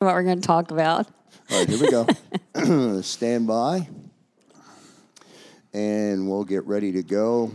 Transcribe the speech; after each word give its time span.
what 0.00 0.14
we're 0.14 0.22
going 0.22 0.40
to 0.40 0.46
talk 0.46 0.70
about. 0.70 1.06
All 1.50 1.58
right, 1.58 1.68
here 1.68 1.78
we 1.78 1.90
go. 1.90 3.02
Stand 3.02 3.46
by. 3.46 3.86
And 5.74 6.26
we'll 6.26 6.44
get 6.44 6.64
ready 6.64 6.92
to 6.92 7.02
go. 7.02 7.52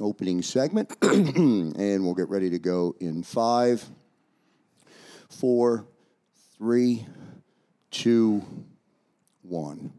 Opening 0.00 0.42
segment. 0.42 0.92
and 1.02 2.04
we'll 2.04 2.16
get 2.16 2.28
ready 2.28 2.50
to 2.50 2.58
go 2.58 2.96
in 2.98 3.22
five, 3.22 3.88
four, 5.28 5.86
three, 6.58 7.06
two, 7.92 8.42
one. 9.42 9.92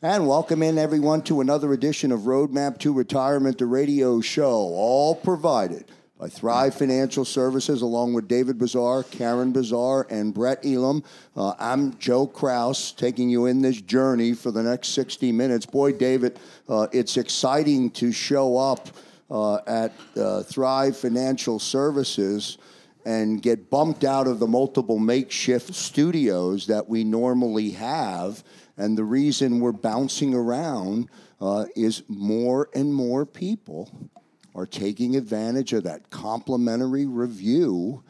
And 0.00 0.26
welcome 0.26 0.62
in 0.62 0.78
everyone 0.78 1.20
to 1.24 1.42
another 1.42 1.74
edition 1.74 2.10
of 2.10 2.20
Roadmap 2.20 2.78
to 2.78 2.94
Retirement, 2.94 3.58
the 3.58 3.66
radio 3.66 4.22
show, 4.22 4.50
all 4.50 5.14
provided 5.14 5.92
by 6.20 6.28
Thrive 6.28 6.74
Financial 6.74 7.24
Services, 7.24 7.80
along 7.80 8.12
with 8.12 8.28
David 8.28 8.58
Bazaar, 8.58 9.04
Karen 9.04 9.52
Bazaar, 9.52 10.06
and 10.10 10.34
Brett 10.34 10.66
Elam. 10.66 11.02
Uh, 11.34 11.54
I'm 11.58 11.96
Joe 11.96 12.26
Kraus, 12.26 12.92
taking 12.92 13.30
you 13.30 13.46
in 13.46 13.62
this 13.62 13.80
journey 13.80 14.34
for 14.34 14.50
the 14.50 14.62
next 14.62 14.88
60 14.88 15.32
minutes. 15.32 15.64
Boy, 15.64 15.92
David, 15.92 16.38
uh, 16.68 16.88
it's 16.92 17.16
exciting 17.16 17.90
to 17.92 18.12
show 18.12 18.58
up 18.58 18.90
uh, 19.30 19.60
at 19.66 19.92
uh, 20.14 20.42
Thrive 20.42 20.94
Financial 20.94 21.58
Services 21.58 22.58
and 23.06 23.40
get 23.40 23.70
bumped 23.70 24.04
out 24.04 24.26
of 24.26 24.40
the 24.40 24.46
multiple 24.46 24.98
makeshift 24.98 25.74
studios 25.74 26.66
that 26.66 26.86
we 26.86 27.02
normally 27.02 27.70
have. 27.70 28.44
And 28.76 28.98
the 28.98 29.04
reason 29.04 29.58
we're 29.58 29.72
bouncing 29.72 30.34
around 30.34 31.08
uh, 31.40 31.64
is 31.74 32.02
more 32.08 32.68
and 32.74 32.92
more 32.92 33.24
people 33.24 34.10
are 34.54 34.66
taking 34.66 35.16
advantage 35.16 35.72
of 35.72 35.84
that 35.84 36.10
complimentary 36.10 37.06
review, 37.06 38.02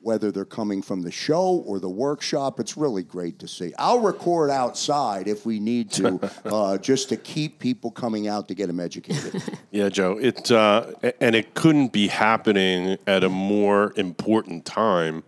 whether 0.00 0.30
they're 0.30 0.44
coming 0.44 0.82
from 0.82 1.02
the 1.02 1.10
show 1.10 1.62
or 1.66 1.78
the 1.78 1.88
workshop. 1.88 2.60
It's 2.60 2.76
really 2.76 3.02
great 3.02 3.38
to 3.38 3.48
see. 3.48 3.72
I'll 3.78 4.00
record 4.00 4.50
outside 4.50 5.28
if 5.28 5.46
we 5.46 5.60
need 5.60 5.90
to, 5.92 6.30
uh, 6.44 6.78
just 6.78 7.08
to 7.10 7.16
keep 7.16 7.58
people 7.58 7.90
coming 7.90 8.28
out 8.28 8.48
to 8.48 8.54
get 8.54 8.66
them 8.66 8.80
educated. 8.80 9.42
Yeah, 9.70 9.88
Joe. 9.88 10.18
It 10.18 10.52
uh, 10.52 10.92
and 11.20 11.34
it 11.34 11.54
couldn't 11.54 11.92
be 11.92 12.06
happening 12.06 12.96
at 13.08 13.24
a 13.24 13.28
more 13.28 13.92
important 13.96 14.64
time. 14.64 15.24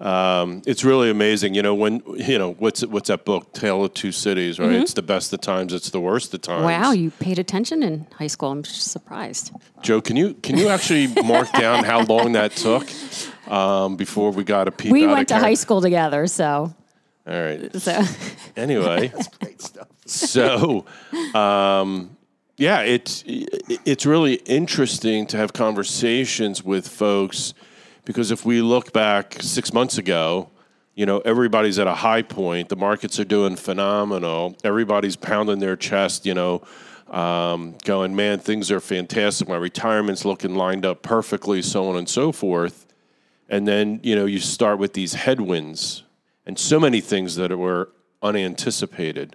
Um, 0.00 0.62
it's 0.66 0.82
really 0.82 1.10
amazing, 1.10 1.52
you 1.52 1.60
know. 1.60 1.74
When 1.74 2.02
you 2.16 2.38
know 2.38 2.52
what's 2.54 2.84
what's 2.86 3.08
that 3.08 3.26
book, 3.26 3.52
Tale 3.52 3.84
of 3.84 3.92
Two 3.92 4.12
Cities, 4.12 4.58
right? 4.58 4.72
It's 4.72 4.94
the 4.94 5.02
best 5.02 5.30
of 5.34 5.42
times, 5.42 5.74
it's 5.74 5.90
the 5.90 6.00
worst 6.00 6.32
of 6.32 6.40
times. 6.40 6.64
Wow, 6.64 6.92
you 6.92 7.10
paid 7.10 7.38
attention 7.38 7.82
in 7.82 8.06
high 8.16 8.26
school. 8.26 8.50
I'm 8.50 8.62
just 8.62 8.90
surprised. 8.90 9.52
Joe, 9.82 10.00
can 10.00 10.16
you 10.16 10.32
can 10.34 10.56
you 10.56 10.68
actually 10.68 11.08
mark 11.22 11.52
down 11.52 11.84
how 11.84 12.02
long 12.04 12.32
that 12.32 12.52
took 12.52 12.88
um, 13.46 13.96
before 13.96 14.30
we 14.30 14.42
got 14.42 14.68
a 14.68 14.70
peek? 14.70 14.90
We 14.90 15.04
out 15.04 15.12
went 15.12 15.28
to 15.28 15.36
of 15.36 15.42
high 15.42 15.54
school 15.54 15.82
together, 15.82 16.26
so 16.26 16.74
All 17.26 17.42
right. 17.42 17.74
so 17.76 18.02
Anyway, 18.56 19.08
that's 19.08 19.28
great 19.28 19.60
stuff. 19.60 19.88
so 20.06 20.86
um, 21.34 22.16
yeah, 22.56 22.80
it's 22.80 23.22
it's 23.26 24.06
really 24.06 24.34
interesting 24.46 25.26
to 25.26 25.36
have 25.36 25.52
conversations 25.52 26.64
with 26.64 26.88
folks 26.88 27.52
because 28.10 28.30
if 28.30 28.44
we 28.44 28.60
look 28.60 28.92
back 28.92 29.36
six 29.40 29.72
months 29.72 29.98
ago, 29.98 30.50
you 30.94 31.06
know 31.06 31.20
everybody's 31.20 31.78
at 31.78 31.86
a 31.86 31.94
high 31.94 32.22
point. 32.22 32.68
The 32.68 32.76
markets 32.76 33.20
are 33.20 33.24
doing 33.24 33.56
phenomenal. 33.56 34.56
Everybody's 34.64 35.16
pounding 35.16 35.58
their 35.60 35.76
chest. 35.76 36.26
You 36.26 36.34
know. 36.34 36.62
Um, 37.08 37.74
going, 37.84 38.14
man, 38.14 38.38
things 38.38 38.70
are 38.70 38.78
fantastic. 38.78 39.48
My 39.48 39.56
retirement's 39.56 40.24
looking 40.24 40.54
lined 40.54 40.86
up 40.86 41.02
perfectly, 41.02 41.60
so 41.60 41.88
on 41.88 41.96
and 41.96 42.08
so 42.08 42.30
forth. 42.30 42.86
And 43.48 43.66
then, 43.66 43.98
you 44.04 44.14
know, 44.14 44.26
you 44.26 44.38
start 44.38 44.78
with 44.78 44.92
these 44.92 45.14
headwinds 45.14 46.04
and 46.46 46.56
so 46.56 46.78
many 46.78 47.00
things 47.00 47.34
that 47.34 47.50
were 47.58 47.90
unanticipated 48.22 49.34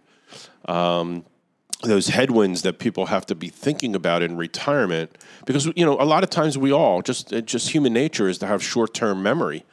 those 1.89 2.09
headwinds 2.09 2.61
that 2.63 2.79
people 2.79 3.07
have 3.07 3.25
to 3.27 3.35
be 3.35 3.49
thinking 3.49 3.95
about 3.95 4.21
in 4.21 4.35
retirement 4.35 5.17
because 5.45 5.65
you 5.75 5.85
know 5.85 5.99
a 5.99 6.05
lot 6.05 6.23
of 6.23 6.29
times 6.29 6.57
we 6.57 6.71
all 6.71 7.01
just 7.01 7.29
just 7.45 7.69
human 7.69 7.93
nature 7.93 8.27
is 8.27 8.37
to 8.39 8.47
have 8.47 8.63
short-term 8.63 9.21
memory 9.21 9.63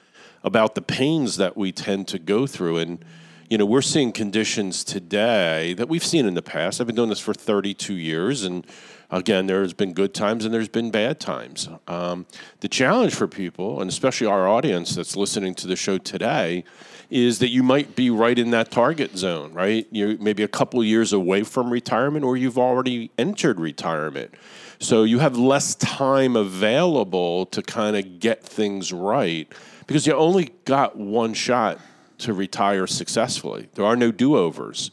about 0.44 0.74
the 0.74 0.82
pains 0.82 1.36
that 1.36 1.56
we 1.56 1.72
tend 1.72 2.08
to 2.08 2.18
go 2.18 2.46
through. 2.46 2.78
And 2.78 3.04
you 3.48 3.58
know 3.58 3.66
we're 3.66 3.82
seeing 3.82 4.12
conditions 4.12 4.82
today 4.84 5.74
that 5.74 5.88
we've 5.88 6.04
seen 6.04 6.26
in 6.26 6.34
the 6.34 6.42
past. 6.42 6.80
I've 6.80 6.86
been 6.86 6.96
doing 6.96 7.10
this 7.10 7.20
for 7.20 7.34
32 7.34 7.94
years 7.94 8.44
and 8.44 8.66
again 9.10 9.46
there's 9.46 9.74
been 9.74 9.92
good 9.92 10.14
times 10.14 10.44
and 10.44 10.54
there's 10.54 10.68
been 10.68 10.90
bad 10.90 11.20
times. 11.20 11.68
Um, 11.86 12.26
the 12.60 12.68
challenge 12.68 13.14
for 13.14 13.28
people 13.28 13.80
and 13.80 13.90
especially 13.90 14.26
our 14.26 14.48
audience 14.48 14.94
that's 14.94 15.16
listening 15.16 15.54
to 15.56 15.66
the 15.66 15.76
show 15.76 15.98
today 15.98 16.64
is 17.12 17.40
that 17.40 17.50
you 17.50 17.62
might 17.62 17.94
be 17.94 18.08
right 18.08 18.38
in 18.38 18.52
that 18.52 18.70
target 18.70 19.18
zone, 19.18 19.52
right? 19.52 19.86
You're 19.90 20.16
maybe 20.16 20.42
a 20.42 20.48
couple 20.48 20.82
years 20.82 21.12
away 21.12 21.42
from 21.42 21.70
retirement 21.70 22.24
or 22.24 22.38
you've 22.38 22.56
already 22.56 23.10
entered 23.18 23.60
retirement. 23.60 24.34
So 24.78 25.02
you 25.04 25.18
have 25.18 25.36
less 25.36 25.74
time 25.74 26.36
available 26.36 27.44
to 27.46 27.60
kind 27.60 27.98
of 27.98 28.18
get 28.18 28.42
things 28.42 28.94
right 28.94 29.46
because 29.86 30.06
you 30.06 30.14
only 30.14 30.54
got 30.64 30.96
one 30.96 31.34
shot 31.34 31.78
to 32.18 32.32
retire 32.32 32.86
successfully. 32.86 33.68
There 33.74 33.84
are 33.84 33.96
no 33.96 34.10
do-overs. 34.10 34.90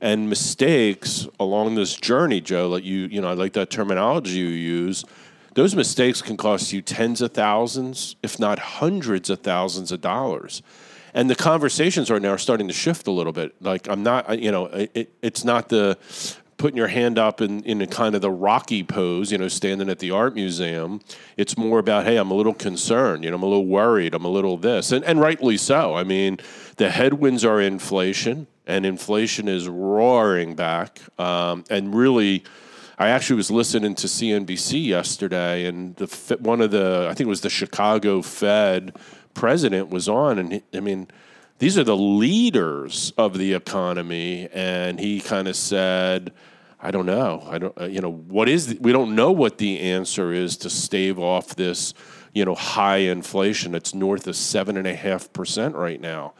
And 0.00 0.28
mistakes 0.28 1.28
along 1.38 1.76
this 1.76 1.94
journey, 1.94 2.40
Joe, 2.40 2.68
like 2.68 2.84
you, 2.84 3.06
you 3.06 3.20
know, 3.20 3.28
I 3.28 3.34
like 3.34 3.52
that 3.52 3.70
terminology 3.70 4.38
you 4.38 4.46
use. 4.46 5.04
Those 5.54 5.76
mistakes 5.76 6.20
can 6.20 6.36
cost 6.36 6.72
you 6.72 6.82
tens 6.82 7.20
of 7.20 7.32
thousands, 7.32 8.16
if 8.24 8.40
not 8.40 8.58
hundreds 8.58 9.30
of 9.30 9.40
thousands 9.40 9.92
of 9.92 10.00
dollars 10.00 10.62
and 11.14 11.28
the 11.28 11.34
conversations 11.34 12.10
right 12.10 12.22
now 12.22 12.30
are 12.30 12.38
starting 12.38 12.68
to 12.68 12.74
shift 12.74 13.06
a 13.06 13.10
little 13.10 13.32
bit. 13.32 13.54
Like 13.60 13.88
I'm 13.88 14.02
not, 14.02 14.38
you 14.38 14.50
know, 14.50 14.66
it, 14.66 15.12
it's 15.22 15.44
not 15.44 15.68
the 15.68 15.98
putting 16.60 16.76
your 16.76 16.88
hand 16.88 17.18
up 17.18 17.40
in, 17.40 17.62
in 17.64 17.84
kind 17.86 18.14
of 18.14 18.20
the 18.20 18.30
rocky 18.30 18.84
pose, 18.84 19.32
you 19.32 19.38
know, 19.38 19.48
standing 19.48 19.88
at 19.88 19.98
the 19.98 20.10
art 20.10 20.34
museum. 20.34 21.00
It's 21.38 21.56
more 21.56 21.78
about, 21.78 22.04
hey, 22.04 22.16
I'm 22.18 22.30
a 22.30 22.34
little 22.34 22.52
concerned, 22.52 23.24
you 23.24 23.30
know, 23.30 23.36
I'm 23.36 23.42
a 23.42 23.46
little 23.46 23.66
worried, 23.66 24.14
I'm 24.14 24.26
a 24.26 24.28
little 24.30 24.58
this, 24.58 24.92
and, 24.92 25.02
and 25.06 25.18
rightly 25.18 25.56
so. 25.56 25.94
I 25.94 26.04
mean, 26.04 26.38
the 26.76 26.90
headwinds 26.90 27.46
are 27.46 27.60
inflation, 27.60 28.46
and 28.66 28.84
inflation 28.84 29.48
is 29.48 29.68
roaring 29.68 30.54
back, 30.54 31.00
um, 31.18 31.64
and 31.68 31.94
really. 31.94 32.44
I 32.98 33.08
actually 33.08 33.36
was 33.36 33.50
listening 33.50 33.94
to 33.94 34.06
CNBC 34.06 34.84
yesterday, 34.84 35.64
and 35.64 35.96
the 35.96 36.36
one 36.38 36.60
of 36.60 36.70
the 36.70 37.06
I 37.08 37.14
think 37.14 37.20
it 37.20 37.30
was 37.30 37.40
the 37.40 37.48
Chicago 37.48 38.20
Fed 38.20 38.94
president 39.40 39.88
was 39.88 40.06
on, 40.06 40.38
and 40.38 40.52
he, 40.52 40.62
I 40.74 40.80
mean, 40.80 41.08
these 41.60 41.78
are 41.78 41.84
the 41.84 41.96
leaders 41.96 43.14
of 43.16 43.38
the 43.38 43.54
economy, 43.54 44.50
and 44.52 45.00
he 45.00 45.18
kind 45.18 45.48
of 45.48 45.56
said, 45.56 46.32
"I 46.78 46.90
don't 46.90 47.06
know. 47.06 47.42
I 47.48 47.56
don't. 47.56 47.80
Uh, 47.80 47.86
you 47.86 48.02
know, 48.02 48.12
what 48.12 48.50
is? 48.50 48.66
The, 48.66 48.78
we 48.80 48.92
don't 48.92 49.14
know 49.14 49.32
what 49.32 49.56
the 49.56 49.80
answer 49.80 50.30
is 50.34 50.58
to 50.58 50.68
stave 50.68 51.18
off 51.18 51.56
this, 51.56 51.94
you 52.34 52.44
know, 52.44 52.54
high 52.54 52.98
inflation. 52.98 53.74
It's 53.74 53.94
north 53.94 54.26
of 54.26 54.36
seven 54.36 54.76
and 54.76 54.86
a 54.86 54.94
half 54.94 55.32
percent 55.32 55.74
right 55.74 56.00
now." 56.00 56.34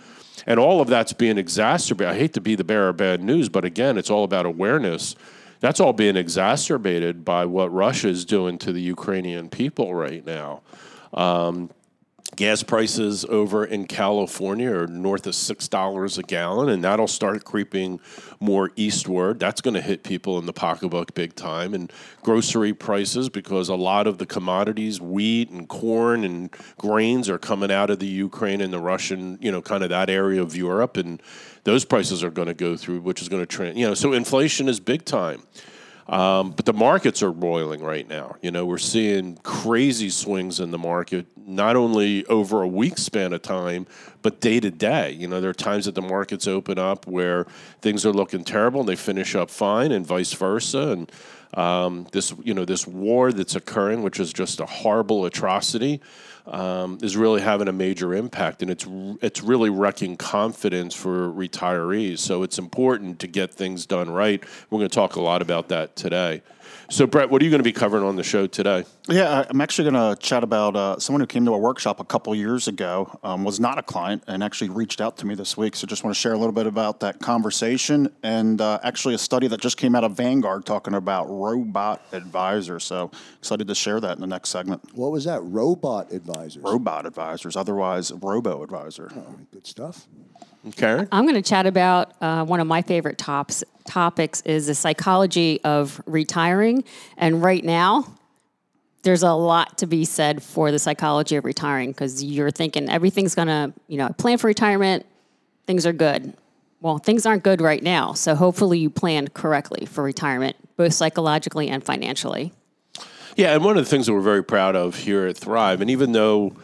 And 0.46 0.60
all 0.60 0.82
of 0.82 0.88
that's 0.88 1.14
being 1.14 1.38
exacerbated. 1.38 2.14
I 2.14 2.18
hate 2.18 2.34
to 2.34 2.40
be 2.42 2.54
the 2.54 2.64
bearer 2.64 2.90
of 2.90 2.98
bad 2.98 3.22
news, 3.22 3.48
but 3.48 3.64
again, 3.64 3.96
it's 3.96 4.10
all 4.10 4.24
about 4.24 4.44
awareness. 4.44 5.16
That's 5.60 5.80
all 5.80 5.94
being 5.94 6.16
exacerbated 6.16 7.24
by 7.24 7.46
what 7.46 7.72
Russia 7.72 8.08
is 8.08 8.24
doing 8.26 8.58
to 8.58 8.72
the 8.72 8.80
Ukrainian 8.80 9.48
people 9.48 9.94
right 9.94 10.24
now. 10.24 10.62
Um, 11.12 11.70
gas 12.36 12.62
prices 12.62 13.24
over 13.26 13.64
in 13.64 13.86
California 13.86 14.70
are 14.72 14.86
north 14.86 15.26
of 15.26 15.34
six 15.34 15.68
dollars 15.68 16.18
a 16.18 16.22
gallon, 16.22 16.68
and 16.68 16.84
that'll 16.84 17.08
start 17.08 17.44
creeping 17.44 18.00
more 18.40 18.70
eastward. 18.76 19.38
That's 19.38 19.60
going 19.60 19.74
to 19.74 19.80
hit 19.80 20.02
people 20.02 20.38
in 20.38 20.46
the 20.46 20.52
pocketbook 20.52 21.14
big 21.14 21.34
time. 21.34 21.74
And 21.74 21.92
grocery 22.22 22.72
prices, 22.72 23.28
because 23.28 23.68
a 23.68 23.74
lot 23.74 24.06
of 24.06 24.18
the 24.18 24.26
commodities, 24.26 25.00
wheat 25.00 25.50
and 25.50 25.68
corn 25.68 26.24
and 26.24 26.50
grains, 26.78 27.28
are 27.28 27.38
coming 27.38 27.70
out 27.70 27.90
of 27.90 27.98
the 27.98 28.06
Ukraine 28.06 28.60
and 28.60 28.72
the 28.72 28.80
Russian, 28.80 29.38
you 29.40 29.52
know, 29.52 29.60
kind 29.60 29.82
of 29.82 29.90
that 29.90 30.08
area 30.08 30.40
of 30.40 30.56
Europe, 30.56 30.96
and 30.96 31.22
those 31.64 31.84
prices 31.84 32.24
are 32.24 32.30
going 32.30 32.48
to 32.48 32.54
go 32.54 32.76
through, 32.76 33.00
which 33.00 33.20
is 33.20 33.28
going 33.28 33.42
to, 33.42 33.46
trend, 33.46 33.78
you 33.78 33.86
know, 33.86 33.94
so 33.94 34.12
inflation 34.12 34.68
is 34.68 34.80
big 34.80 35.04
time. 35.04 35.42
Um, 36.10 36.50
but 36.50 36.64
the 36.64 36.72
markets 36.72 37.22
are 37.22 37.30
boiling 37.30 37.84
right 37.84 38.06
now. 38.06 38.34
You 38.42 38.50
know, 38.50 38.66
we're 38.66 38.78
seeing 38.78 39.36
crazy 39.44 40.10
swings 40.10 40.58
in 40.58 40.72
the 40.72 40.78
market, 40.78 41.26
not 41.36 41.76
only 41.76 42.26
over 42.26 42.62
a 42.62 42.66
week 42.66 42.98
span 42.98 43.32
of 43.32 43.42
time, 43.42 43.86
but 44.20 44.40
day 44.40 44.58
to 44.58 44.72
day. 44.72 45.12
You 45.12 45.28
know, 45.28 45.40
there 45.40 45.50
are 45.50 45.54
times 45.54 45.84
that 45.84 45.94
the 45.94 46.02
markets 46.02 46.48
open 46.48 46.80
up 46.80 47.06
where 47.06 47.46
things 47.80 48.04
are 48.04 48.12
looking 48.12 48.42
terrible 48.42 48.80
and 48.80 48.88
they 48.88 48.96
finish 48.96 49.36
up 49.36 49.50
fine, 49.50 49.92
and 49.92 50.04
vice 50.04 50.32
versa. 50.32 50.88
And 50.88 51.12
um, 51.54 52.06
this, 52.12 52.32
you 52.42 52.54
know, 52.54 52.64
this 52.64 52.86
war 52.86 53.32
that's 53.32 53.56
occurring, 53.56 54.02
which 54.02 54.20
is 54.20 54.32
just 54.32 54.60
a 54.60 54.66
horrible 54.66 55.24
atrocity, 55.24 56.00
um, 56.46 56.98
is 57.02 57.16
really 57.16 57.40
having 57.40 57.68
a 57.68 57.72
major 57.72 58.14
impact, 58.14 58.62
and 58.62 58.70
it's 58.70 58.86
it's 59.22 59.42
really 59.42 59.70
wrecking 59.70 60.16
confidence 60.16 60.94
for 60.94 61.30
retirees. 61.30 62.18
So 62.18 62.42
it's 62.42 62.58
important 62.58 63.18
to 63.20 63.26
get 63.26 63.52
things 63.52 63.86
done 63.86 64.10
right. 64.10 64.42
We're 64.70 64.78
going 64.78 64.88
to 64.88 64.94
talk 64.94 65.16
a 65.16 65.20
lot 65.20 65.42
about 65.42 65.68
that 65.68 65.96
today. 65.96 66.42
So, 66.90 67.06
Brett, 67.06 67.30
what 67.30 67.40
are 67.40 67.44
you 67.44 67.52
going 67.52 67.60
to 67.60 67.64
be 67.64 67.72
covering 67.72 68.02
on 68.02 68.16
the 68.16 68.24
show 68.24 68.48
today? 68.48 68.84
Yeah, 69.08 69.30
I- 69.42 69.46
I'm 69.48 69.60
actually 69.60 69.90
going 69.92 70.16
to 70.16 70.20
chat 70.20 70.42
about 70.42 70.74
uh, 70.74 70.98
someone 70.98 71.20
who 71.20 71.26
came 71.28 71.44
to 71.44 71.54
a 71.54 71.58
workshop 71.58 72.00
a 72.00 72.04
couple 72.04 72.34
years 72.34 72.66
ago, 72.66 73.16
um, 73.22 73.44
was 73.44 73.60
not 73.60 73.78
a 73.78 73.82
client, 73.82 74.24
and 74.26 74.42
actually 74.42 74.70
reached 74.70 75.00
out 75.00 75.16
to 75.18 75.26
me 75.26 75.36
this 75.36 75.56
week. 75.56 75.76
So 75.76 75.86
just 75.86 76.02
want 76.02 76.16
to 76.16 76.20
share 76.20 76.32
a 76.32 76.36
little 76.36 76.52
bit 76.52 76.66
about 76.66 76.98
that 77.00 77.20
conversation 77.20 78.12
and 78.24 78.60
uh, 78.60 78.80
actually 78.82 79.14
a 79.14 79.18
study 79.18 79.46
that 79.46 79.60
just 79.60 79.76
came 79.76 79.94
out 79.94 80.02
of 80.02 80.16
Vanguard 80.16 80.66
talking 80.66 80.94
about 80.94 81.26
robot 81.30 82.02
advisors. 82.12 82.82
So 82.82 83.12
excited 83.38 83.68
to 83.68 83.74
share 83.76 84.00
that 84.00 84.16
in 84.16 84.20
the 84.20 84.26
next 84.26 84.48
segment. 84.48 84.82
What 84.92 85.12
was 85.12 85.24
that? 85.26 85.42
Robot 85.42 86.12
advisors. 86.12 86.64
Robot 86.64 87.06
advisors, 87.06 87.54
otherwise 87.54 88.10
robo 88.12 88.64
advisor. 88.64 89.12
Good 89.52 89.66
stuff. 89.66 90.08
Karen? 90.76 91.08
I'm 91.10 91.24
going 91.24 91.34
to 91.34 91.48
chat 91.48 91.66
about 91.66 92.12
uh, 92.20 92.44
one 92.44 92.60
of 92.60 92.66
my 92.66 92.82
favorite 92.82 93.18
tops, 93.18 93.64
topics 93.86 94.42
is 94.42 94.66
the 94.66 94.74
psychology 94.74 95.60
of 95.64 96.00
retiring. 96.06 96.84
And 97.16 97.42
right 97.42 97.64
now, 97.64 98.06
there's 99.02 99.22
a 99.22 99.32
lot 99.32 99.78
to 99.78 99.86
be 99.86 100.04
said 100.04 100.42
for 100.42 100.70
the 100.70 100.78
psychology 100.78 101.36
of 101.36 101.44
retiring 101.44 101.90
because 101.92 102.22
you're 102.22 102.50
thinking 102.50 102.90
everything's 102.90 103.34
going 103.34 103.48
to, 103.48 103.72
you 103.88 103.96
know, 103.96 104.10
plan 104.10 104.38
for 104.38 104.46
retirement, 104.46 105.06
things 105.66 105.86
are 105.86 105.92
good. 105.92 106.34
Well, 106.82 106.98
things 106.98 107.26
aren't 107.26 107.42
good 107.42 107.60
right 107.60 107.82
now. 107.82 108.12
So 108.12 108.34
hopefully 108.34 108.78
you 108.78 108.90
planned 108.90 109.34
correctly 109.34 109.86
for 109.86 110.02
retirement, 110.02 110.56
both 110.76 110.92
psychologically 110.92 111.68
and 111.68 111.84
financially. 111.84 112.52
Yeah, 113.36 113.54
and 113.54 113.64
one 113.64 113.78
of 113.78 113.84
the 113.84 113.90
things 113.90 114.06
that 114.06 114.12
we're 114.12 114.20
very 114.20 114.44
proud 114.44 114.76
of 114.76 114.96
here 114.96 115.26
at 115.26 115.36
Thrive, 115.36 115.80
and 115.80 115.90
even 115.90 116.12
though 116.12 116.54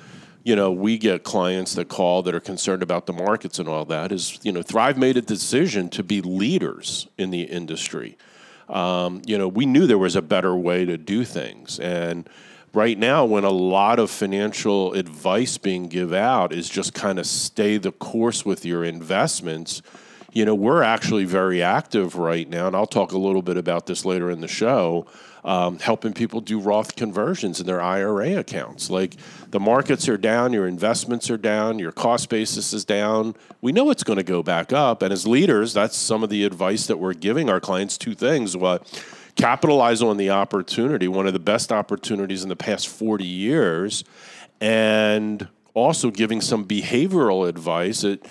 you 0.47 0.55
know 0.55 0.71
we 0.71 0.97
get 0.97 1.25
clients 1.25 1.75
that 1.75 1.89
call 1.89 2.23
that 2.23 2.33
are 2.33 2.41
concerned 2.41 2.81
about 2.81 3.07
the 3.07 3.13
markets 3.13 3.59
and 3.59 3.69
all 3.69 3.85
that, 3.87 4.13
is 4.13 4.39
you 4.45 4.53
know 4.53 4.63
Thrive 4.63 4.97
made 4.97 5.17
a 5.17 5.21
decision 5.21 5.89
to 5.89 6.05
be 6.05 6.23
leaders 6.23 7.09
in 7.19 7.31
the 7.31 7.43
industry. 7.43 8.17
Um, 8.69 9.23
you 9.27 9.37
know, 9.37 9.49
we 9.49 9.67
knew 9.67 9.89
there 9.89 9.99
was 9.99 10.15
a 10.15 10.23
better 10.23 10.55
way 10.55 10.85
to 10.85 10.97
do 10.97 11.25
things, 11.25 11.81
and 11.81 12.31
right 12.73 12.97
now, 12.97 13.25
when 13.25 13.43
a 13.43 13.51
lot 13.51 13.99
of 13.99 14.09
financial 14.09 14.93
advice 14.93 15.59
being 15.59 15.89
give 15.89 16.13
out 16.13 16.53
is 16.53 16.69
just 16.69 16.95
kind 16.95 17.19
of 17.19 17.27
stay 17.27 17.77
the 17.77 17.91
course 17.91 18.45
with 18.45 18.65
your 18.65 18.85
investments. 18.85 19.83
You 20.33 20.45
know, 20.45 20.55
we're 20.55 20.83
actually 20.83 21.25
very 21.25 21.61
active 21.61 22.15
right 22.15 22.49
now, 22.49 22.69
and 22.69 22.77
I'll 22.77 22.87
talk 22.87 23.11
a 23.11 23.19
little 23.19 23.43
bit 23.43 23.57
about 23.57 23.87
this 23.87 24.05
later 24.05 24.31
in 24.31 24.43
the 24.43 24.49
show 24.49 25.09
um, 25.47 25.79
helping 25.79 26.13
people 26.13 26.41
do 26.41 26.59
Roth 26.59 26.97
conversions 26.97 27.61
in 27.61 27.67
their 27.67 27.81
IRA 27.81 28.37
accounts. 28.37 28.91
Like 28.91 29.15
the 29.51 29.61
markets 29.61 30.09
are 30.09 30.19
down, 30.19 30.53
your 30.53 30.67
investments 30.67 31.31
are 31.31 31.37
down, 31.37 31.79
your 31.79 31.93
cost 31.93 32.29
basis 32.29 32.73
is 32.73 32.85
down. 32.85 33.37
We 33.61 33.71
know 33.71 33.91
it's 33.91 34.03
going 34.03 34.19
to 34.19 34.25
go 34.25 34.43
back 34.43 34.73
up. 34.73 35.03
And 35.03 35.13
as 35.13 35.25
leaders, 35.25 35.73
that's 35.73 35.97
some 35.97 36.25
of 36.25 36.31
the 36.31 36.45
advice 36.45 36.89
that 36.89 36.99
we're 36.99 37.15
giving 37.15 37.49
our 37.49 37.61
clients 37.61 37.97
two 37.97 38.17
things. 38.17 38.57
What 38.57 38.91
capitalize 39.37 40.03
on 40.03 40.17
the 40.17 40.31
opportunity, 40.31 41.07
one 41.07 41.29
of 41.29 41.33
the 41.33 41.39
best 41.39 41.71
opportunities 41.71 42.43
in 42.43 42.49
the 42.49 42.57
past 42.57 42.89
40 42.89 43.25
years, 43.25 44.03
and 44.61 45.47
also 45.75 46.11
giving 46.11 46.41
some 46.41 46.65
behavioral 46.65 47.49
advice. 47.49 48.03
It, 48.03 48.27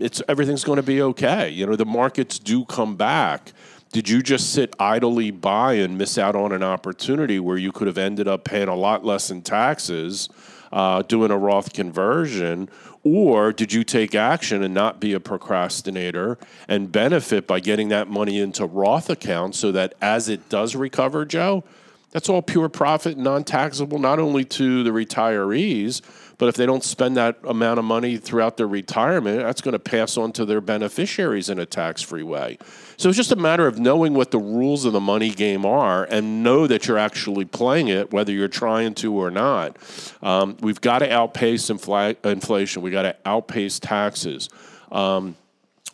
it's 0.00 0.22
everything's 0.28 0.64
going 0.64 0.76
to 0.76 0.82
be 0.82 1.02
okay. 1.02 1.50
You 1.50 1.66
know, 1.66 1.76
the 1.76 1.84
markets 1.84 2.38
do 2.38 2.64
come 2.64 2.96
back. 2.96 3.52
Did 3.90 4.08
you 4.08 4.22
just 4.22 4.52
sit 4.52 4.74
idly 4.78 5.30
by 5.30 5.74
and 5.74 5.96
miss 5.96 6.18
out 6.18 6.36
on 6.36 6.52
an 6.52 6.62
opportunity 6.62 7.40
where 7.40 7.56
you 7.56 7.72
could 7.72 7.86
have 7.86 7.96
ended 7.96 8.28
up 8.28 8.44
paying 8.44 8.68
a 8.68 8.74
lot 8.74 9.02
less 9.02 9.30
in 9.30 9.40
taxes 9.40 10.28
uh, 10.70 11.00
doing 11.02 11.30
a 11.30 11.38
Roth 11.38 11.72
conversion? 11.72 12.68
Or 13.02 13.50
did 13.52 13.72
you 13.72 13.84
take 13.84 14.14
action 14.14 14.62
and 14.62 14.74
not 14.74 15.00
be 15.00 15.14
a 15.14 15.20
procrastinator 15.20 16.36
and 16.68 16.92
benefit 16.92 17.46
by 17.46 17.60
getting 17.60 17.88
that 17.88 18.08
money 18.08 18.38
into 18.38 18.66
Roth 18.66 19.08
accounts 19.08 19.58
so 19.58 19.72
that 19.72 19.94
as 20.02 20.28
it 20.28 20.50
does 20.50 20.76
recover, 20.76 21.24
Joe, 21.24 21.64
that's 22.10 22.28
all 22.28 22.42
pure 22.42 22.68
profit, 22.68 23.16
non 23.16 23.44
taxable, 23.44 23.98
not 23.98 24.18
only 24.18 24.44
to 24.44 24.82
the 24.82 24.90
retirees, 24.90 26.02
but 26.38 26.48
if 26.48 26.54
they 26.54 26.66
don't 26.66 26.84
spend 26.84 27.16
that 27.16 27.36
amount 27.44 27.78
of 27.78 27.84
money 27.84 28.16
throughout 28.16 28.56
their 28.56 28.68
retirement, 28.68 29.40
that's 29.40 29.60
going 29.60 29.72
to 29.72 29.78
pass 29.78 30.16
on 30.16 30.32
to 30.32 30.44
their 30.44 30.60
beneficiaries 30.60 31.50
in 31.50 31.58
a 31.58 31.66
tax 31.66 32.00
free 32.00 32.22
way. 32.22 32.58
So 32.96 33.08
it's 33.08 33.16
just 33.16 33.32
a 33.32 33.36
matter 33.36 33.66
of 33.66 33.78
knowing 33.78 34.14
what 34.14 34.30
the 34.30 34.38
rules 34.38 34.84
of 34.84 34.92
the 34.92 35.00
money 35.00 35.30
game 35.30 35.66
are 35.66 36.04
and 36.04 36.44
know 36.44 36.68
that 36.68 36.86
you're 36.86 36.98
actually 36.98 37.44
playing 37.44 37.88
it, 37.88 38.12
whether 38.12 38.32
you're 38.32 38.46
trying 38.46 38.94
to 38.94 39.14
or 39.14 39.32
not. 39.32 39.76
Um, 40.22 40.56
we've 40.60 40.80
got 40.80 41.00
to 41.00 41.12
outpace 41.12 41.68
infl- 41.70 42.24
inflation, 42.24 42.82
we've 42.82 42.92
got 42.92 43.02
to 43.02 43.16
outpace 43.26 43.80
taxes. 43.80 44.48
Um, 44.92 45.36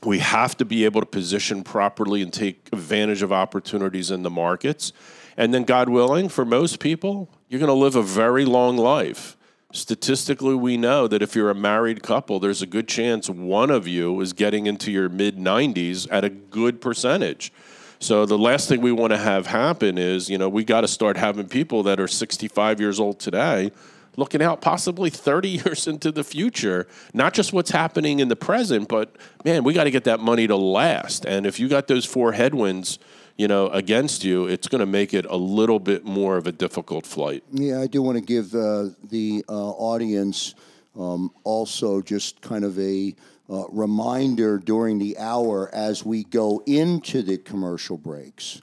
we 0.04 0.18
have 0.18 0.56
to 0.58 0.66
be 0.66 0.84
able 0.84 1.00
to 1.00 1.06
position 1.06 1.64
properly 1.64 2.20
and 2.20 2.30
take 2.30 2.68
advantage 2.72 3.22
of 3.22 3.32
opportunities 3.32 4.10
in 4.10 4.22
the 4.22 4.30
markets. 4.30 4.92
And 5.36 5.52
then, 5.52 5.64
God 5.64 5.88
willing, 5.88 6.28
for 6.28 6.44
most 6.44 6.78
people, 6.78 7.30
you're 7.48 7.58
going 7.58 7.68
to 7.68 7.72
live 7.72 7.96
a 7.96 8.02
very 8.02 8.44
long 8.44 8.76
life. 8.76 9.36
Statistically, 9.74 10.54
we 10.54 10.76
know 10.76 11.08
that 11.08 11.20
if 11.20 11.34
you're 11.34 11.50
a 11.50 11.54
married 11.54 12.00
couple, 12.00 12.38
there's 12.38 12.62
a 12.62 12.66
good 12.66 12.86
chance 12.86 13.28
one 13.28 13.70
of 13.72 13.88
you 13.88 14.20
is 14.20 14.32
getting 14.32 14.66
into 14.68 14.92
your 14.92 15.08
mid 15.08 15.36
90s 15.36 16.06
at 16.12 16.22
a 16.22 16.30
good 16.30 16.80
percentage. 16.80 17.52
So 17.98 18.24
the 18.24 18.38
last 18.38 18.68
thing 18.68 18.82
we 18.82 18.92
want 18.92 19.10
to 19.10 19.16
have 19.16 19.48
happen 19.48 19.98
is, 19.98 20.30
you 20.30 20.38
know, 20.38 20.48
we 20.48 20.62
got 20.62 20.82
to 20.82 20.88
start 20.88 21.16
having 21.16 21.48
people 21.48 21.82
that 21.82 21.98
are 21.98 22.06
65 22.06 22.78
years 22.78 23.00
old 23.00 23.18
today 23.18 23.72
looking 24.16 24.40
out 24.40 24.60
possibly 24.60 25.10
30 25.10 25.48
years 25.64 25.88
into 25.88 26.12
the 26.12 26.22
future, 26.22 26.86
not 27.12 27.34
just 27.34 27.52
what's 27.52 27.72
happening 27.72 28.20
in 28.20 28.28
the 28.28 28.36
present, 28.36 28.88
but 28.88 29.16
man, 29.44 29.64
we 29.64 29.72
got 29.72 29.84
to 29.84 29.90
get 29.90 30.04
that 30.04 30.20
money 30.20 30.46
to 30.46 30.54
last. 30.54 31.24
And 31.24 31.46
if 31.46 31.58
you 31.58 31.68
got 31.68 31.88
those 31.88 32.04
four 32.04 32.30
headwinds, 32.30 33.00
you 33.36 33.48
know, 33.48 33.68
against 33.68 34.24
you, 34.24 34.46
it's 34.46 34.68
going 34.68 34.80
to 34.80 34.86
make 34.86 35.12
it 35.12 35.24
a 35.26 35.36
little 35.36 35.80
bit 35.80 36.04
more 36.04 36.36
of 36.36 36.46
a 36.46 36.52
difficult 36.52 37.06
flight. 37.06 37.42
Yeah, 37.50 37.80
I 37.80 37.86
do 37.86 38.00
want 38.02 38.16
to 38.16 38.24
give 38.24 38.54
uh, 38.54 38.90
the 39.10 39.44
uh, 39.48 39.52
audience 39.52 40.54
um, 40.96 41.32
also 41.42 42.00
just 42.00 42.40
kind 42.40 42.64
of 42.64 42.78
a 42.78 43.14
uh, 43.50 43.64
reminder 43.70 44.58
during 44.58 44.98
the 44.98 45.18
hour 45.18 45.68
as 45.74 46.04
we 46.04 46.24
go 46.24 46.62
into 46.66 47.22
the 47.22 47.36
commercial 47.36 47.98
breaks. 47.98 48.62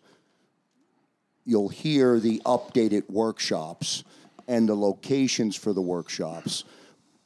You'll 1.44 1.70
hear 1.70 2.20
the 2.20 2.42
updated 2.46 3.10
workshops 3.10 4.04
and 4.48 4.70
the 4.70 4.76
locations 4.76 5.56
for 5.56 5.74
the 5.74 5.82
workshops. 5.82 6.64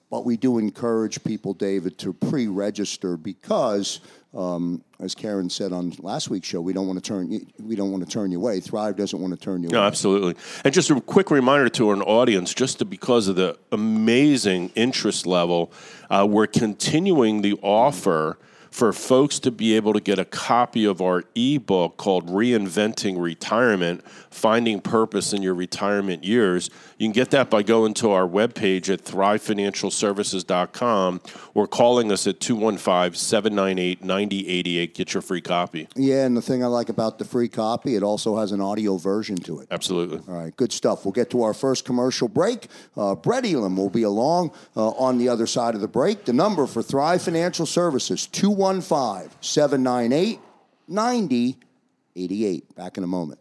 But 0.10 0.26
we 0.26 0.38
do 0.38 0.58
encourage 0.58 1.24
people, 1.24 1.54
David, 1.54 1.98
to 2.00 2.14
pre 2.14 2.48
register 2.48 3.18
because 3.18 4.00
um, 4.36 4.84
as 5.00 5.16
Karen 5.16 5.50
said 5.50 5.72
on 5.72 5.94
last 6.00 6.30
week's 6.30 6.48
show, 6.48 6.60
we 6.60 6.74
don't 6.74 6.88
want 6.88 7.02
to 7.02 7.08
turn 7.08 7.32
you, 7.32 7.46
we 7.64 7.76
don't 7.76 7.92
want 7.92 8.04
to 8.04 8.10
turn 8.10 8.32
you 8.32 8.38
away. 8.38 8.60
Thrive 8.60 8.96
doesn't 8.98 9.20
want 9.20 9.34
to 9.34 9.40
turn 9.40 9.64
you 9.64 9.70
No, 9.70 9.80
away. 9.80 9.88
absolutely. 9.88 10.36
And 10.64 10.74
just 10.74 10.90
a 10.92 11.00
quick 11.00 11.32
reminder 11.32 11.70
to 11.70 11.90
our 11.90 12.02
audience, 12.04 12.54
just 12.54 12.80
to, 12.80 12.86
because 12.86 13.28
of 13.28 13.38
the 13.38 13.58
amazing 13.72 14.72
interest 14.76 15.26
level, 15.26 15.72
uh, 16.10 16.28
we're 16.30 16.48
continuing 16.48 17.42
the 17.42 17.54
offer 17.62 18.38
for 18.72 18.92
folks 18.92 19.40
to 19.40 19.52
be 19.52 19.74
able 19.74 19.94
to 19.94 20.02
get 20.02 20.20
a 20.20 20.26
copy 20.26 20.84
of 20.84 21.00
our 21.02 21.24
ebook 21.34 21.96
called 21.96 22.28
Reinventing 22.28 23.18
Retirement 23.22 24.06
Finding 24.30 24.82
Purpose 24.82 25.32
in 25.32 25.42
Your 25.42 25.54
Retirement 25.54 26.26
Years. 26.26 26.70
You 26.98 27.08
can 27.08 27.14
get 27.14 27.32
that 27.32 27.50
by 27.50 27.62
going 27.62 27.94
to 27.96 28.12
our 28.12 28.26
webpage 28.26 28.90
at 28.92 29.04
thrivefinancialservices.com 29.04 31.22
or 31.54 31.68
calling 31.68 32.10
us 32.10 32.26
at 32.26 32.40
215 32.40 33.14
798 33.14 34.02
9088. 34.04 34.94
Get 34.94 35.14
your 35.14 35.22
free 35.22 35.42
copy. 35.42 35.90
Yeah, 35.96 36.26
and 36.26 36.38
the 36.38 36.42
thing 36.42 36.64
I 36.64 36.68
like 36.68 36.88
about 36.88 37.20
the 37.20 37.26
free 37.26 37.50
copy, 37.50 37.96
it 37.96 38.04
also 38.04 38.38
has 38.38 38.54
an 38.54 38.62
audio 38.62 38.96
version 38.96 39.36
to 39.38 39.60
it. 39.60 39.68
Absolutely. 39.72 40.20
All 40.28 40.42
right, 40.42 40.56
good 40.56 40.72
stuff. 40.72 41.04
We'll 41.04 41.12
get 41.12 41.30
to 41.32 41.44
our 41.44 41.54
first 41.54 41.84
commercial 41.84 42.30
break. 42.30 42.68
Uh, 42.96 43.16
Brett 43.16 43.46
Elam 43.46 43.76
will 43.76 43.90
be 43.90 44.04
along 44.04 44.52
uh, 44.78 44.92
on 44.92 45.18
the 45.18 45.28
other 45.28 45.48
side 45.48 45.76
of 45.76 45.82
the 45.82 45.90
break. 45.90 46.24
The 46.26 46.34
number 46.34 46.66
for 46.66 46.82
Thrive 46.82 47.22
Financial 47.22 47.66
Services, 47.66 48.26
215 48.28 49.32
798 49.42 50.40
9088. 50.88 52.76
Back 52.76 52.98
in 52.98 53.04
a 53.04 53.08
moment. 53.08 53.40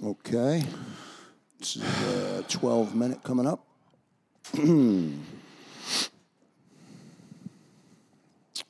Okay. 0.00 0.64
This 1.58 1.74
is 1.76 1.82
uh, 1.82 2.42
12 2.48 2.94
minute 2.94 3.22
coming 3.24 3.46
up. 3.46 3.66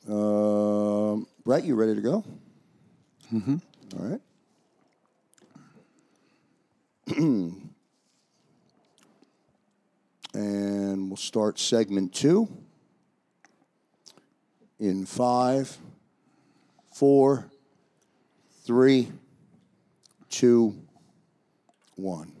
Um 0.07 1.27
Brett, 1.43 1.63
you 1.65 1.75
ready 1.75 1.93
to 1.93 2.01
go? 2.01 2.23
Mm-hmm. 3.31 3.57
All 3.95 4.05
right. 4.07 4.21
and 10.33 11.09
we'll 11.09 11.15
start 11.15 11.59
segment 11.59 12.11
two 12.13 12.47
in 14.79 15.05
five, 15.05 15.77
four, 16.91 17.45
three, 18.63 19.11
two, 20.29 20.75
one. 21.99 22.31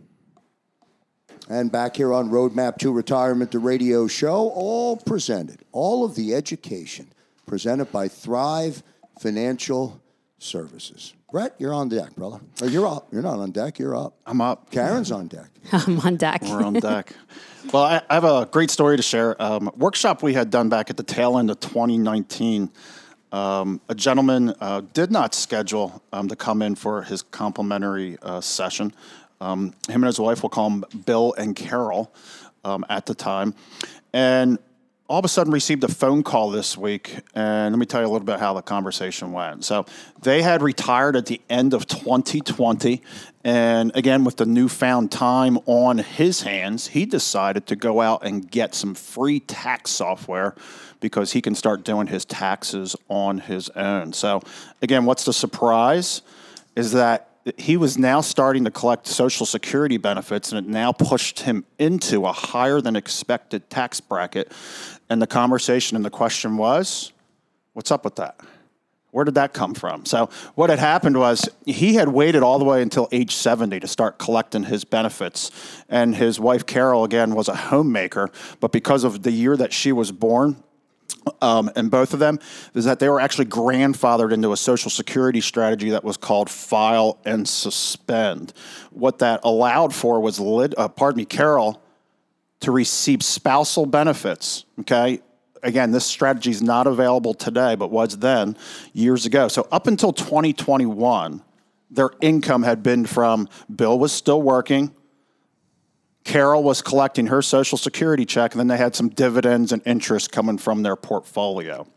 And 1.49 1.71
back 1.71 1.95
here 1.95 2.13
on 2.13 2.29
Roadmap 2.29 2.77
to 2.79 2.91
Retirement, 2.91 3.51
the 3.51 3.59
radio 3.59 4.07
show, 4.07 4.49
all 4.49 4.97
presented, 4.97 5.63
all 5.71 6.05
of 6.05 6.15
the 6.15 6.35
education 6.35 7.07
presented 7.47 7.91
by 7.91 8.07
Thrive 8.07 8.83
Financial 9.19 9.99
Services. 10.37 11.13
Brett, 11.31 11.55
you're 11.59 11.73
on 11.73 11.89
deck, 11.89 12.15
brother. 12.15 12.39
Oh, 12.61 12.67
you're 12.67 12.87
up. 12.87 13.07
You're 13.11 13.21
not 13.21 13.39
on 13.39 13.51
deck. 13.51 13.77
You're 13.77 13.95
up. 13.95 14.15
I'm 14.25 14.41
up. 14.41 14.71
Karen's 14.71 15.11
on 15.11 15.27
deck. 15.27 15.49
I'm 15.71 15.99
on 15.99 16.15
deck. 16.15 16.41
We're 16.43 16.63
on 16.63 16.73
deck. 16.73 17.13
well, 17.71 17.83
I, 17.83 18.01
I 18.09 18.13
have 18.15 18.23
a 18.23 18.47
great 18.51 18.71
story 18.71 18.97
to 18.97 19.03
share. 19.03 19.39
Um, 19.41 19.71
workshop 19.75 20.23
we 20.23 20.33
had 20.33 20.49
done 20.49 20.69
back 20.69 20.89
at 20.89 20.97
the 20.97 21.03
tail 21.03 21.37
end 21.37 21.51
of 21.51 21.59
2019. 21.59 22.71
Um, 23.31 23.79
a 23.87 23.93
gentleman 23.93 24.55
uh, 24.59 24.81
did 24.93 25.11
not 25.11 25.35
schedule 25.35 26.01
um, 26.11 26.29
to 26.29 26.35
come 26.35 26.63
in 26.63 26.73
for 26.73 27.03
his 27.03 27.21
complimentary 27.21 28.17
uh, 28.23 28.41
session. 28.41 28.91
Um, 29.41 29.73
him 29.87 30.03
and 30.03 30.05
his 30.05 30.19
wife, 30.19 30.43
we'll 30.43 30.49
call 30.49 30.69
them 30.69 30.85
Bill 31.05 31.33
and 31.37 31.55
Carol 31.55 32.13
um, 32.63 32.85
at 32.89 33.05
the 33.05 33.15
time. 33.15 33.53
And 34.13 34.59
all 35.09 35.17
of 35.17 35.25
a 35.25 35.27
sudden 35.27 35.51
received 35.51 35.83
a 35.83 35.87
phone 35.87 36.21
call 36.21 36.51
this 36.51 36.77
week, 36.77 37.17
and 37.33 37.73
let 37.73 37.79
me 37.79 37.87
tell 37.87 37.99
you 37.99 38.05
a 38.05 38.11
little 38.11 38.27
bit 38.27 38.39
how 38.39 38.53
the 38.53 38.61
conversation 38.61 39.31
went. 39.31 39.65
So 39.65 39.87
they 40.21 40.43
had 40.43 40.61
retired 40.61 41.15
at 41.15 41.25
the 41.25 41.41
end 41.49 41.73
of 41.73 41.87
2020, 41.87 43.01
and 43.43 43.91
again 43.95 44.23
with 44.23 44.37
the 44.37 44.45
newfound 44.45 45.11
time 45.11 45.57
on 45.65 45.97
his 45.97 46.43
hands, 46.43 46.87
he 46.87 47.07
decided 47.07 47.65
to 47.67 47.75
go 47.75 48.01
out 48.01 48.23
and 48.23 48.49
get 48.51 48.75
some 48.75 48.93
free 48.93 49.39
tax 49.39 49.89
software 49.89 50.53
because 50.99 51.31
he 51.31 51.41
can 51.41 51.55
start 51.55 51.83
doing 51.83 52.05
his 52.05 52.23
taxes 52.23 52.95
on 53.09 53.39
his 53.39 53.69
own. 53.69 54.13
So 54.13 54.41
again, 54.83 55.05
what's 55.05 55.25
the 55.25 55.33
surprise 55.33 56.21
is 56.75 56.91
that 56.91 57.28
he 57.57 57.77
was 57.77 57.97
now 57.97 58.21
starting 58.21 58.65
to 58.65 58.71
collect 58.71 59.07
Social 59.07 59.45
Security 59.45 59.97
benefits, 59.97 60.51
and 60.51 60.65
it 60.65 60.69
now 60.69 60.91
pushed 60.91 61.41
him 61.41 61.65
into 61.77 62.25
a 62.25 62.31
higher 62.31 62.81
than 62.81 62.95
expected 62.95 63.69
tax 63.69 63.99
bracket. 63.99 64.51
And 65.09 65.21
the 65.21 65.27
conversation 65.27 65.95
and 65.95 66.05
the 66.05 66.09
question 66.09 66.57
was, 66.57 67.11
what's 67.73 67.91
up 67.91 68.03
with 68.03 68.15
that? 68.15 68.39
Where 69.11 69.25
did 69.25 69.35
that 69.35 69.53
come 69.53 69.73
from? 69.73 70.05
So, 70.05 70.29
what 70.53 70.69
had 70.69 70.77
happened 70.77 71.17
was 71.17 71.49
he 71.65 71.95
had 71.95 72.09
waited 72.09 72.43
all 72.43 72.59
the 72.59 72.65
way 72.65 72.81
until 72.81 73.07
age 73.11 73.35
70 73.35 73.79
to 73.79 73.87
start 73.87 74.19
collecting 74.19 74.63
his 74.63 74.83
benefits. 74.83 75.49
And 75.89 76.15
his 76.15 76.39
wife, 76.39 76.67
Carol, 76.67 77.03
again, 77.03 77.33
was 77.33 77.47
a 77.47 77.55
homemaker. 77.55 78.29
But 78.59 78.71
because 78.71 79.03
of 79.03 79.23
the 79.23 79.31
year 79.31 79.57
that 79.57 79.73
she 79.73 79.91
was 79.91 80.11
born, 80.11 80.63
um, 81.41 81.71
and 81.75 81.89
both 81.91 82.13
of 82.13 82.19
them 82.19 82.39
is 82.73 82.85
that 82.85 82.99
they 82.99 83.09
were 83.09 83.19
actually 83.19 83.45
grandfathered 83.45 84.31
into 84.31 84.51
a 84.51 84.57
social 84.57 84.91
security 84.91 85.41
strategy 85.41 85.89
that 85.91 86.03
was 86.03 86.17
called 86.17 86.49
file 86.49 87.19
and 87.25 87.47
suspend. 87.47 88.53
What 88.91 89.19
that 89.19 89.41
allowed 89.43 89.93
for 89.93 90.19
was, 90.19 90.39
uh, 90.39 90.87
pardon 90.89 91.17
me, 91.17 91.25
Carol, 91.25 91.81
to 92.61 92.71
receive 92.71 93.23
spousal 93.23 93.85
benefits. 93.85 94.65
Okay, 94.81 95.21
again, 95.63 95.91
this 95.91 96.05
strategy 96.05 96.51
is 96.51 96.61
not 96.61 96.87
available 96.87 97.33
today, 97.33 97.75
but 97.75 97.91
was 97.91 98.17
then 98.17 98.57
years 98.93 99.25
ago. 99.25 99.47
So 99.47 99.67
up 99.71 99.87
until 99.87 100.13
2021, 100.13 101.41
their 101.91 102.11
income 102.21 102.63
had 102.63 102.83
been 102.83 103.05
from 103.05 103.49
Bill 103.73 103.97
was 103.97 104.11
still 104.11 104.41
working, 104.41 104.93
Carol 106.29 106.61
was 106.61 106.83
collecting 106.83 107.25
her 107.25 107.41
Social 107.41 107.75
Security 107.75 108.23
check, 108.23 108.53
and 108.53 108.59
then 108.59 108.67
they 108.67 108.77
had 108.77 108.95
some 108.95 109.09
dividends 109.09 109.71
and 109.71 109.81
interest 109.83 110.31
coming 110.31 110.59
from 110.59 110.83
their 110.83 110.95
portfolio. 110.95 111.87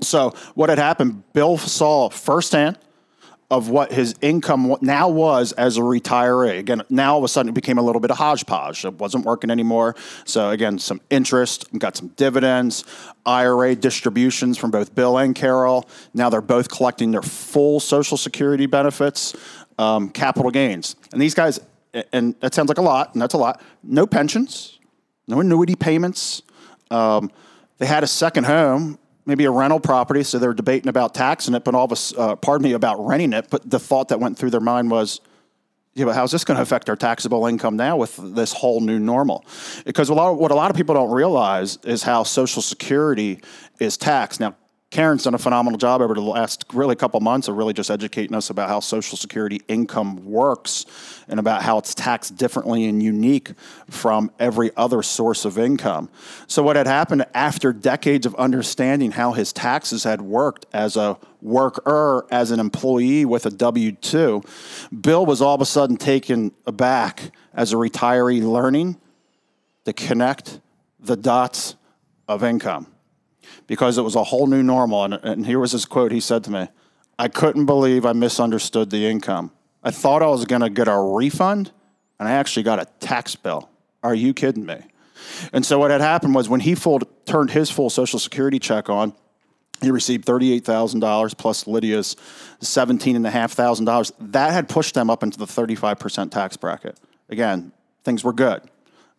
So, 0.00 0.34
what 0.54 0.68
had 0.68 0.78
happened, 0.78 1.24
Bill 1.32 1.58
saw 1.58 2.08
firsthand 2.08 2.78
of 3.50 3.68
what 3.68 3.90
his 3.90 4.14
income 4.20 4.76
now 4.82 5.08
was 5.08 5.50
as 5.52 5.78
a 5.78 5.80
retiree. 5.80 6.60
Again, 6.60 6.82
now 6.90 7.14
all 7.14 7.18
of 7.18 7.24
a 7.24 7.28
sudden 7.28 7.50
it 7.50 7.56
became 7.56 7.76
a 7.76 7.82
little 7.82 8.00
bit 8.00 8.12
of 8.12 8.18
hodgepodge. 8.18 8.84
It 8.84 8.94
wasn't 8.94 9.24
working 9.24 9.50
anymore. 9.50 9.96
So, 10.26 10.50
again, 10.50 10.78
some 10.78 11.00
interest, 11.10 11.66
got 11.76 11.96
some 11.96 12.08
dividends, 12.10 12.84
IRA 13.24 13.74
distributions 13.74 14.58
from 14.58 14.70
both 14.70 14.94
Bill 14.94 15.18
and 15.18 15.34
Carol. 15.34 15.88
Now 16.14 16.30
they're 16.30 16.40
both 16.40 16.70
collecting 16.70 17.10
their 17.10 17.22
full 17.22 17.80
Social 17.80 18.16
Security 18.16 18.66
benefits, 18.66 19.34
um, 19.76 20.08
capital 20.08 20.52
gains. 20.52 20.94
And 21.12 21.20
these 21.20 21.34
guys, 21.34 21.58
and 22.12 22.34
that 22.40 22.54
sounds 22.54 22.68
like 22.68 22.78
a 22.78 22.82
lot, 22.82 23.12
and 23.14 23.22
that's 23.22 23.34
a 23.34 23.38
lot. 23.38 23.62
No 23.82 24.06
pensions, 24.06 24.78
no 25.26 25.40
annuity 25.40 25.74
payments. 25.74 26.42
Um, 26.90 27.30
they 27.78 27.86
had 27.86 28.04
a 28.04 28.06
second 28.06 28.44
home, 28.44 28.98
maybe 29.26 29.44
a 29.44 29.50
rental 29.50 29.80
property, 29.80 30.22
so 30.22 30.38
they 30.38 30.46
were 30.46 30.54
debating 30.54 30.88
about 30.88 31.14
taxing 31.14 31.54
it, 31.54 31.64
but 31.64 31.74
all 31.74 31.84
of 31.84 31.92
us, 31.92 32.14
uh, 32.16 32.36
pardon 32.36 32.64
me, 32.64 32.72
about 32.72 33.04
renting 33.04 33.32
it. 33.32 33.48
But 33.50 33.68
the 33.68 33.78
thought 33.78 34.08
that 34.08 34.20
went 34.20 34.38
through 34.38 34.50
their 34.50 34.60
mind 34.60 34.90
was, 34.90 35.20
yeah, 35.94 36.04
but 36.04 36.14
how's 36.14 36.30
this 36.30 36.44
going 36.44 36.56
to 36.56 36.62
affect 36.62 36.90
our 36.90 36.96
taxable 36.96 37.46
income 37.46 37.76
now 37.76 37.96
with 37.96 38.16
this 38.34 38.52
whole 38.52 38.80
new 38.80 38.98
normal? 38.98 39.44
Because 39.84 40.10
a 40.10 40.14
lot 40.14 40.30
of, 40.30 40.36
what 40.38 40.50
a 40.50 40.54
lot 40.54 40.70
of 40.70 40.76
people 40.76 40.94
don't 40.94 41.10
realize 41.10 41.78
is 41.84 42.02
how 42.02 42.22
Social 42.22 42.60
Security 42.60 43.40
is 43.80 43.96
taxed. 43.96 44.38
Now, 44.38 44.54
Karen's 44.96 45.24
done 45.24 45.34
a 45.34 45.38
phenomenal 45.38 45.76
job 45.76 46.00
over 46.00 46.14
the 46.14 46.22
last 46.22 46.64
really 46.72 46.96
couple 46.96 47.20
months 47.20 47.48
of 47.48 47.56
really 47.58 47.74
just 47.74 47.90
educating 47.90 48.34
us 48.34 48.48
about 48.48 48.70
how 48.70 48.80
Social 48.80 49.18
Security 49.18 49.60
income 49.68 50.24
works 50.24 50.86
and 51.28 51.38
about 51.38 51.60
how 51.60 51.76
it's 51.76 51.94
taxed 51.94 52.38
differently 52.38 52.86
and 52.86 53.02
unique 53.02 53.52
from 53.90 54.30
every 54.38 54.70
other 54.74 55.02
source 55.02 55.44
of 55.44 55.58
income. 55.58 56.08
So, 56.46 56.62
what 56.62 56.76
had 56.76 56.86
happened 56.86 57.26
after 57.34 57.74
decades 57.74 58.24
of 58.24 58.34
understanding 58.36 59.10
how 59.10 59.32
his 59.32 59.52
taxes 59.52 60.04
had 60.04 60.22
worked 60.22 60.64
as 60.72 60.96
a 60.96 61.18
worker, 61.42 62.26
as 62.30 62.50
an 62.50 62.58
employee 62.58 63.26
with 63.26 63.44
a 63.44 63.50
W 63.50 63.92
2, 63.92 64.42
Bill 64.98 65.26
was 65.26 65.42
all 65.42 65.54
of 65.54 65.60
a 65.60 65.66
sudden 65.66 65.98
taken 65.98 66.52
aback 66.64 67.32
as 67.52 67.74
a 67.74 67.76
retiree 67.76 68.42
learning 68.42 68.98
to 69.84 69.92
connect 69.92 70.58
the 70.98 71.18
dots 71.18 71.76
of 72.28 72.42
income 72.42 72.86
because 73.66 73.98
it 73.98 74.02
was 74.02 74.14
a 74.14 74.24
whole 74.24 74.46
new 74.46 74.62
normal. 74.62 75.04
And, 75.04 75.14
and 75.14 75.46
here 75.46 75.58
was 75.58 75.72
his 75.72 75.84
quote 75.84 76.12
he 76.12 76.20
said 76.20 76.44
to 76.44 76.50
me 76.50 76.68
I 77.18 77.28
couldn't 77.28 77.66
believe 77.66 78.04
I 78.04 78.12
misunderstood 78.12 78.90
the 78.90 79.06
income. 79.06 79.50
I 79.82 79.90
thought 79.90 80.22
I 80.22 80.26
was 80.26 80.44
going 80.44 80.62
to 80.62 80.70
get 80.70 80.88
a 80.88 80.98
refund, 80.98 81.70
and 82.18 82.28
I 82.28 82.32
actually 82.32 82.64
got 82.64 82.80
a 82.80 82.86
tax 83.00 83.36
bill. 83.36 83.70
Are 84.02 84.14
you 84.14 84.34
kidding 84.34 84.66
me? 84.66 84.80
And 85.52 85.64
so 85.64 85.78
what 85.78 85.90
had 85.90 86.00
happened 86.00 86.34
was 86.34 86.48
when 86.48 86.60
he 86.60 86.74
full, 86.74 87.00
turned 87.24 87.50
his 87.50 87.70
full 87.70 87.90
Social 87.90 88.18
Security 88.18 88.58
check 88.58 88.88
on, 88.90 89.14
he 89.80 89.90
received 89.90 90.26
$38,000 90.26 91.36
plus 91.36 91.66
Lydia's 91.66 92.16
$17,500. 92.62 94.12
That 94.18 94.52
had 94.52 94.68
pushed 94.68 94.94
them 94.94 95.10
up 95.10 95.22
into 95.22 95.38
the 95.38 95.44
35% 95.44 96.30
tax 96.30 96.56
bracket. 96.56 96.98
Again, 97.28 97.72
things 98.02 98.24
were 98.24 98.32
good. 98.32 98.62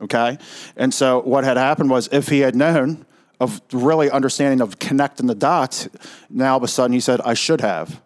Okay? 0.02 0.38
And 0.76 0.94
so 0.94 1.22
what 1.22 1.44
had 1.44 1.58
happened 1.58 1.90
was 1.90 2.10
if 2.12 2.30
he 2.30 2.40
had 2.40 2.56
known 2.56 3.06
of 3.40 3.62
really 3.72 4.10
understanding 4.10 4.62
of 4.62 4.80
connecting 4.80 5.28
the 5.28 5.36
dots, 5.36 5.88
now 6.30 6.52
all 6.52 6.58
of 6.58 6.64
a 6.64 6.68
sudden 6.68 6.94
he 6.94 7.00
said, 7.00 7.22
I 7.22 7.34
should 7.34 7.62
have. 7.62 8.02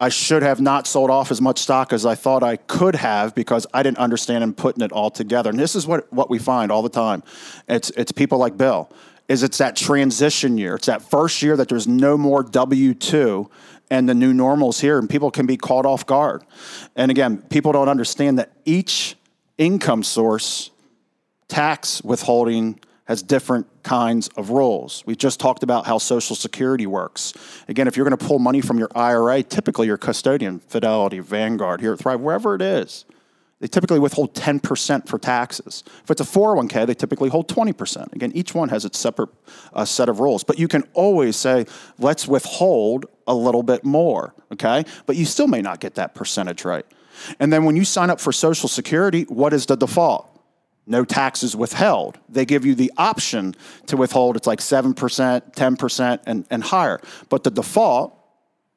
I 0.00 0.10
should 0.10 0.42
have 0.42 0.60
not 0.60 0.86
sold 0.86 1.10
off 1.10 1.32
as 1.32 1.40
much 1.40 1.58
stock 1.58 1.92
as 1.92 2.06
I 2.06 2.14
thought 2.14 2.44
I 2.44 2.56
could 2.56 2.94
have 2.94 3.34
because 3.34 3.66
I 3.74 3.82
didn't 3.82 3.98
understand 3.98 4.44
and 4.44 4.56
putting 4.56 4.84
it 4.84 4.92
all 4.92 5.10
together. 5.10 5.50
And 5.50 5.58
this 5.58 5.74
is 5.74 5.86
what, 5.88 6.12
what 6.12 6.30
we 6.30 6.38
find 6.38 6.70
all 6.70 6.82
the 6.82 6.88
time. 6.88 7.24
It's, 7.68 7.90
it's 7.90 8.12
people 8.12 8.38
like 8.38 8.56
Bill, 8.56 8.90
is 9.26 9.42
it's 9.42 9.58
that 9.58 9.74
transition 9.74 10.56
year. 10.56 10.76
It's 10.76 10.86
that 10.86 11.02
first 11.02 11.42
year 11.42 11.56
that 11.56 11.68
there's 11.68 11.88
no 11.88 12.16
more 12.16 12.44
W-2 12.44 13.50
and 13.90 14.08
the 14.08 14.14
new 14.14 14.32
normals 14.32 14.80
here 14.80 14.98
and 14.98 15.10
people 15.10 15.30
can 15.30 15.46
be 15.46 15.56
caught 15.56 15.84
off 15.84 16.06
guard. 16.06 16.44
And 16.94 17.10
again, 17.10 17.38
people 17.38 17.72
don't 17.72 17.88
understand 17.88 18.38
that 18.38 18.52
each 18.64 19.16
income 19.56 20.04
source, 20.04 20.70
tax 21.48 22.02
withholding, 22.02 22.78
has 23.08 23.22
different 23.22 23.66
kinds 23.82 24.28
of 24.36 24.50
roles. 24.50 25.02
We 25.06 25.16
just 25.16 25.40
talked 25.40 25.62
about 25.62 25.86
how 25.86 25.96
Social 25.96 26.36
Security 26.36 26.86
works. 26.86 27.32
Again, 27.66 27.88
if 27.88 27.96
you're 27.96 28.06
going 28.06 28.16
to 28.16 28.24
pull 28.24 28.38
money 28.38 28.60
from 28.60 28.78
your 28.78 28.90
IRA, 28.94 29.42
typically 29.42 29.86
your 29.86 29.96
custodian, 29.96 30.60
Fidelity, 30.60 31.18
Vanguard, 31.18 31.80
here 31.80 31.94
at 31.94 31.98
Thrive, 31.98 32.20
wherever 32.20 32.54
it 32.54 32.60
is, 32.60 33.06
they 33.60 33.66
typically 33.66 33.98
withhold 33.98 34.34
10% 34.34 35.08
for 35.08 35.18
taxes. 35.18 35.82
If 36.04 36.10
it's 36.10 36.20
a 36.20 36.24
401k, 36.24 36.86
they 36.86 36.94
typically 36.94 37.30
hold 37.30 37.48
20%. 37.48 38.12
Again, 38.12 38.30
each 38.34 38.54
one 38.54 38.68
has 38.68 38.84
its 38.84 38.98
separate 38.98 39.30
uh, 39.72 39.86
set 39.86 40.10
of 40.10 40.20
rules. 40.20 40.44
But 40.44 40.58
you 40.58 40.68
can 40.68 40.84
always 40.92 41.34
say, 41.34 41.64
let's 41.98 42.28
withhold 42.28 43.06
a 43.26 43.34
little 43.34 43.62
bit 43.62 43.84
more, 43.84 44.34
okay? 44.52 44.84
But 45.06 45.16
you 45.16 45.24
still 45.24 45.48
may 45.48 45.62
not 45.62 45.80
get 45.80 45.94
that 45.94 46.14
percentage 46.14 46.64
right. 46.64 46.86
And 47.40 47.52
then 47.52 47.64
when 47.64 47.74
you 47.74 47.84
sign 47.84 48.10
up 48.10 48.20
for 48.20 48.32
Social 48.32 48.68
Security, 48.68 49.22
what 49.24 49.52
is 49.54 49.66
the 49.66 49.76
default? 49.76 50.37
No 50.88 51.04
taxes 51.04 51.54
withheld. 51.54 52.18
They 52.28 52.44
give 52.44 52.64
you 52.64 52.74
the 52.74 52.92
option 52.96 53.54
to 53.86 53.96
withhold. 53.96 54.36
It's 54.36 54.46
like 54.46 54.60
7%, 54.60 54.94
10%, 54.94 56.20
and, 56.26 56.46
and 56.50 56.62
higher. 56.62 57.00
But 57.28 57.44
the 57.44 57.50
default 57.50 58.18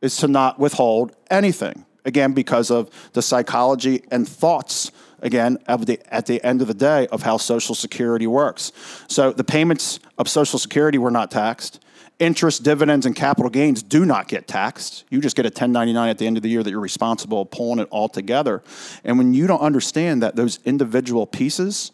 is 0.02 0.18
to 0.18 0.28
not 0.28 0.60
withhold 0.60 1.16
anything. 1.30 1.86
Again, 2.04 2.34
because 2.34 2.72
of 2.72 2.90
the 3.14 3.22
psychology 3.22 4.04
and 4.10 4.28
thoughts, 4.28 4.92
again, 5.22 5.60
of 5.68 5.86
the, 5.86 6.00
at 6.14 6.26
the 6.26 6.44
end 6.44 6.62
of 6.62 6.68
the 6.68 6.74
day, 6.74 7.08
of 7.08 7.22
how 7.22 7.38
Social 7.38 7.76
Security 7.76 8.26
works. 8.26 8.72
So 9.08 9.32
the 9.32 9.44
payments 9.44 10.00
of 10.18 10.28
Social 10.28 10.58
Security 10.58 10.98
were 10.98 11.12
not 11.12 11.30
taxed. 11.30 11.80
Interest, 12.18 12.64
dividends, 12.64 13.06
and 13.06 13.16
capital 13.16 13.50
gains 13.50 13.82
do 13.82 14.06
not 14.06 14.28
get 14.28 14.48
taxed. 14.48 15.06
You 15.10 15.22
just 15.22 15.36
get 15.36 15.46
a 15.46 15.50
1099 15.50 16.10
at 16.10 16.18
the 16.18 16.28
end 16.28 16.38
of 16.38 16.44
the 16.44 16.50
year 16.50 16.62
that 16.62 16.70
you're 16.70 16.80
responsible 16.80 17.46
pulling 17.46 17.80
it 17.80 17.88
all 17.90 18.10
together. 18.10 18.62
And 19.04 19.18
when 19.18 19.34
you 19.34 19.48
don't 19.48 19.62
understand 19.62 20.22
that 20.22 20.36
those 20.36 20.60
individual 20.66 21.26
pieces 21.26 21.92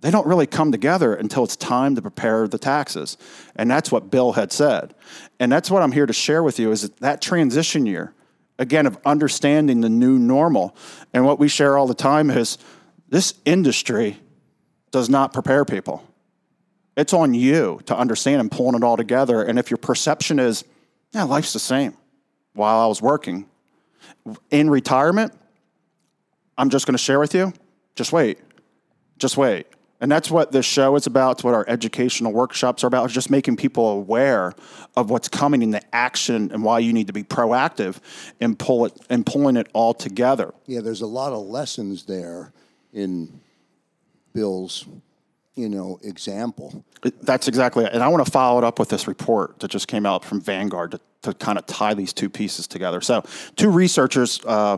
they 0.00 0.10
don't 0.10 0.26
really 0.26 0.46
come 0.46 0.72
together 0.72 1.14
until 1.14 1.44
it's 1.44 1.56
time 1.56 1.94
to 1.96 2.02
prepare 2.02 2.46
the 2.46 2.58
taxes. 2.58 3.16
And 3.56 3.70
that's 3.70 3.90
what 3.90 4.10
Bill 4.10 4.32
had 4.32 4.52
said. 4.52 4.94
And 5.40 5.50
that's 5.50 5.70
what 5.70 5.82
I'm 5.82 5.92
here 5.92 6.06
to 6.06 6.12
share 6.12 6.42
with 6.42 6.58
you 6.58 6.70
is 6.70 6.82
that, 6.82 6.96
that 6.98 7.22
transition 7.22 7.86
year 7.86 8.14
again, 8.58 8.86
of 8.86 8.98
understanding 9.04 9.80
the 9.80 9.88
new 9.88 10.18
normal. 10.18 10.76
And 11.12 11.24
what 11.24 11.38
we 11.38 11.48
share 11.48 11.76
all 11.76 11.86
the 11.86 11.94
time 11.94 12.30
is 12.30 12.58
this 13.08 13.34
industry 13.44 14.18
does 14.90 15.08
not 15.08 15.32
prepare 15.32 15.64
people. 15.64 16.04
It's 16.96 17.12
on 17.12 17.34
you 17.34 17.80
to 17.86 17.96
understand 17.96 18.40
and 18.40 18.50
pulling 18.50 18.74
it 18.74 18.82
all 18.82 18.96
together. 18.96 19.42
And 19.42 19.58
if 19.58 19.70
your 19.70 19.76
perception 19.78 20.38
is, 20.38 20.64
yeah, 21.12 21.24
life's 21.24 21.52
the 21.52 21.58
same 21.58 21.94
while 22.54 22.78
I 22.78 22.86
was 22.86 23.02
working, 23.02 23.46
in 24.50 24.70
retirement, 24.70 25.32
I'm 26.56 26.70
just 26.70 26.86
going 26.86 26.94
to 26.94 27.02
share 27.02 27.20
with 27.20 27.34
you, 27.34 27.52
just 27.94 28.12
wait. 28.12 28.38
Just 29.18 29.36
wait. 29.36 29.66
And 30.00 30.12
that's 30.12 30.30
what 30.30 30.52
this 30.52 30.66
show 30.66 30.94
is 30.96 31.06
about. 31.06 31.32
It's 31.32 31.44
what 31.44 31.54
our 31.54 31.64
educational 31.68 32.32
workshops 32.32 32.84
are 32.84 32.86
about. 32.86 33.06
It's 33.06 33.14
just 33.14 33.30
making 33.30 33.56
people 33.56 33.88
aware 33.88 34.52
of 34.94 35.10
what's 35.10 35.28
coming 35.28 35.62
in 35.62 35.70
the 35.70 35.82
action 35.94 36.50
and 36.52 36.62
why 36.62 36.80
you 36.80 36.92
need 36.92 37.06
to 37.06 37.12
be 37.12 37.22
proactive 37.22 37.98
and 38.40 38.58
pull 38.58 38.84
it 38.84 38.92
and 39.08 39.24
pulling 39.24 39.56
it 39.56 39.68
all 39.72 39.94
together. 39.94 40.52
Yeah, 40.66 40.80
there's 40.80 41.00
a 41.00 41.06
lot 41.06 41.32
of 41.32 41.46
lessons 41.46 42.04
there 42.04 42.52
in 42.92 43.40
Bill's, 44.34 44.84
you 45.54 45.70
know, 45.70 45.98
example. 46.02 46.84
That's 47.22 47.48
exactly 47.48 47.84
it. 47.84 47.92
And 47.92 48.02
I 48.02 48.08
want 48.08 48.24
to 48.24 48.30
follow 48.30 48.58
it 48.58 48.64
up 48.64 48.78
with 48.78 48.90
this 48.90 49.08
report 49.08 49.58
that 49.60 49.70
just 49.70 49.88
came 49.88 50.04
out 50.04 50.24
from 50.24 50.42
Vanguard 50.42 50.90
to, 50.90 51.00
to 51.22 51.32
kind 51.32 51.58
of 51.58 51.64
tie 51.64 51.94
these 51.94 52.12
two 52.12 52.28
pieces 52.28 52.66
together. 52.66 53.00
So, 53.00 53.24
two 53.56 53.70
researchers. 53.70 54.40
Uh, 54.44 54.76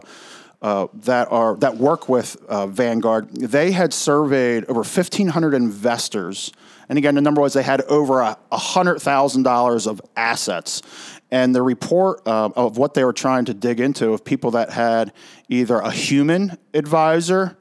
uh, 0.61 0.89
that 0.93 1.31
are 1.31 1.57
that 1.57 1.77
work 1.77 2.09
with 2.09 2.37
uh, 2.49 2.67
Vanguard, 2.67 3.31
they 3.31 3.71
had 3.71 3.93
surveyed 3.93 4.65
over 4.65 4.81
1,500 4.81 5.55
investors, 5.55 6.53
and 6.89 6.99
again, 6.99 7.15
the 7.15 7.21
number 7.21 7.41
was 7.41 7.53
they 7.53 7.63
had 7.63 7.83
over 7.83 8.21
a 8.21 8.37
hundred 8.53 9.01
thousand 9.01 9.43
dollars 9.43 9.87
of 9.87 10.01
assets. 10.17 10.83
And 11.31 11.55
the 11.55 11.63
report 11.63 12.27
uh, 12.27 12.49
of 12.57 12.79
what 12.79 12.95
they 12.95 13.05
were 13.05 13.13
trying 13.13 13.45
to 13.47 13.55
dig 13.55 13.81
into 13.81 14.13
of 14.13 14.25
people 14.25 14.53
that 14.53 14.71
had 14.71 15.13
either 15.51 15.77
a 15.77 15.91
human 15.91 16.57
advisor, 16.73 17.59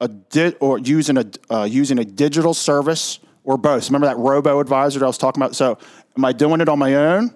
a 0.00 0.06
di- 0.06 0.54
or 0.60 0.78
using 0.78 1.18
a 1.18 1.26
uh, 1.50 1.64
using 1.64 1.98
a 1.98 2.04
digital 2.04 2.54
service, 2.54 3.18
or 3.42 3.58
both. 3.58 3.88
Remember 3.88 4.06
that 4.06 4.16
robo 4.16 4.60
advisor 4.60 5.00
that 5.00 5.04
I 5.04 5.08
was 5.08 5.18
talking 5.18 5.42
about? 5.42 5.56
So, 5.56 5.76
am 6.16 6.24
I 6.24 6.32
doing 6.32 6.60
it 6.60 6.68
on 6.68 6.78
my 6.78 6.94
own, 6.94 7.34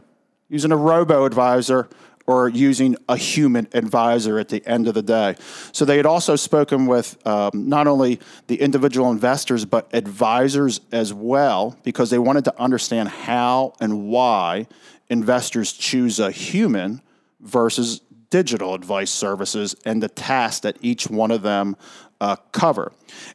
using 0.48 0.70
a 0.70 0.76
robo 0.76 1.24
advisor? 1.24 1.88
Or 2.26 2.48
using 2.48 2.96
a 3.08 3.16
human 3.16 3.68
advisor 3.72 4.38
at 4.38 4.48
the 4.48 4.66
end 4.66 4.88
of 4.88 4.94
the 4.94 5.02
day. 5.02 5.36
So 5.72 5.84
they 5.84 5.96
had 5.96 6.06
also 6.06 6.36
spoken 6.36 6.86
with 6.86 7.24
um, 7.26 7.50
not 7.68 7.86
only 7.86 8.20
the 8.46 8.60
individual 8.60 9.10
investors, 9.10 9.64
but 9.64 9.88
advisors 9.92 10.80
as 10.90 11.12
well, 11.12 11.76
because 11.82 12.10
they 12.10 12.18
wanted 12.18 12.44
to 12.44 12.60
understand 12.60 13.08
how 13.10 13.74
and 13.80 14.08
why 14.08 14.66
investors 15.08 15.72
choose 15.72 16.18
a 16.18 16.30
human 16.30 17.02
versus 17.40 18.00
digital 18.30 18.74
advice 18.74 19.12
services 19.12 19.76
and 19.84 20.02
the 20.02 20.08
task 20.08 20.62
that 20.62 20.76
each 20.80 21.08
one 21.08 21.30
of 21.30 21.42
them 21.42 21.76
uh, 22.20 22.36
cover. 22.52 22.92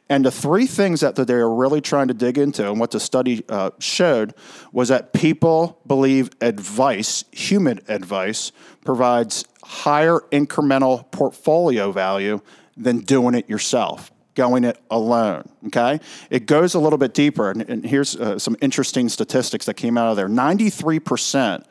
And 0.08 0.24
the 0.24 0.30
three 0.30 0.66
things 0.66 1.00
that, 1.00 1.14
they 1.16 1.34
are 1.34 1.54
really 1.54 1.80
trying 1.80 2.08
to 2.08 2.14
dig 2.14 2.38
into, 2.38 2.68
and 2.68 2.80
what 2.80 2.90
the 2.90 3.00
study 3.00 3.44
uh, 3.48 3.70
showed, 3.78 4.34
was 4.72 4.88
that 4.88 5.12
people 5.12 5.80
believe 5.86 6.30
advice, 6.40 7.24
human 7.32 7.80
advice, 7.88 8.52
provides 8.84 9.44
higher 9.62 10.20
incremental 10.32 11.10
portfolio 11.10 11.92
value 11.92 12.40
than 12.76 13.00
doing 13.00 13.34
it 13.34 13.48
yourself 13.48 14.10
going 14.36 14.64
it 14.64 14.78
alone. 14.90 15.42
Okay, 15.66 16.00
it 16.30 16.46
goes 16.46 16.74
a 16.74 16.78
little 16.78 16.98
bit 16.98 17.12
deeper, 17.12 17.50
and, 17.50 17.62
and 17.68 17.84
here's 17.84 18.16
uh, 18.16 18.38
some 18.38 18.56
interesting 18.62 19.08
statistics 19.08 19.66
that 19.66 19.74
came 19.74 19.98
out 19.98 20.08
of 20.10 20.16
there. 20.16 20.28
Ninety-three 20.28 21.00
percent 21.00 21.66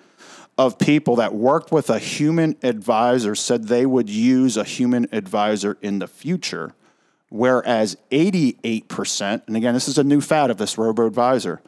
of 0.57 0.77
people 0.77 1.15
that 1.15 1.33
worked 1.33 1.71
with 1.71 1.89
a 1.89 1.97
human 1.97 2.57
advisor 2.61 3.33
said 3.33 3.63
they 3.63 3.85
would 3.85 4.09
use 4.09 4.57
a 4.57 4.63
human 4.63 5.07
advisor 5.13 5.77
in 5.81 5.99
the 5.99 6.07
future, 6.07 6.73
whereas 7.29 7.97
88%, 8.11 9.47
and 9.47 9.55
again, 9.55 9.73
this 9.73 9.87
is 9.87 9.97
a 9.97 10.03
new 10.03 10.21
fad 10.21 10.49
of 10.51 10.57
this 10.57 10.77
robo 10.77 11.05
advisor, 11.05 11.61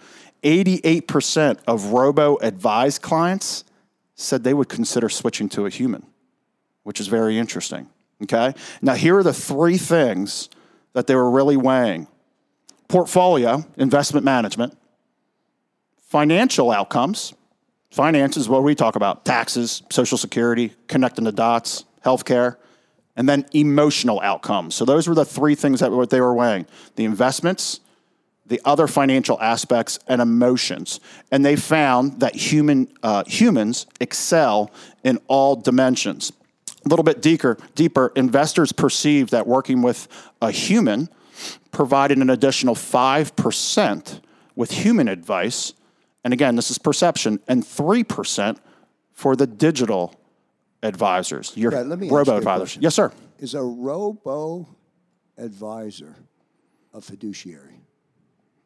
88% 0.43 1.59
of 1.67 1.85
robo 1.87 2.37
advised 2.37 3.01
clients 3.01 3.63
said 4.15 4.43
they 4.43 4.53
would 4.53 4.69
consider 4.69 5.09
switching 5.09 5.49
to 5.49 5.65
a 5.65 5.69
human, 5.69 6.05
which 6.83 6.99
is 6.99 7.07
very 7.07 7.37
interesting. 7.37 7.87
Okay? 8.23 8.53
Now, 8.81 8.93
here 8.93 9.17
are 9.17 9.23
the 9.23 9.33
three 9.33 9.77
things 9.77 10.49
that 10.93 11.07
they 11.07 11.15
were 11.15 11.29
really 11.29 11.57
weighing 11.57 12.07
portfolio, 12.87 13.63
investment 13.77 14.25
management, 14.25 14.77
financial 16.01 16.71
outcomes, 16.71 17.33
Finances, 17.91 18.47
what 18.47 18.63
we 18.63 18.73
talk 18.73 18.95
about? 18.95 19.25
Taxes, 19.25 19.83
Social 19.91 20.17
Security, 20.17 20.73
connecting 20.87 21.25
the 21.25 21.31
dots, 21.31 21.83
healthcare, 22.05 22.55
and 23.15 23.27
then 23.27 23.45
emotional 23.53 24.19
outcomes. 24.21 24.75
So 24.75 24.85
those 24.85 25.07
were 25.07 25.15
the 25.15 25.25
three 25.25 25.55
things 25.55 25.79
that 25.79 25.91
what 25.91 26.09
they 26.09 26.21
were 26.21 26.33
weighing: 26.33 26.65
the 26.95 27.05
investments, 27.05 27.79
the 28.45 28.61
other 28.65 28.87
financial 28.87 29.39
aspects, 29.41 29.99
and 30.07 30.21
emotions. 30.21 30.99
And 31.31 31.45
they 31.45 31.55
found 31.55 32.19
that 32.19 32.35
human 32.35 32.87
uh, 33.03 33.23
humans 33.25 33.85
excel 33.99 34.71
in 35.03 35.19
all 35.27 35.55
dimensions. 35.55 36.31
A 36.85 36.89
little 36.89 37.03
bit 37.03 37.21
deeper, 37.21 37.57
deeper, 37.75 38.11
investors 38.15 38.71
perceive 38.71 39.29
that 39.29 39.45
working 39.45 39.81
with 39.81 40.07
a 40.41 40.51
human 40.51 41.09
provided 41.71 42.17
an 42.17 42.29
additional 42.29 42.75
five 42.75 43.35
percent 43.35 44.21
with 44.55 44.71
human 44.71 45.07
advice 45.07 45.73
and 46.23 46.33
again, 46.33 46.55
this 46.55 46.69
is 46.69 46.77
perception, 46.77 47.39
and 47.47 47.63
3% 47.63 48.57
for 49.13 49.35
the 49.35 49.47
digital 49.47 50.15
advisors, 50.83 51.55
your 51.55 51.71
Yeah, 51.71 51.81
let 51.81 51.99
me 51.99 52.09
robo 52.09 52.37
advisors. 52.37 52.77
Yes, 52.81 52.95
sir. 52.95 53.11
Is 53.39 53.53
a 53.53 53.61
robo 53.61 54.67
advisor 55.37 56.15
a 56.93 57.01
fiduciary? 57.01 57.81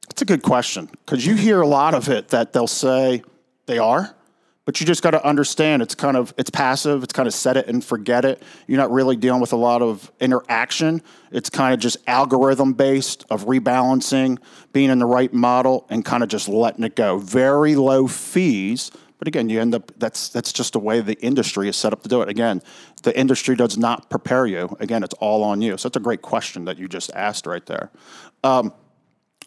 It's 0.09 0.21
a 0.21 0.25
good 0.25 0.43
question 0.43 0.89
because 1.05 1.25
you 1.25 1.35
hear 1.35 1.61
a 1.61 1.67
lot 1.67 1.93
of 1.93 2.09
it 2.09 2.29
that 2.29 2.53
they'll 2.53 2.67
say 2.67 3.23
they 3.65 3.77
are, 3.79 4.15
but 4.65 4.79
you 4.79 4.85
just 4.85 5.03
got 5.03 5.11
to 5.11 5.25
understand 5.25 5.81
it's 5.81 5.95
kind 5.95 6.15
of 6.15 6.33
it's 6.37 6.49
passive. 6.49 7.03
It's 7.03 7.13
kind 7.13 7.27
of 7.27 7.33
set 7.33 7.57
it 7.57 7.67
and 7.67 7.83
forget 7.83 8.25
it. 8.25 8.41
You're 8.67 8.77
not 8.77 8.91
really 8.91 9.15
dealing 9.15 9.41
with 9.41 9.53
a 9.53 9.57
lot 9.57 9.81
of 9.81 10.11
interaction. 10.19 11.01
It's 11.31 11.49
kind 11.49 11.73
of 11.73 11.79
just 11.79 11.97
algorithm 12.07 12.73
based 12.73 13.25
of 13.29 13.45
rebalancing, 13.45 14.39
being 14.73 14.89
in 14.89 14.99
the 14.99 15.05
right 15.05 15.33
model, 15.33 15.85
and 15.89 16.05
kind 16.05 16.23
of 16.23 16.29
just 16.29 16.47
letting 16.47 16.83
it 16.83 16.95
go. 16.95 17.17
Very 17.17 17.75
low 17.75 18.07
fees. 18.07 18.91
But 19.25 19.29
again, 19.29 19.49
you 19.49 19.59
end 19.59 19.73
up 19.73 19.91
that's 19.97 20.29
that's 20.29 20.53
just 20.53 20.73
the 20.73 20.79
way 20.79 21.01
the 21.01 21.19
industry 21.19 21.67
is 21.67 21.75
set 21.75 21.91
up 21.91 22.03
to 22.03 22.09
do 22.09 22.21
it. 22.21 22.29
Again, 22.29 22.61
the 23.01 23.17
industry 23.17 23.55
does 23.55 23.75
not 23.75 24.07
prepare 24.07 24.45
you. 24.45 24.77
Again, 24.79 25.01
it's 25.01 25.15
all 25.15 25.43
on 25.43 25.63
you. 25.63 25.77
So 25.77 25.89
that's 25.89 25.97
a 25.97 25.99
great 25.99 26.21
question 26.21 26.65
that 26.65 26.77
you 26.77 26.87
just 26.87 27.11
asked 27.15 27.47
right 27.47 27.65
there. 27.65 27.89
Um, 28.43 28.71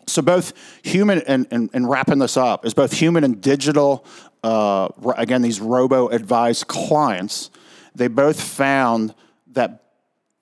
so 0.09 0.21
both 0.21 0.53
human 0.83 1.23
and, 1.29 1.47
and, 1.53 1.71
and, 1.73 1.89
wrapping 1.89 2.19
this 2.19 2.37
up 2.37 2.67
is 2.67 2.75
both 2.75 2.93
human 2.93 3.23
and 3.23 3.41
digital 3.41 4.05
uh, 4.43 4.89
again 5.17 5.43
these 5.43 5.61
robo 5.61 6.09
advised 6.09 6.67
clients 6.67 7.51
they 7.95 8.09
both 8.09 8.41
found 8.41 9.15
that 9.53 9.85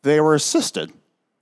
they 0.03 0.19
were 0.19 0.35
assisted 0.35 0.91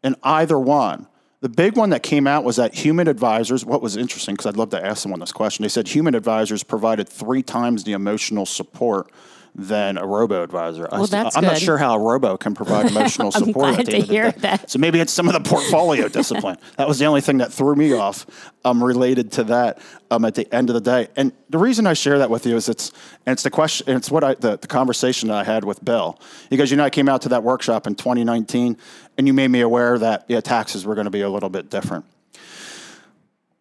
in 0.02 0.16
either 0.24 0.58
one 0.58 1.06
the 1.44 1.50
big 1.50 1.76
one 1.76 1.90
that 1.90 2.02
came 2.02 2.26
out 2.26 2.42
was 2.42 2.56
that 2.56 2.72
human 2.72 3.06
advisors 3.06 3.66
what 3.66 3.82
was 3.82 3.98
interesting 3.98 4.32
because 4.32 4.46
i'd 4.46 4.56
love 4.56 4.70
to 4.70 4.82
ask 4.82 5.02
someone 5.02 5.20
this 5.20 5.30
question 5.30 5.62
they 5.62 5.68
said 5.68 5.86
human 5.86 6.14
advisors 6.14 6.64
provided 6.64 7.06
three 7.06 7.42
times 7.42 7.84
the 7.84 7.92
emotional 7.92 8.46
support 8.46 9.10
than 9.54 9.96
a 9.96 10.06
robo 10.06 10.42
advisor. 10.42 10.88
Well, 10.90 11.06
that's 11.06 11.36
I'm 11.36 11.42
good. 11.42 11.48
not 11.48 11.58
sure 11.58 11.78
how 11.78 11.94
a 11.94 11.98
robo 11.98 12.36
can 12.36 12.54
provide 12.54 12.86
emotional 12.90 13.30
support. 13.30 13.66
I'm 13.68 13.74
glad 13.74 13.86
to 13.86 13.92
end 13.92 14.02
of 14.02 14.08
the 14.08 14.12
hear 14.12 14.32
that. 14.32 14.70
So 14.70 14.78
maybe 14.78 14.98
it's 14.98 15.12
some 15.12 15.28
of 15.28 15.34
the 15.34 15.48
portfolio 15.48 16.08
discipline. 16.20 16.56
That 16.76 16.88
was 16.88 16.98
the 16.98 17.04
only 17.04 17.20
thing 17.20 17.38
that 17.38 17.52
threw 17.52 17.76
me 17.76 17.92
off 17.92 18.26
um, 18.64 18.82
related 18.82 19.30
to 19.32 19.44
that 19.44 19.78
um, 20.10 20.24
at 20.24 20.34
the 20.34 20.52
end 20.52 20.70
of 20.70 20.74
the 20.74 20.80
day. 20.80 21.08
And 21.16 21.32
the 21.50 21.58
reason 21.58 21.86
I 21.86 21.92
share 21.92 22.18
that 22.18 22.30
with 22.30 22.46
you 22.46 22.56
is 22.56 22.68
it's 22.68 22.90
and 23.26 23.32
it's 23.32 23.44
the 23.44 23.50
question. 23.50 23.96
It's 23.96 24.10
what 24.10 24.24
I 24.24 24.34
the, 24.34 24.56
the 24.56 24.66
conversation 24.66 25.28
that 25.28 25.36
I 25.36 25.44
had 25.44 25.64
with 25.64 25.84
Bill 25.84 26.18
because 26.50 26.70
you 26.70 26.76
know 26.76 26.84
I 26.84 26.90
came 26.90 27.08
out 27.08 27.22
to 27.22 27.28
that 27.30 27.44
workshop 27.44 27.86
in 27.86 27.94
2019 27.94 28.76
and 29.16 29.26
you 29.26 29.32
made 29.32 29.48
me 29.48 29.60
aware 29.60 29.98
that 29.98 30.24
yeah 30.28 30.40
taxes 30.40 30.84
were 30.84 30.94
going 30.94 31.06
to 31.06 31.10
be 31.10 31.20
a 31.20 31.30
little 31.30 31.50
bit 31.50 31.70
different. 31.70 32.04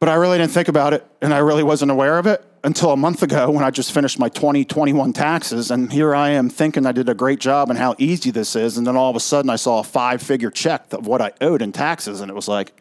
But 0.04 0.10
I 0.10 0.16
really 0.16 0.38
didn't 0.38 0.52
think 0.52 0.68
about 0.68 0.92
it 0.92 1.08
and 1.22 1.34
I 1.34 1.38
really 1.38 1.64
wasn't 1.64 1.90
aware 1.90 2.18
of 2.18 2.28
it 2.28 2.44
until 2.66 2.92
a 2.92 2.98
month 2.98 3.24
ago 3.24 3.50
when 3.50 3.64
I 3.64 3.72
just 3.72 3.94
finished 3.94 4.20
my 4.20 4.28
2021 4.28 5.14
taxes. 5.14 5.72
And 5.72 5.90
here 5.94 6.14
I 6.14 6.32
am 6.32 6.50
thinking 6.50 6.86
I 6.86 6.92
did 6.92 7.08
a 7.08 7.14
great 7.14 7.40
job 7.40 7.70
and 7.70 7.80
how 7.80 7.96
easy 7.98 8.30
this 8.30 8.54
is. 8.58 8.78
And 8.78 8.86
then 8.86 8.98
all 8.98 9.10
of 9.10 9.16
a 9.16 9.22
sudden 9.22 9.50
I 9.50 9.56
saw 9.56 9.80
a 9.80 9.84
five 9.86 10.22
figure 10.22 10.52
check 10.52 10.92
of 10.92 11.08
what 11.08 11.22
I 11.22 11.32
owed 11.40 11.62
in 11.62 11.72
taxes. 11.72 12.20
And 12.20 12.30
it 12.30 12.34
was 12.34 12.50
like, 12.50 12.74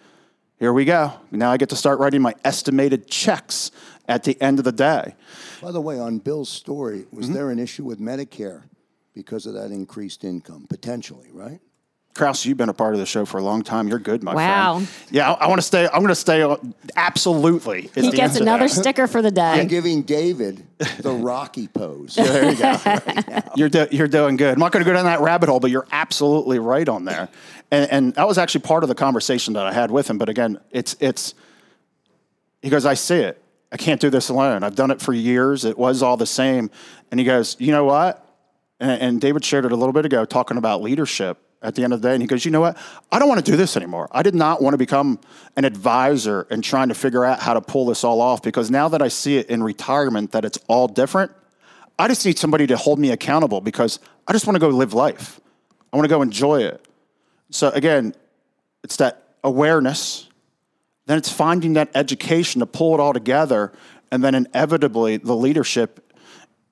here 0.59 0.73
we 0.73 0.85
go. 0.85 1.13
Now 1.31 1.53
I 1.53 1.59
get 1.59 1.69
to 1.69 1.77
start 1.77 2.01
writing 2.01 2.23
my 2.23 2.35
estimated 2.45 3.07
checks 3.07 3.71
at 4.09 4.25
the 4.25 4.37
end 4.43 4.59
of 4.59 4.65
the 4.65 4.73
day. 4.73 5.15
By 5.63 5.71
the 5.71 5.81
way, 5.81 6.01
on 6.01 6.19
Bill's 6.19 6.49
story, 6.49 7.07
was 7.13 7.27
mm-hmm. 7.27 7.35
there 7.35 7.51
an 7.51 7.61
issue 7.61 7.85
with 7.85 8.01
Medicare 8.01 8.65
because 9.15 9.47
of 9.47 9.55
that 9.55 9.71
increased 9.71 10.25
income? 10.25 10.67
Potentially, 10.69 11.29
right? 11.33 11.61
Kraus, 12.14 12.44
you've 12.44 12.59
been 12.59 12.68
a 12.68 12.75
part 12.75 12.92
of 12.92 13.01
the 13.01 13.07
show 13.07 13.25
for 13.25 13.38
a 13.38 13.42
long 13.42 13.62
time. 13.62 13.88
You're 13.88 13.98
good, 13.98 14.22
my 14.22 14.35
Wow. 14.35 14.75
friend. 14.75 14.87
Wow. 14.87 14.92
Yeah, 15.11 15.33
I, 15.33 15.44
I 15.44 15.48
want 15.48 15.59
to 15.59 15.66
stay. 15.66 15.87
I'm 15.87 16.01
going 16.01 16.09
to 16.09 16.14
stay. 16.14 16.57
Absolutely. 16.94 17.87
is 17.94 18.05
He 18.05 18.11
the 18.11 18.16
gets 18.16 18.37
another 18.37 18.61
there. 18.61 18.68
sticker 18.68 19.07
for 19.07 19.22
the 19.22 19.33
I'm 19.40 19.66
giving 19.66 20.03
David 20.03 20.62
the 21.01 21.12
Rocky 21.12 21.68
pose. 21.68 22.14
There 22.22 22.51
you 22.51 22.57
go. 22.59 22.77
you're 23.57 23.68
do, 23.70 23.87
you're 23.90 24.09
doing 24.09 24.37
good. 24.37 24.53
I'm 24.53 24.59
not 24.61 24.72
going 24.72 24.85
to 24.85 24.90
go 24.90 24.94
down 24.94 25.07
that 25.07 25.20
rabbit 25.20 25.48
hole, 25.48 25.59
but 25.61 25.70
you're 25.70 25.87
absolutely 25.90 26.59
right 26.59 26.88
on 26.88 27.05
there. 27.07 27.29
And 27.70 27.90
and 27.90 28.14
that 28.14 28.29
was 28.29 28.37
actually 28.37 28.61
part 28.62 28.83
of 28.85 28.88
the 28.88 28.94
conversation 28.94 29.55
that 29.55 29.64
I 29.66 29.72
had 29.72 29.90
with 29.90 30.09
him. 30.11 30.18
But 30.18 30.29
again, 30.29 30.59
it's 30.70 30.94
it's. 31.01 31.35
He 32.61 32.68
goes, 32.68 32.85
I 32.87 32.94
see 32.94 33.16
it. 33.16 33.42
I 33.72 33.77
can't 33.79 34.01
do 34.01 34.11
this 34.11 34.29
alone. 34.29 34.62
I've 34.62 34.75
done 34.77 34.90
it 34.90 35.01
for 35.01 35.14
years. 35.14 35.64
It 35.64 35.79
was 35.79 36.03
all 36.03 36.16
the 36.18 36.27
same. 36.27 36.70
And 37.11 37.18
he 37.18 37.25
goes, 37.25 37.57
you 37.59 37.72
know 37.72 37.85
what? 37.85 38.25
And, 38.79 39.01
and 39.01 39.20
David 39.20 39.44
shared 39.44 39.64
it 39.64 39.72
a 39.72 39.77
little 39.77 39.94
bit 39.94 40.05
ago, 40.05 40.25
talking 40.27 40.59
about 40.59 40.83
leadership 40.83 41.38
at 41.62 41.75
the 41.75 41.85
end 41.85 41.92
of 41.92 42.03
the 42.03 42.09
day. 42.09 42.14
And 42.14 42.22
he 42.22 42.27
goes, 42.27 42.44
you 42.44 42.51
know 42.51 42.61
what? 42.61 42.77
I 43.11 43.18
don't 43.18 43.29
want 43.29 43.44
to 43.44 43.51
do 43.51 43.57
this 43.57 43.77
anymore. 43.77 44.09
I 44.12 44.22
did 44.22 44.35
not 44.35 44.61
want 44.62 44.75
to 44.75 44.79
become 44.79 45.20
an 45.57 45.64
advisor 45.64 46.46
and 46.51 46.62
trying 46.62 46.88
to 46.88 46.94
figure 46.94 47.25
out 47.25 47.40
how 47.40 47.55
to 47.55 47.61
pull 47.61 47.87
this 47.87 48.05
all 48.05 48.20
off 48.20 48.42
because 48.42 48.70
now 48.70 48.88
that 48.88 49.03
I 49.03 49.09
see 49.09 49.37
it 49.37 49.48
in 49.48 49.62
retirement 49.62 50.33
that 50.33 50.44
it's 50.44 50.59
all 50.68 50.88
different, 50.88 51.33
I 51.98 52.09
just 52.09 52.25
need 52.27 52.38
somebody 52.38 52.66
to 52.66 52.77
hold 52.77 52.98
me 52.98 53.11
accountable 53.11 53.61
because 53.61 53.98
I 54.27 54.33
just 54.33 54.46
want 54.46 54.57
to 54.57 54.61
go 54.61 54.68
live 54.68 54.94
life. 54.94 55.40
I 55.92 55.96
want 55.96 56.05
to 56.05 56.14
go 56.14 56.22
enjoy 56.22 56.62
it. 56.62 56.85
So 57.51 57.68
again, 57.70 58.14
it's 58.83 58.96
that 58.96 59.35
awareness, 59.44 60.29
then 61.07 61.18
it's 61.18 61.31
finding 61.31 61.75
that 61.75 61.90
education 61.94 62.61
to 62.61 62.66
pull 62.66 62.94
it 62.94 63.01
all 63.01 63.12
together, 63.12 63.72
and 64.11 64.22
then 64.22 64.35
inevitably 64.35 65.16
the 65.16 65.35
leadership 65.35 66.12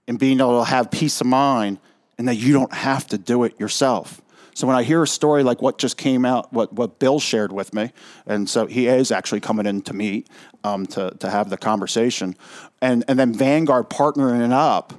and 0.07 0.19
being 0.19 0.41
able 0.41 0.63
to 0.63 0.71
have 0.71 0.91
peace 0.91 1.21
of 1.21 1.27
mind 1.27 1.79
and 2.19 2.29
that 2.29 2.35
you 2.35 2.53
don't 2.53 2.73
have 2.73 3.07
to 3.09 3.19
do 3.19 3.45
it 3.45 3.59
yourself. 3.59 4.21
So 4.61 4.67
when 4.67 4.77
I 4.77 4.83
hear 4.83 5.03
a 5.03 5.07
story 5.07 5.43
like 5.43 5.63
what 5.63 5.79
just 5.79 5.97
came 5.97 6.27
out, 6.27 6.53
what, 6.53 6.71
what 6.75 6.99
Bill 6.99 7.19
shared 7.19 7.51
with 7.51 7.73
me, 7.73 7.93
and 8.27 8.47
so 8.47 8.67
he 8.67 8.89
is 8.89 9.11
actually 9.11 9.41
coming 9.41 9.65
in 9.65 9.81
to 9.81 9.95
meet 9.95 10.29
um, 10.65 10.85
to, 10.89 11.17
to 11.21 11.31
have 11.31 11.49
the 11.49 11.57
conversation, 11.57 12.37
and, 12.83 13.03
and 13.09 13.19
then 13.19 13.33
Vanguard 13.33 13.89
partnering 13.89 14.53
up 14.53 14.93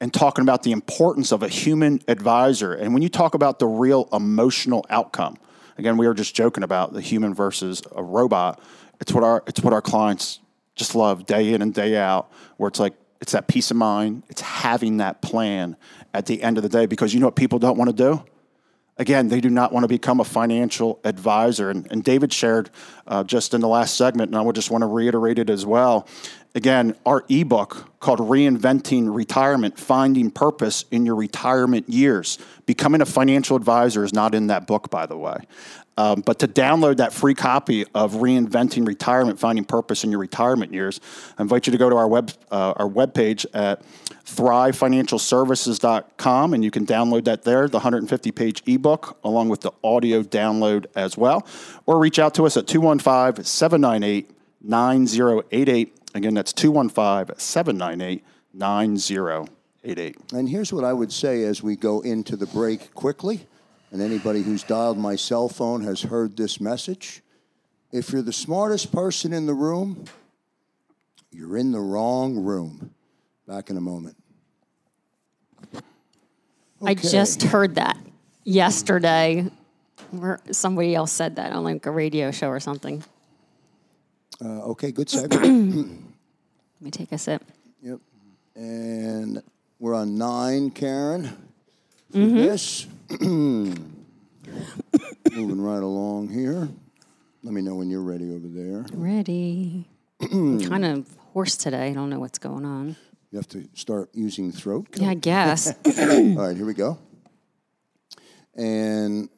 and 0.00 0.12
talking 0.12 0.42
about 0.42 0.64
the 0.64 0.72
importance 0.72 1.30
of 1.30 1.44
a 1.44 1.48
human 1.48 2.00
advisor. 2.08 2.74
And 2.74 2.92
when 2.92 3.04
you 3.04 3.08
talk 3.08 3.34
about 3.34 3.60
the 3.60 3.68
real 3.68 4.08
emotional 4.12 4.84
outcome, 4.90 5.36
again, 5.78 5.96
we 5.96 6.08
were 6.08 6.14
just 6.14 6.34
joking 6.34 6.64
about 6.64 6.92
the 6.92 7.00
human 7.00 7.34
versus 7.34 7.84
a 7.94 8.02
robot. 8.02 8.60
It's 9.00 9.12
what 9.12 9.22
our 9.22 9.44
it's 9.46 9.60
what 9.60 9.72
our 9.72 9.80
clients 9.80 10.40
just 10.74 10.96
love 10.96 11.24
day 11.24 11.54
in 11.54 11.62
and 11.62 11.72
day 11.72 11.96
out, 11.96 12.32
where 12.56 12.66
it's 12.66 12.80
like 12.80 12.94
it's 13.20 13.30
that 13.30 13.46
peace 13.46 13.70
of 13.70 13.76
mind, 13.76 14.24
it's 14.28 14.40
having 14.40 14.96
that 14.96 15.22
plan 15.22 15.76
at 16.12 16.26
the 16.26 16.42
end 16.42 16.56
of 16.56 16.64
the 16.64 16.68
day. 16.68 16.86
Because 16.86 17.14
you 17.14 17.20
know 17.20 17.28
what 17.28 17.36
people 17.36 17.60
don't 17.60 17.78
want 17.78 17.88
to 17.88 17.96
do? 17.96 18.24
Again, 18.98 19.28
they 19.28 19.40
do 19.40 19.48
not 19.48 19.72
want 19.72 19.84
to 19.84 19.88
become 19.88 20.20
a 20.20 20.24
financial 20.24 21.00
advisor. 21.02 21.70
And, 21.70 21.90
and 21.90 22.04
David 22.04 22.32
shared 22.32 22.70
uh, 23.06 23.24
just 23.24 23.54
in 23.54 23.60
the 23.60 23.68
last 23.68 23.96
segment, 23.96 24.30
and 24.30 24.36
I 24.36 24.42
would 24.42 24.54
just 24.54 24.70
want 24.70 24.82
to 24.82 24.86
reiterate 24.86 25.38
it 25.38 25.48
as 25.48 25.64
well. 25.64 26.06
Again, 26.54 26.94
our 27.06 27.24
ebook 27.30 27.98
called 27.98 28.18
Reinventing 28.18 29.14
Retirement 29.14 29.78
Finding 29.78 30.30
Purpose 30.30 30.84
in 30.90 31.06
Your 31.06 31.14
Retirement 31.14 31.88
Years. 31.88 32.38
Becoming 32.66 33.00
a 33.00 33.06
financial 33.06 33.56
advisor 33.56 34.04
is 34.04 34.12
not 34.12 34.34
in 34.34 34.48
that 34.48 34.66
book, 34.66 34.90
by 34.90 35.06
the 35.06 35.16
way. 35.16 35.38
Um, 35.98 36.22
but 36.22 36.38
to 36.38 36.48
download 36.48 36.96
that 36.96 37.12
free 37.12 37.34
copy 37.34 37.84
of 37.94 38.14
Reinventing 38.14 38.86
Retirement 38.86 39.38
Finding 39.38 39.64
Purpose 39.64 40.04
in 40.04 40.10
Your 40.10 40.20
Retirement 40.20 40.72
Years, 40.72 41.02
I 41.36 41.42
invite 41.42 41.66
you 41.66 41.72
to 41.72 41.78
go 41.78 41.90
to 41.90 41.96
our 41.96 42.08
web 42.08 42.32
uh, 42.50 42.72
our 42.76 42.88
webpage 42.88 43.44
at 43.52 43.82
thrivefinancialservices.com 44.24 46.54
and 46.54 46.64
you 46.64 46.70
can 46.70 46.86
download 46.86 47.24
that 47.24 47.42
there, 47.42 47.68
the 47.68 47.76
150 47.78 48.32
page 48.32 48.62
ebook, 48.66 49.18
along 49.22 49.50
with 49.50 49.60
the 49.60 49.72
audio 49.84 50.22
download 50.22 50.86
as 50.94 51.18
well. 51.18 51.46
Or 51.86 51.98
reach 51.98 52.18
out 52.18 52.32
to 52.34 52.46
us 52.46 52.56
at 52.56 52.66
215 52.66 53.44
798 53.44 54.30
9088. 54.62 55.98
Again, 56.14 56.34
that's 56.34 56.52
215 56.52 57.38
798 57.38 58.24
9088. 58.54 60.16
And 60.32 60.48
here's 60.48 60.72
what 60.72 60.84
I 60.84 60.92
would 60.92 61.12
say 61.12 61.42
as 61.44 61.62
we 61.62 61.76
go 61.76 62.00
into 62.00 62.36
the 62.36 62.46
break 62.46 62.94
quickly. 62.94 63.46
And 63.92 64.00
anybody 64.00 64.42
who's 64.42 64.62
dialed 64.62 64.96
my 64.96 65.16
cell 65.16 65.50
phone 65.50 65.82
has 65.82 66.00
heard 66.00 66.34
this 66.34 66.60
message. 66.62 67.20
If 67.92 68.10
you're 68.10 68.22
the 68.22 68.32
smartest 68.32 68.90
person 68.90 69.34
in 69.34 69.44
the 69.44 69.52
room, 69.52 70.06
you're 71.30 71.58
in 71.58 71.72
the 71.72 71.80
wrong 71.80 72.42
room. 72.42 72.94
Back 73.46 73.68
in 73.68 73.76
a 73.76 73.82
moment. 73.82 74.16
I 76.82 76.94
just 76.94 77.42
heard 77.42 77.74
that 77.74 77.98
yesterday. 78.44 79.50
Where 80.10 80.40
somebody 80.50 80.94
else 80.94 81.12
said 81.12 81.36
that 81.36 81.52
on 81.52 81.62
like 81.62 81.84
a 81.84 81.90
radio 81.90 82.30
show 82.30 82.48
or 82.48 82.60
something. 82.60 83.04
Uh, 84.42 84.70
okay, 84.70 84.90
good 84.90 85.10
segment. 85.10 85.42
Let 86.80 86.84
me 86.84 86.90
take 86.90 87.12
a 87.12 87.18
sip. 87.18 87.44
yep. 87.82 87.98
And 88.54 89.42
we're 89.78 89.94
on 89.94 90.16
nine, 90.16 90.70
Karen. 90.70 91.30
For 92.10 92.18
this. 92.18 92.86
Moving 93.20 93.86
right 95.60 95.82
along 95.82 96.28
here. 96.28 96.68
Let 97.42 97.52
me 97.54 97.62
know 97.62 97.74
when 97.74 97.90
you're 97.90 98.02
ready 98.02 98.30
over 98.30 98.48
there. 98.48 98.86
Ready. 98.92 99.88
Kind 100.20 100.84
of 100.84 101.08
hoarse 101.32 101.56
today. 101.56 101.88
I 101.88 101.92
don't 101.92 102.10
know 102.10 102.20
what's 102.20 102.38
going 102.38 102.64
on. 102.64 102.96
You 103.30 103.38
have 103.38 103.48
to 103.48 103.68
start 103.74 104.10
using 104.12 104.52
throat. 104.52 104.88
Yeah, 104.94 105.10
I 105.10 105.14
guess. 105.14 105.68
All 105.98 106.34
right, 106.36 106.56
here 106.56 106.66
we 106.66 106.74
go. 106.74 106.98
And 108.54 109.30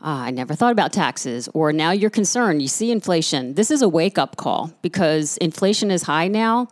ah, 0.00 0.22
I 0.22 0.30
never 0.30 0.54
thought 0.54 0.72
about 0.72 0.92
taxes, 0.92 1.48
or 1.52 1.72
now 1.72 1.90
you're 1.90 2.10
concerned, 2.10 2.62
you 2.62 2.68
see 2.68 2.92
inflation. 2.92 3.54
This 3.54 3.70
is 3.70 3.82
a 3.82 3.88
wake 3.88 4.18
up 4.18 4.36
call 4.36 4.72
because 4.82 5.36
inflation 5.38 5.90
is 5.90 6.04
high 6.04 6.28
now. 6.28 6.68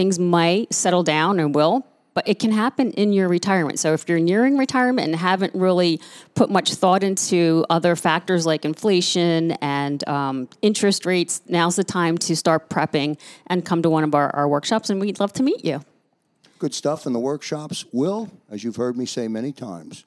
Things 0.00 0.18
might 0.18 0.72
settle 0.72 1.02
down 1.02 1.38
and 1.40 1.54
will, 1.54 1.86
but 2.14 2.26
it 2.26 2.38
can 2.38 2.52
happen 2.52 2.90
in 2.92 3.12
your 3.12 3.28
retirement. 3.28 3.78
So 3.78 3.92
if 3.92 4.08
you're 4.08 4.18
nearing 4.18 4.56
retirement 4.56 5.08
and 5.08 5.14
haven't 5.14 5.54
really 5.54 6.00
put 6.34 6.48
much 6.48 6.72
thought 6.72 7.02
into 7.02 7.66
other 7.68 7.94
factors 7.96 8.46
like 8.46 8.64
inflation 8.64 9.52
and 9.60 10.08
um, 10.08 10.48
interest 10.62 11.04
rates, 11.04 11.42
now's 11.48 11.76
the 11.76 11.84
time 11.84 12.16
to 12.16 12.34
start 12.34 12.70
prepping 12.70 13.18
and 13.48 13.62
come 13.62 13.82
to 13.82 13.90
one 13.90 14.02
of 14.02 14.14
our, 14.14 14.34
our 14.34 14.48
workshops, 14.48 14.88
and 14.88 15.02
we'd 15.02 15.20
love 15.20 15.34
to 15.34 15.42
meet 15.42 15.66
you. 15.66 15.82
Good 16.58 16.72
stuff 16.72 17.04
in 17.04 17.12
the 17.12 17.20
workshops 17.20 17.84
will, 17.92 18.30
as 18.50 18.64
you've 18.64 18.76
heard 18.76 18.96
me 18.96 19.04
say 19.04 19.28
many 19.28 19.52
times, 19.52 20.06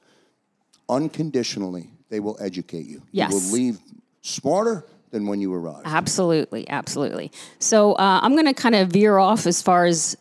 unconditionally, 0.90 1.92
they 2.10 2.20
will 2.20 2.36
educate 2.40 2.88
you. 2.88 3.04
Yes. 3.12 3.30
You 3.30 3.38
will 3.38 3.54
leave 3.54 3.78
smarter 4.24 4.86
than 5.14 5.28
when 5.28 5.40
you 5.40 5.54
arrived. 5.54 5.84
Absolutely, 5.86 6.70
absolutely. 6.70 7.32
So 7.60 7.94
uh, 7.94 8.20
I'm 8.22 8.34
going 8.34 8.48
to 8.48 8.54
kind 8.54 8.76
of 8.76 8.90
veer 8.90 9.18
off 9.18 9.48
as 9.48 9.62
far 9.62 9.86
as 9.86 10.18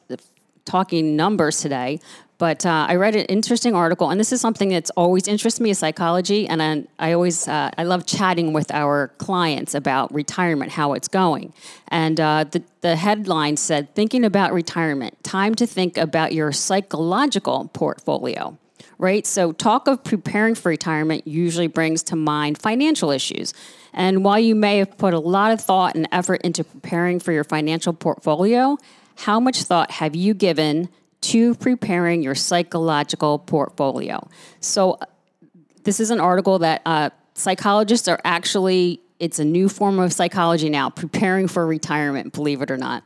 talking 0.64 1.16
numbers 1.16 1.59
today. 1.61 1.98
But 2.38 2.66
uh, 2.66 2.87
I 2.88 2.96
read 2.96 3.14
an 3.14 3.26
interesting 3.26 3.74
article, 3.74 4.11
and 4.11 4.18
this 4.18 4.33
is 4.33 4.40
something 4.40 4.70
that's 4.70 4.90
always 4.90 5.28
interested 5.28 5.62
me 5.62 5.72
psychology, 5.74 6.48
and 6.48 6.61
I, 6.61 6.85
I 6.98 7.12
always 7.12 7.46
uh, 7.46 7.70
I 7.78 7.85
love 7.85 8.05
chatting 8.05 8.52
with 8.52 8.68
our 8.72 9.09
clients 9.18 9.76
about 9.76 10.12
retirement, 10.12 10.72
how 10.72 10.94
it's 10.94 11.07
going. 11.07 11.52
And 11.87 12.18
uh, 12.18 12.44
the 12.50 12.64
the 12.81 12.96
headline 12.96 13.57
said, 13.57 13.94
"Thinking 13.94 14.24
about 14.24 14.52
retirement: 14.52 15.22
Time 15.22 15.55
to 15.55 15.68
think 15.68 15.96
about 15.96 16.33
your 16.33 16.50
psychological 16.50 17.70
portfolio." 17.72 18.59
Right? 19.02 19.26
So, 19.26 19.50
talk 19.50 19.88
of 19.88 20.04
preparing 20.04 20.54
for 20.54 20.68
retirement 20.68 21.26
usually 21.26 21.66
brings 21.66 22.04
to 22.04 22.16
mind 22.16 22.56
financial 22.58 23.10
issues. 23.10 23.52
And 23.92 24.24
while 24.24 24.38
you 24.38 24.54
may 24.54 24.78
have 24.78 24.96
put 24.96 25.12
a 25.12 25.18
lot 25.18 25.50
of 25.50 25.60
thought 25.60 25.96
and 25.96 26.08
effort 26.12 26.40
into 26.42 26.62
preparing 26.62 27.18
for 27.18 27.32
your 27.32 27.42
financial 27.42 27.92
portfolio, 27.92 28.78
how 29.16 29.40
much 29.40 29.64
thought 29.64 29.90
have 29.90 30.14
you 30.14 30.34
given 30.34 30.88
to 31.22 31.56
preparing 31.56 32.22
your 32.22 32.36
psychological 32.36 33.40
portfolio? 33.40 34.26
So, 34.60 35.00
this 35.82 35.98
is 35.98 36.10
an 36.10 36.20
article 36.20 36.60
that 36.60 36.80
uh, 36.86 37.10
psychologists 37.34 38.06
are 38.06 38.20
actually, 38.24 39.00
it's 39.18 39.40
a 39.40 39.44
new 39.44 39.68
form 39.68 39.98
of 39.98 40.12
psychology 40.12 40.70
now, 40.70 40.90
preparing 40.90 41.48
for 41.48 41.66
retirement, 41.66 42.32
believe 42.32 42.62
it 42.62 42.70
or 42.70 42.76
not 42.76 43.02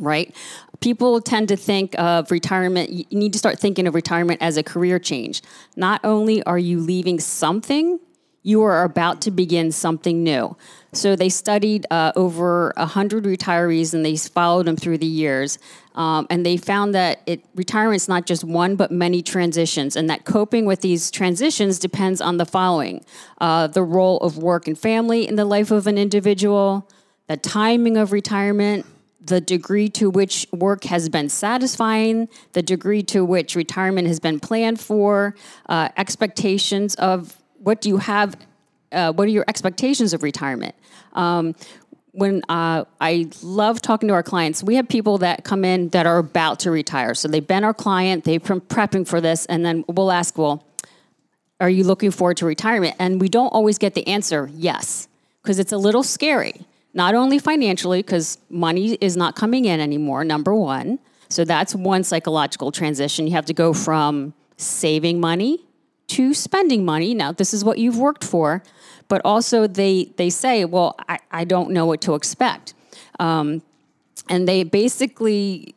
right? 0.00 0.34
People 0.80 1.20
tend 1.20 1.48
to 1.48 1.56
think 1.56 1.98
of 1.98 2.30
retirement, 2.30 2.90
you 2.90 3.04
need 3.10 3.32
to 3.32 3.38
start 3.38 3.58
thinking 3.58 3.86
of 3.86 3.94
retirement 3.94 4.42
as 4.42 4.56
a 4.56 4.62
career 4.62 4.98
change. 4.98 5.42
Not 5.76 6.00
only 6.04 6.42
are 6.44 6.58
you 6.58 6.80
leaving 6.80 7.20
something, 7.20 8.00
you 8.42 8.62
are 8.62 8.84
about 8.84 9.22
to 9.22 9.30
begin 9.30 9.72
something 9.72 10.22
new. 10.22 10.54
So 10.92 11.16
they 11.16 11.30
studied 11.30 11.86
uh, 11.90 12.12
over 12.14 12.74
100 12.76 13.24
retirees 13.24 13.94
and 13.94 14.04
they 14.04 14.16
followed 14.16 14.66
them 14.66 14.76
through 14.76 14.98
the 14.98 15.06
years. 15.06 15.58
Um, 15.94 16.26
and 16.28 16.44
they 16.44 16.58
found 16.58 16.94
that 16.94 17.22
it, 17.24 17.42
retirement 17.54 17.96
is 17.96 18.08
not 18.08 18.26
just 18.26 18.44
one, 18.44 18.76
but 18.76 18.90
many 18.90 19.22
transitions, 19.22 19.96
and 19.96 20.10
that 20.10 20.24
coping 20.24 20.66
with 20.66 20.80
these 20.80 21.10
transitions 21.10 21.78
depends 21.78 22.20
on 22.20 22.36
the 22.36 22.44
following 22.44 23.04
uh, 23.38 23.68
the 23.68 23.82
role 23.82 24.18
of 24.18 24.36
work 24.36 24.66
and 24.66 24.76
family 24.76 25.26
in 25.26 25.36
the 25.36 25.44
life 25.44 25.70
of 25.70 25.86
an 25.86 25.96
individual, 25.96 26.90
the 27.28 27.36
timing 27.36 27.96
of 27.96 28.10
retirement, 28.10 28.84
the 29.24 29.40
degree 29.40 29.88
to 29.88 30.10
which 30.10 30.46
work 30.52 30.84
has 30.84 31.08
been 31.08 31.28
satisfying, 31.28 32.28
the 32.52 32.62
degree 32.62 33.02
to 33.02 33.24
which 33.24 33.56
retirement 33.56 34.06
has 34.06 34.20
been 34.20 34.38
planned 34.38 34.78
for, 34.78 35.34
uh, 35.68 35.88
expectations 35.96 36.94
of 36.96 37.36
what 37.58 37.80
do 37.80 37.88
you 37.88 37.96
have, 37.96 38.36
uh, 38.92 39.12
what 39.12 39.26
are 39.26 39.30
your 39.30 39.44
expectations 39.48 40.12
of 40.12 40.22
retirement? 40.22 40.74
Um, 41.14 41.54
when 42.12 42.42
uh, 42.48 42.84
I 43.00 43.28
love 43.42 43.80
talking 43.80 44.08
to 44.08 44.14
our 44.14 44.22
clients, 44.22 44.62
we 44.62 44.76
have 44.76 44.88
people 44.88 45.18
that 45.18 45.42
come 45.42 45.64
in 45.64 45.88
that 45.88 46.06
are 46.06 46.18
about 46.18 46.60
to 46.60 46.70
retire. 46.70 47.14
So 47.14 47.26
they've 47.26 47.46
been 47.46 47.64
our 47.64 47.74
client, 47.74 48.24
they've 48.24 48.42
been 48.42 48.60
prepping 48.60 49.08
for 49.08 49.20
this, 49.20 49.46
and 49.46 49.64
then 49.64 49.84
we'll 49.88 50.12
ask, 50.12 50.38
well, 50.38 50.64
are 51.60 51.70
you 51.70 51.82
looking 51.82 52.10
forward 52.10 52.36
to 52.36 52.46
retirement? 52.46 52.94
And 52.98 53.20
we 53.20 53.28
don't 53.28 53.48
always 53.48 53.78
get 53.78 53.94
the 53.94 54.06
answer, 54.06 54.50
yes, 54.54 55.08
because 55.42 55.58
it's 55.58 55.72
a 55.72 55.78
little 55.78 56.02
scary 56.02 56.66
not 56.94 57.14
only 57.14 57.38
financially, 57.38 58.00
because 58.00 58.38
money 58.48 58.94
is 59.00 59.16
not 59.16 59.34
coming 59.34 59.64
in 59.64 59.80
anymore, 59.80 60.24
number 60.24 60.54
one. 60.54 61.00
So 61.28 61.44
that's 61.44 61.74
one 61.74 62.04
psychological 62.04 62.70
transition. 62.70 63.26
You 63.26 63.32
have 63.32 63.46
to 63.46 63.52
go 63.54 63.72
from 63.72 64.32
saving 64.56 65.20
money 65.20 65.58
to 66.08 66.32
spending 66.32 66.84
money. 66.84 67.14
Now, 67.14 67.32
this 67.32 67.52
is 67.52 67.64
what 67.64 67.78
you've 67.78 67.98
worked 67.98 68.22
for, 68.22 68.62
but 69.08 69.20
also 69.24 69.66
they, 69.66 70.12
they 70.16 70.30
say, 70.30 70.64
well, 70.64 70.94
I, 71.08 71.18
I 71.30 71.44
don't 71.44 71.70
know 71.70 71.86
what 71.86 72.00
to 72.02 72.14
expect. 72.14 72.74
Um, 73.18 73.62
and 74.28 74.46
they 74.46 74.62
basically 74.62 75.74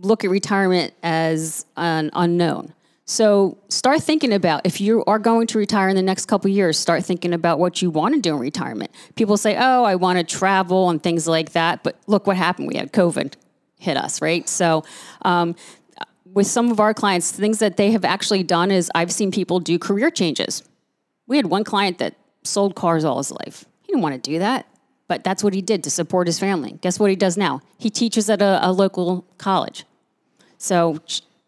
look 0.00 0.24
at 0.24 0.30
retirement 0.30 0.94
as 1.02 1.66
an 1.76 2.10
unknown. 2.14 2.74
So 3.10 3.58
start 3.68 4.04
thinking 4.04 4.32
about 4.32 4.60
if 4.64 4.80
you 4.80 5.02
are 5.04 5.18
going 5.18 5.48
to 5.48 5.58
retire 5.58 5.88
in 5.88 5.96
the 5.96 6.02
next 6.02 6.26
couple 6.26 6.48
years, 6.48 6.78
start 6.78 7.04
thinking 7.04 7.32
about 7.32 7.58
what 7.58 7.82
you 7.82 7.90
want 7.90 8.14
to 8.14 8.20
do 8.20 8.36
in 8.36 8.40
retirement. 8.40 8.92
People 9.16 9.36
say, 9.36 9.56
"Oh, 9.58 9.82
I 9.82 9.96
want 9.96 10.18
to 10.18 10.24
travel 10.24 10.88
and 10.90 11.02
things 11.02 11.26
like 11.26 11.50
that," 11.50 11.82
but 11.82 11.98
look 12.06 12.28
what 12.28 12.36
happened. 12.36 12.68
We 12.68 12.76
had 12.76 12.92
COVID 12.92 13.34
hit 13.78 13.96
us, 13.96 14.22
right? 14.22 14.48
So. 14.48 14.84
Um, 15.22 15.56
with 16.32 16.46
some 16.46 16.70
of 16.70 16.78
our 16.78 16.94
clients, 16.94 17.32
things 17.32 17.58
that 17.58 17.76
they 17.76 17.90
have 17.90 18.04
actually 18.04 18.44
done 18.44 18.70
is 18.70 18.88
I've 18.94 19.10
seen 19.10 19.32
people 19.32 19.58
do 19.58 19.80
career 19.80 20.12
changes. 20.12 20.62
We 21.26 21.36
had 21.36 21.46
one 21.46 21.64
client 21.64 21.98
that 21.98 22.14
sold 22.44 22.76
cars 22.76 23.04
all 23.04 23.18
his 23.18 23.32
life. 23.32 23.64
He 23.82 23.88
didn't 23.88 24.02
want 24.02 24.22
to 24.22 24.30
do 24.30 24.38
that, 24.38 24.66
but 25.08 25.24
that's 25.24 25.42
what 25.42 25.54
he 25.54 25.60
did 25.60 25.82
to 25.82 25.90
support 25.90 26.28
his 26.28 26.38
family. 26.38 26.78
Guess 26.82 27.00
what 27.00 27.10
he 27.10 27.16
does 27.16 27.36
now? 27.36 27.62
He 27.78 27.90
teaches 27.90 28.30
at 28.30 28.40
a, 28.40 28.60
a 28.62 28.70
local 28.70 29.26
college. 29.38 29.84
So 30.56 31.00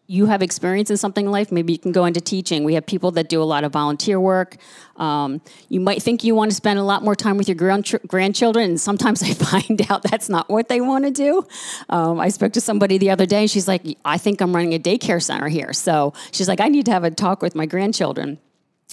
you 0.07 0.25
have 0.25 0.41
experience 0.41 0.89
in 0.89 0.97
something 0.97 1.25
in 1.25 1.31
life, 1.31 1.51
maybe 1.51 1.71
you 1.71 1.79
can 1.79 1.91
go 1.91 2.05
into 2.05 2.19
teaching. 2.19 2.63
We 2.63 2.73
have 2.73 2.85
people 2.85 3.11
that 3.11 3.29
do 3.29 3.41
a 3.41 3.45
lot 3.45 3.63
of 3.63 3.71
volunteer 3.71 4.19
work. 4.19 4.57
Um, 4.97 5.41
you 5.69 5.79
might 5.79 6.03
think 6.03 6.23
you 6.23 6.35
want 6.35 6.51
to 6.51 6.55
spend 6.55 6.77
a 6.77 6.83
lot 6.83 7.03
more 7.03 7.15
time 7.15 7.37
with 7.37 7.47
your 7.47 7.55
grandchildren, 7.55 8.71
and 8.71 8.81
sometimes 8.81 9.23
I 9.23 9.33
find 9.33 9.81
out 9.89 10.03
that's 10.03 10.27
not 10.27 10.49
what 10.49 10.67
they 10.67 10.81
want 10.81 11.05
to 11.05 11.11
do. 11.11 11.47
Um, 11.89 12.19
I 12.19 12.29
spoke 12.29 12.53
to 12.53 12.61
somebody 12.61 12.97
the 12.97 13.11
other 13.11 13.25
day, 13.25 13.41
and 13.41 13.51
she's 13.51 13.67
like, 13.67 13.83
I 14.03 14.17
think 14.17 14.41
I'm 14.41 14.53
running 14.53 14.73
a 14.73 14.79
daycare 14.79 15.21
center 15.21 15.47
here. 15.47 15.71
So 15.71 16.13
she's 16.31 16.47
like, 16.49 16.59
I 16.59 16.67
need 16.67 16.85
to 16.85 16.91
have 16.91 17.05
a 17.05 17.11
talk 17.11 17.41
with 17.41 17.55
my 17.55 17.65
grandchildren. 17.65 18.39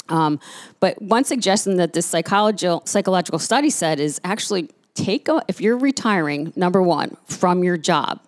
Um, 0.09 0.38
but 0.79 1.01
one 1.03 1.25
suggestion 1.25 1.77
that 1.77 1.92
this 1.92 2.07
psychological, 2.07 2.83
psychological 2.85 3.38
study 3.38 3.70
said 3.70 4.01
is 4.01 4.20
actually 4.25 4.70
take 4.94 5.29
a, 5.29 5.42
if 5.49 5.61
you're 5.61 5.77
retiring, 5.77 6.53
number 6.57 6.83
one, 6.83 7.16
from 7.27 7.64
your 7.64 7.77
job, 7.77 8.20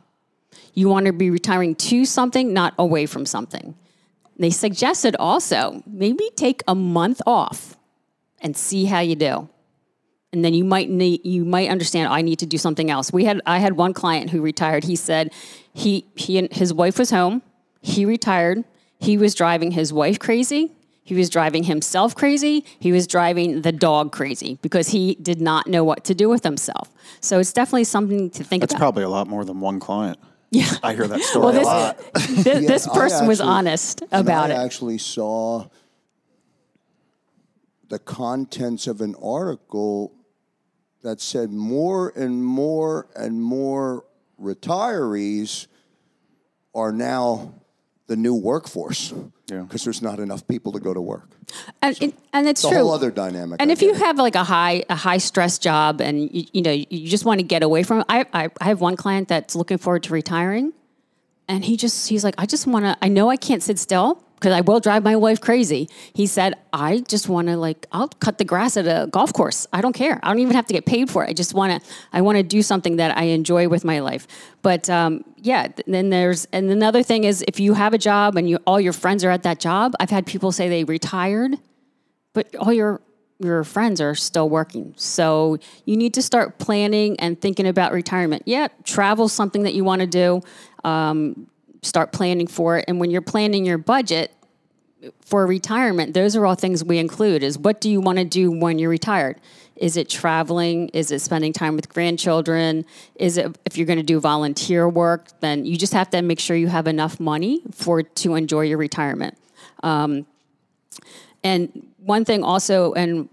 you 0.74 0.88
want 0.88 1.06
to 1.06 1.12
be 1.12 1.30
retiring 1.30 1.74
to 1.74 2.04
something, 2.04 2.52
not 2.52 2.74
away 2.78 3.06
from 3.06 3.26
something. 3.26 3.74
They 4.38 4.50
suggested 4.50 5.14
also 5.18 5.82
maybe 5.86 6.30
take 6.36 6.62
a 6.66 6.74
month 6.74 7.20
off 7.26 7.76
and 8.40 8.56
see 8.56 8.86
how 8.86 9.00
you 9.00 9.14
do. 9.14 9.48
And 10.32 10.42
then 10.42 10.54
you 10.54 10.64
might 10.64 10.88
need, 10.88 11.24
you 11.26 11.44
might 11.44 11.68
understand 11.68 12.10
I 12.10 12.22
need 12.22 12.38
to 12.38 12.46
do 12.46 12.56
something 12.56 12.90
else. 12.90 13.12
We 13.12 13.26
had 13.26 13.42
I 13.44 13.58
had 13.58 13.76
one 13.76 13.92
client 13.92 14.30
who 14.30 14.40
retired. 14.40 14.84
He 14.84 14.96
said 14.96 15.32
he 15.74 16.06
he 16.16 16.38
and 16.38 16.50
his 16.50 16.72
wife 16.72 16.98
was 16.98 17.10
home. 17.10 17.42
He 17.82 18.06
retired. 18.06 18.64
He 18.98 19.18
was 19.18 19.34
driving 19.34 19.72
his 19.72 19.92
wife 19.92 20.18
crazy. 20.18 20.72
He 21.04 21.14
was 21.14 21.28
driving 21.28 21.64
himself 21.64 22.14
crazy. 22.14 22.64
He 22.78 22.92
was 22.92 23.06
driving 23.06 23.62
the 23.62 23.72
dog 23.72 24.12
crazy 24.12 24.58
because 24.62 24.88
he 24.88 25.16
did 25.16 25.40
not 25.40 25.66
know 25.66 25.84
what 25.84 26.04
to 26.04 26.14
do 26.14 26.28
with 26.28 26.44
himself. 26.44 26.90
So 27.20 27.38
it's 27.40 27.52
definitely 27.52 27.84
something 27.84 28.30
to 28.30 28.44
think 28.44 28.60
That's 28.62 28.72
about. 28.72 28.78
That's 28.78 28.80
probably 28.80 29.02
a 29.02 29.08
lot 29.08 29.26
more 29.26 29.44
than 29.44 29.60
one 29.60 29.80
client. 29.80 30.18
Yeah, 30.52 30.70
I 30.82 30.94
hear 30.94 31.08
that 31.08 31.22
story 31.22 31.44
well, 31.44 31.52
this, 31.54 31.62
a 31.62 31.66
lot. 31.66 31.98
This, 32.14 32.46
yeah, 32.46 32.60
this 32.60 32.86
person 32.86 33.16
actually, 33.16 33.28
was 33.28 33.40
honest 33.40 34.02
about 34.12 34.50
I 34.50 34.54
it. 34.54 34.58
I 34.58 34.64
actually 34.64 34.98
saw 34.98 35.68
the 37.88 37.98
contents 37.98 38.86
of 38.86 39.00
an 39.00 39.14
article 39.22 40.12
that 41.02 41.22
said 41.22 41.50
more 41.50 42.12
and 42.14 42.44
more 42.44 43.08
and 43.16 43.42
more 43.42 44.04
retirees 44.38 45.68
are 46.74 46.92
now 46.92 47.54
the 48.12 48.16
new 48.16 48.34
workforce 48.34 49.14
because 49.48 49.84
there's 49.84 50.02
not 50.02 50.20
enough 50.20 50.46
people 50.46 50.70
to 50.70 50.78
go 50.78 50.92
to 50.92 51.00
work. 51.00 51.30
And, 51.80 51.96
so, 51.96 52.04
it, 52.04 52.14
and 52.34 52.46
it's, 52.46 52.62
it's 52.62 52.68
true. 52.68 52.78
a 52.78 52.82
whole 52.82 52.92
other 52.92 53.10
dynamic. 53.10 53.56
And 53.58 53.70
I 53.70 53.72
if 53.72 53.80
you 53.80 53.94
have 53.94 54.18
like 54.18 54.34
a 54.34 54.44
high 54.44 54.84
a 54.90 54.94
high 54.94 55.16
stress 55.16 55.58
job 55.58 56.02
and 56.02 56.20
you, 56.30 56.44
you 56.52 56.60
know 56.60 56.72
you 56.72 57.08
just 57.08 57.24
want 57.24 57.40
to 57.40 57.42
get 57.42 57.62
away 57.62 57.84
from 57.84 58.00
it, 58.00 58.06
I, 58.10 58.26
I 58.34 58.50
I 58.60 58.64
have 58.66 58.82
one 58.82 58.96
client 58.96 59.28
that's 59.28 59.56
looking 59.56 59.78
forward 59.78 60.02
to 60.02 60.12
retiring, 60.12 60.74
and 61.48 61.64
he 61.64 61.78
just 61.78 62.10
he's 62.10 62.22
like 62.22 62.34
I 62.36 62.44
just 62.44 62.66
want 62.66 62.84
to 62.84 62.98
I 63.00 63.08
know 63.08 63.30
I 63.30 63.36
can't 63.38 63.62
sit 63.62 63.78
still, 63.78 64.22
because 64.42 64.52
I 64.52 64.60
will 64.60 64.80
drive 64.80 65.04
my 65.04 65.14
wife 65.14 65.40
crazy. 65.40 65.88
He 66.14 66.26
said, 66.26 66.54
I 66.72 66.98
just 67.06 67.28
want 67.28 67.46
to 67.46 67.56
like, 67.56 67.86
I'll 67.92 68.08
cut 68.08 68.38
the 68.38 68.44
grass 68.44 68.76
at 68.76 68.86
a 68.86 69.06
golf 69.06 69.32
course. 69.32 69.68
I 69.72 69.80
don't 69.80 69.92
care. 69.92 70.18
I 70.20 70.30
don't 70.30 70.40
even 70.40 70.56
have 70.56 70.66
to 70.66 70.74
get 70.74 70.84
paid 70.84 71.08
for 71.08 71.22
it. 71.22 71.30
I 71.30 71.32
just 71.32 71.54
want 71.54 71.80
to, 71.80 71.90
I 72.12 72.22
want 72.22 72.38
to 72.38 72.42
do 72.42 72.60
something 72.60 72.96
that 72.96 73.16
I 73.16 73.22
enjoy 73.22 73.68
with 73.68 73.84
my 73.84 74.00
life. 74.00 74.26
But 74.62 74.90
um, 74.90 75.24
yeah, 75.36 75.68
then 75.86 76.10
there's, 76.10 76.46
and 76.46 76.72
another 76.72 77.04
thing 77.04 77.22
is 77.22 77.44
if 77.46 77.60
you 77.60 77.74
have 77.74 77.94
a 77.94 77.98
job 77.98 78.36
and 78.36 78.50
you, 78.50 78.58
all 78.66 78.80
your 78.80 78.92
friends 78.92 79.22
are 79.22 79.30
at 79.30 79.44
that 79.44 79.60
job, 79.60 79.94
I've 80.00 80.10
had 80.10 80.26
people 80.26 80.50
say 80.50 80.68
they 80.68 80.82
retired, 80.82 81.54
but 82.32 82.52
all 82.56 82.72
your, 82.72 83.00
your 83.38 83.62
friends 83.62 84.00
are 84.00 84.16
still 84.16 84.48
working. 84.48 84.92
So 84.96 85.58
you 85.84 85.96
need 85.96 86.14
to 86.14 86.22
start 86.22 86.58
planning 86.58 87.14
and 87.20 87.40
thinking 87.40 87.68
about 87.68 87.92
retirement. 87.92 88.42
Yeah, 88.46 88.66
travel 88.82 89.28
something 89.28 89.62
that 89.62 89.74
you 89.74 89.84
want 89.84 90.00
to 90.00 90.08
do. 90.08 90.40
Um, 90.82 91.46
start 91.82 92.12
planning 92.12 92.46
for 92.46 92.78
it. 92.78 92.84
And 92.88 92.98
when 93.00 93.10
you're 93.10 93.20
planning 93.20 93.64
your 93.64 93.78
budget 93.78 94.32
for 95.20 95.46
retirement, 95.46 96.14
those 96.14 96.36
are 96.36 96.46
all 96.46 96.54
things 96.54 96.84
we 96.84 96.98
include 96.98 97.42
is 97.42 97.58
what 97.58 97.80
do 97.80 97.90
you 97.90 98.00
want 98.00 98.18
to 98.18 98.24
do 98.24 98.50
when 98.50 98.78
you're 98.78 98.90
retired? 98.90 99.40
Is 99.76 99.96
it 99.96 100.08
traveling? 100.08 100.90
Is 100.90 101.10
it 101.10 101.20
spending 101.20 101.52
time 101.52 101.74
with 101.74 101.88
grandchildren? 101.88 102.84
Is 103.16 103.36
it 103.36 103.56
if 103.64 103.76
you're 103.76 103.86
going 103.86 103.98
to 103.98 104.04
do 104.04 104.20
volunteer 104.20 104.88
work, 104.88 105.28
then 105.40 105.64
you 105.64 105.76
just 105.76 105.92
have 105.92 106.10
to 106.10 106.22
make 106.22 106.38
sure 106.38 106.56
you 106.56 106.68
have 106.68 106.86
enough 106.86 107.18
money 107.18 107.62
for 107.72 108.02
to 108.02 108.34
enjoy 108.36 108.62
your 108.62 108.78
retirement. 108.78 109.36
Um, 109.82 110.26
and 111.42 111.88
one 111.98 112.24
thing 112.24 112.44
also, 112.44 112.92
and 112.92 113.28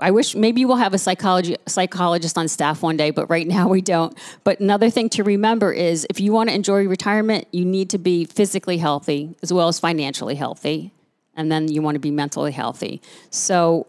I 0.00 0.10
wish 0.10 0.34
maybe 0.34 0.64
we'll 0.64 0.76
have 0.76 0.92
a 0.92 0.98
psychology 0.98 1.56
psychologist 1.66 2.36
on 2.36 2.48
staff 2.48 2.82
one 2.82 2.96
day, 2.96 3.10
but 3.10 3.28
right 3.30 3.46
now 3.58 3.68
we 3.68 3.80
don't. 3.80 4.16
But 4.42 4.60
another 4.60 4.90
thing 4.90 5.08
to 5.10 5.22
remember 5.22 5.72
is 5.72 6.06
if 6.10 6.20
you 6.20 6.32
want 6.32 6.48
to 6.48 6.54
enjoy 6.54 6.86
retirement, 6.86 7.46
you 7.52 7.64
need 7.64 7.90
to 7.90 7.98
be 7.98 8.24
physically 8.24 8.78
healthy 8.78 9.36
as 9.42 9.52
well 9.52 9.68
as 9.68 9.78
financially 9.78 10.34
healthy, 10.34 10.92
and 11.36 11.50
then 11.50 11.68
you 11.68 11.82
want 11.82 11.94
to 11.94 12.00
be 12.00 12.10
mentally 12.10 12.52
healthy. 12.52 13.00
So 13.30 13.86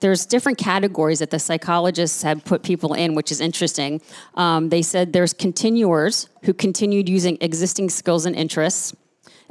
there's 0.00 0.24
different 0.26 0.58
categories 0.58 1.18
that 1.18 1.30
the 1.30 1.38
psychologists 1.38 2.22
have 2.22 2.44
put 2.44 2.62
people 2.62 2.94
in, 2.94 3.14
which 3.14 3.30
is 3.30 3.40
interesting. 3.40 4.00
Um, 4.34 4.68
they 4.68 4.82
said 4.82 5.12
there's 5.12 5.32
continuers 5.32 6.28
who 6.44 6.54
continued 6.54 7.08
using 7.08 7.36
existing 7.40 7.90
skills 7.90 8.24
and 8.24 8.34
interests 8.36 8.94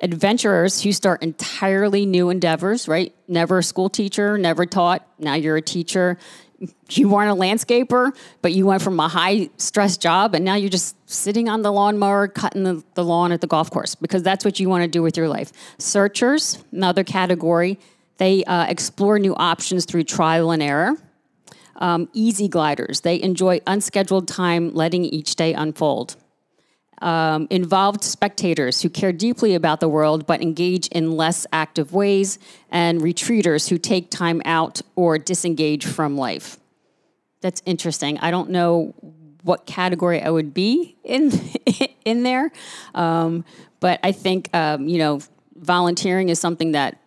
adventurers 0.03 0.81
who 0.81 0.91
start 0.91 1.23
entirely 1.23 2.05
new 2.05 2.29
endeavors, 2.29 2.87
right? 2.87 3.15
Never 3.27 3.59
a 3.59 3.63
school 3.63 3.89
teacher, 3.89 4.37
never 4.37 4.65
taught. 4.65 5.07
Now 5.17 5.35
you're 5.35 5.55
a 5.57 5.61
teacher. 5.61 6.19
You 6.89 7.09
weren't 7.09 7.31
a 7.31 7.35
landscaper, 7.35 8.15
but 8.41 8.53
you 8.53 8.65
went 8.65 8.81
from 8.81 8.99
a 8.99 9.07
high 9.07 9.49
stress 9.57 9.97
job 9.97 10.35
and 10.35 10.45
now 10.45 10.55
you're 10.55 10.69
just 10.69 10.95
sitting 11.09 11.49
on 11.49 11.61
the 11.61 11.71
lawnmower, 11.71 12.27
cutting 12.27 12.63
the, 12.63 12.83
the 12.93 13.03
lawn 13.03 13.31
at 13.31 13.41
the 13.41 13.47
golf 13.47 13.71
course 13.71 13.95
because 13.95 14.23
that's 14.23 14.45
what 14.45 14.59
you 14.59 14.69
want 14.69 14.83
to 14.83 14.87
do 14.87 15.01
with 15.01 15.17
your 15.17 15.27
life. 15.27 15.51
Searchers, 15.77 16.63
another 16.71 17.03
category, 17.03 17.79
they 18.17 18.43
uh, 18.45 18.65
explore 18.67 19.19
new 19.19 19.35
options 19.35 19.85
through 19.85 20.03
trial 20.03 20.51
and 20.51 20.61
error. 20.61 20.95
Um, 21.77 22.07
easy 22.13 22.47
gliders, 22.47 23.01
they 23.01 23.21
enjoy 23.21 23.59
unscheduled 23.67 24.27
time 24.27 24.73
letting 24.73 25.03
each 25.05 25.35
day 25.35 25.53
unfold 25.53 26.15
um, 27.03 27.47
involved 27.49 28.03
spectators 28.03 28.81
who 28.81 28.89
care 28.89 29.11
deeply 29.11 29.53
about 29.53 29.81
the 29.81 29.89
world 29.89 30.25
but 30.25 30.41
engage 30.41 30.87
in 30.87 31.11
less 31.11 31.45
active 31.51 31.93
ways, 31.93 32.39
and 32.71 33.01
retreaters 33.01 33.69
who 33.69 33.77
take 33.77 34.09
time 34.09 34.41
out 34.45 34.81
or 34.95 35.17
disengage 35.17 35.85
from 35.85 36.17
life. 36.17 36.57
That's 37.41 37.61
interesting. 37.65 38.17
I 38.19 38.31
don't 38.31 38.49
know 38.49 38.95
what 39.43 39.65
category 39.65 40.21
I 40.21 40.29
would 40.29 40.53
be 40.53 40.95
in 41.03 41.31
in 42.05 42.23
there, 42.23 42.51
um, 42.95 43.43
but 43.81 43.99
I 44.01 44.13
think 44.13 44.49
um, 44.55 44.87
you 44.87 44.97
know 44.97 45.19
volunteering 45.55 46.29
is 46.29 46.39
something 46.39 46.71
that 46.71 46.97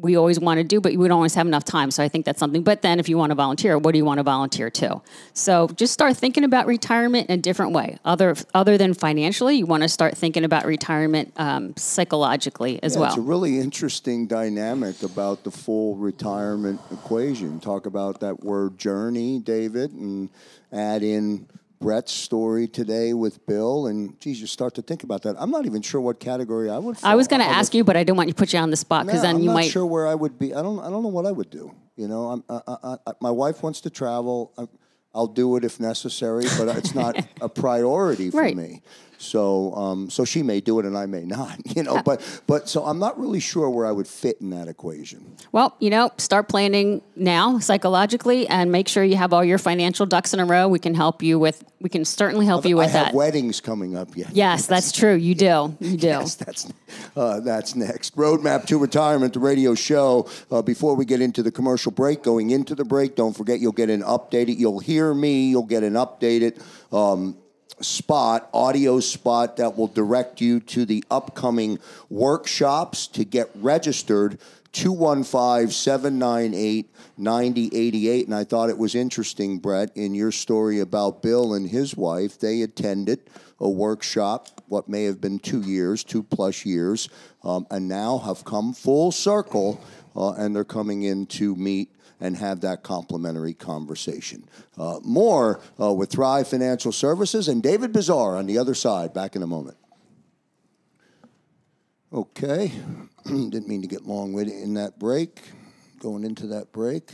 we 0.00 0.16
always 0.16 0.38
want 0.38 0.58
to 0.58 0.64
do, 0.64 0.80
but 0.80 0.94
we 0.94 1.08
don't 1.08 1.16
always 1.16 1.34
have 1.34 1.46
enough 1.46 1.64
time. 1.64 1.90
So 1.90 2.02
I 2.02 2.08
think 2.08 2.24
that's 2.24 2.38
something. 2.38 2.62
But 2.62 2.82
then 2.82 3.00
if 3.00 3.08
you 3.08 3.18
want 3.18 3.30
to 3.30 3.34
volunteer, 3.34 3.78
what 3.78 3.92
do 3.92 3.98
you 3.98 4.04
want 4.04 4.18
to 4.18 4.22
volunteer 4.22 4.70
to? 4.70 5.00
So 5.32 5.68
just 5.74 5.92
start 5.92 6.16
thinking 6.16 6.44
about 6.44 6.66
retirement 6.66 7.28
in 7.28 7.38
a 7.38 7.42
different 7.42 7.72
way. 7.72 7.98
Other 8.04 8.36
other 8.54 8.78
than 8.78 8.94
financially, 8.94 9.56
you 9.56 9.66
want 9.66 9.82
to 9.82 9.88
start 9.88 10.16
thinking 10.16 10.44
about 10.44 10.64
retirement 10.64 11.32
um, 11.36 11.76
psychologically 11.76 12.82
as 12.82 12.94
Yeah, 12.94 13.00
well. 13.00 13.08
It's 13.08 13.18
a 13.18 13.22
really 13.22 13.58
interesting 13.58 14.26
dynamic 14.26 15.02
about 15.02 15.44
the 15.44 15.50
full 15.50 15.96
retirement 15.96 16.80
equation. 16.90 17.60
Talk 17.60 17.86
about 17.86 18.20
that 18.20 18.44
word 18.44 18.78
journey, 18.78 19.40
David, 19.40 19.92
and 19.92 20.28
add 20.72 21.02
in 21.02 21.46
Brett's 21.80 22.12
story 22.12 22.66
today 22.66 23.14
with 23.14 23.46
Bill, 23.46 23.86
and 23.86 24.18
geez, 24.20 24.40
you 24.40 24.46
start 24.48 24.74
to 24.74 24.82
think 24.82 25.04
about 25.04 25.22
that. 25.22 25.36
I'm 25.38 25.50
not 25.50 25.64
even 25.64 25.80
sure 25.80 26.00
what 26.00 26.18
category 26.18 26.68
I 26.70 26.78
would. 26.78 26.96
I 27.04 27.14
was 27.14 27.28
going 27.28 27.40
to 27.40 27.46
ask 27.46 27.72
you, 27.72 27.84
but 27.84 27.96
I 27.96 28.02
didn't 28.02 28.16
want 28.16 28.28
you 28.28 28.32
to 28.32 28.38
put 28.38 28.52
you 28.52 28.58
on 28.58 28.70
the 28.70 28.76
spot 28.76 29.06
because 29.06 29.20
Yeah, 29.20 29.28
then 29.28 29.36
I'm 29.36 29.42
you 29.42 29.50
might. 29.50 29.60
I'm 29.60 29.66
not 29.66 29.72
sure 29.72 29.86
where 29.86 30.06
I 30.06 30.14
would 30.14 30.38
be. 30.38 30.54
I 30.54 30.62
don't. 30.62 30.80
I 30.80 30.90
don't 30.90 31.02
know 31.02 31.08
what 31.08 31.24
I 31.26 31.30
would 31.30 31.50
do. 31.50 31.72
You 31.96 32.08
know, 32.08 32.30
I'm, 32.30 32.44
I, 32.48 32.60
I, 32.66 32.96
I, 33.06 33.12
my 33.20 33.30
wife 33.30 33.62
wants 33.62 33.80
to 33.82 33.90
travel. 33.90 34.52
I, 34.58 34.66
I'll 35.14 35.26
do 35.28 35.56
it 35.56 35.64
if 35.64 35.78
necessary, 35.80 36.44
but 36.56 36.68
it's 36.76 36.94
not 36.94 37.16
a 37.40 37.48
priority 37.48 38.30
for 38.30 38.38
Right. 38.38 38.56
me. 38.56 38.82
So, 39.18 39.74
um, 39.74 40.08
so 40.10 40.24
she 40.24 40.42
may 40.42 40.60
do 40.60 40.78
it 40.78 40.86
and 40.86 40.96
I 40.96 41.06
may 41.06 41.24
not. 41.24 41.58
You 41.78 41.82
know, 41.84 42.02
but 42.02 42.20
but 42.46 42.68
so 42.68 42.84
I'm 42.84 42.98
not 42.98 43.20
really 43.20 43.38
sure 43.40 43.68
where 43.70 43.86
I 43.86 43.92
would 43.92 44.08
fit 44.08 44.38
in 44.40 44.50
that 44.50 44.66
equation. 44.68 45.36
Well, 45.52 45.76
you 45.78 45.90
know, 45.90 46.10
start 46.16 46.48
planning 46.48 47.02
now 47.14 47.58
psychologically 47.60 48.48
and 48.48 48.72
make 48.72 48.88
sure 48.88 49.04
you 49.04 49.16
have 49.16 49.32
all 49.32 49.44
your 49.44 49.58
financial 49.58 50.06
ducks 50.06 50.32
in 50.34 50.40
a 50.40 50.44
row. 50.44 50.66
We 50.66 50.78
can 50.80 50.94
help 50.94 51.22
you 51.22 51.38
with. 51.38 51.62
We 51.80 51.88
can 51.88 52.04
certainly 52.04 52.46
help 52.46 52.64
you 52.64 52.76
with 52.76 52.86
I 52.88 52.98
have 52.98 53.06
that. 53.08 53.14
weddings 53.14 53.60
coming 53.60 53.96
up 53.96 54.16
yet. 54.16 54.30
Yes, 54.34 54.66
that's 54.66 54.90
true. 55.00 55.14
You 55.14 55.34
do. 55.36 55.76
You 55.78 55.96
do. 55.96 56.06
Yes, 56.08 56.34
that's 56.34 56.72
uh, 57.14 57.40
that's 57.40 57.76
next. 57.76 58.16
Roadmap 58.16 58.66
to 58.66 58.78
Retirement, 58.78 59.34
the 59.34 59.40
radio 59.40 59.74
show. 59.74 60.28
Uh, 60.50 60.62
before 60.62 60.96
we 60.96 61.04
get 61.04 61.20
into 61.20 61.42
the 61.42 61.52
commercial 61.52 61.92
break, 61.92 62.22
going 62.22 62.50
into 62.50 62.74
the 62.74 62.84
break, 62.84 63.14
don't 63.14 63.36
forget 63.36 63.60
you'll 63.60 63.72
get 63.72 63.90
an 63.90 64.02
updated. 64.02 64.58
You'll 64.58 64.80
hear 64.80 65.14
me. 65.14 65.50
You'll 65.50 65.62
get 65.66 65.82
an 65.84 65.94
updated. 65.94 66.60
Um, 66.92 67.36
spot, 67.84 68.48
audio 68.52 69.00
spot 69.00 69.56
that 69.56 69.76
will 69.76 69.86
direct 69.86 70.40
you 70.40 70.60
to 70.60 70.84
the 70.84 71.04
upcoming 71.10 71.78
workshops 72.08 73.06
to 73.08 73.24
get 73.24 73.50
registered. 73.54 74.38
215 74.72 75.70
798 75.70 76.90
9088. 77.16 78.26
And 78.26 78.34
I 78.34 78.44
thought 78.44 78.68
it 78.68 78.78
was 78.78 78.94
interesting, 78.94 79.58
Brett, 79.58 79.90
in 79.96 80.14
your 80.14 80.30
story 80.30 80.80
about 80.80 81.22
Bill 81.22 81.54
and 81.54 81.68
his 81.68 81.96
wife. 81.96 82.38
They 82.38 82.62
attended 82.62 83.20
a 83.60 83.68
workshop, 83.68 84.48
what 84.68 84.88
may 84.88 85.04
have 85.04 85.20
been 85.20 85.38
two 85.38 85.62
years, 85.62 86.04
two 86.04 86.22
plus 86.22 86.64
years, 86.64 87.08
um, 87.42 87.66
and 87.70 87.88
now 87.88 88.18
have 88.18 88.44
come 88.44 88.72
full 88.72 89.10
circle 89.10 89.80
uh, 90.14 90.32
and 90.32 90.54
they're 90.54 90.64
coming 90.64 91.02
in 91.02 91.26
to 91.26 91.54
meet 91.56 91.90
and 92.20 92.36
have 92.36 92.60
that 92.60 92.82
complimentary 92.82 93.54
conversation. 93.54 94.44
Uh, 94.76 94.98
more 95.02 95.60
uh, 95.80 95.92
with 95.92 96.10
Thrive 96.10 96.48
Financial 96.48 96.92
Services 96.92 97.48
and 97.48 97.62
David 97.62 97.92
Bazaar 97.92 98.36
on 98.36 98.46
the 98.46 98.58
other 98.58 98.74
side. 98.74 99.14
Back 99.14 99.36
in 99.36 99.42
a 99.42 99.46
moment. 99.46 99.76
Okay, 102.12 102.72
didn't 103.24 103.68
mean 103.68 103.82
to 103.82 103.88
get 103.88 104.06
long 104.06 104.38
in 104.38 104.74
that 104.74 104.98
break. 104.98 105.40
Going 105.98 106.24
into 106.24 106.48
that 106.48 106.72
break. 106.72 107.12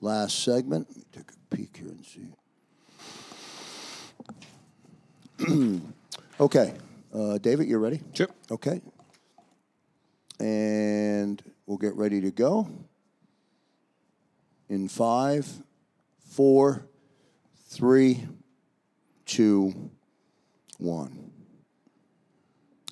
Last 0.00 0.44
segment. 0.44 0.86
Let 0.88 0.96
me 0.96 1.04
take 1.12 1.30
a 1.30 1.34
peek 1.56 1.76
here 1.76 1.88
and 1.88 2.04
see. 2.04 2.28
okay, 6.40 6.74
uh, 7.14 7.38
David, 7.38 7.68
you 7.68 7.78
ready? 7.78 8.00
Sure. 8.12 8.28
Okay. 8.50 8.80
And 10.40 11.40
we'll 11.66 11.78
get 11.78 11.94
ready 11.94 12.20
to 12.20 12.30
go 12.30 12.68
in 14.68 14.88
five, 14.88 15.46
four, 16.26 16.86
three, 17.68 18.26
two, 19.26 19.90
one. 20.78 21.30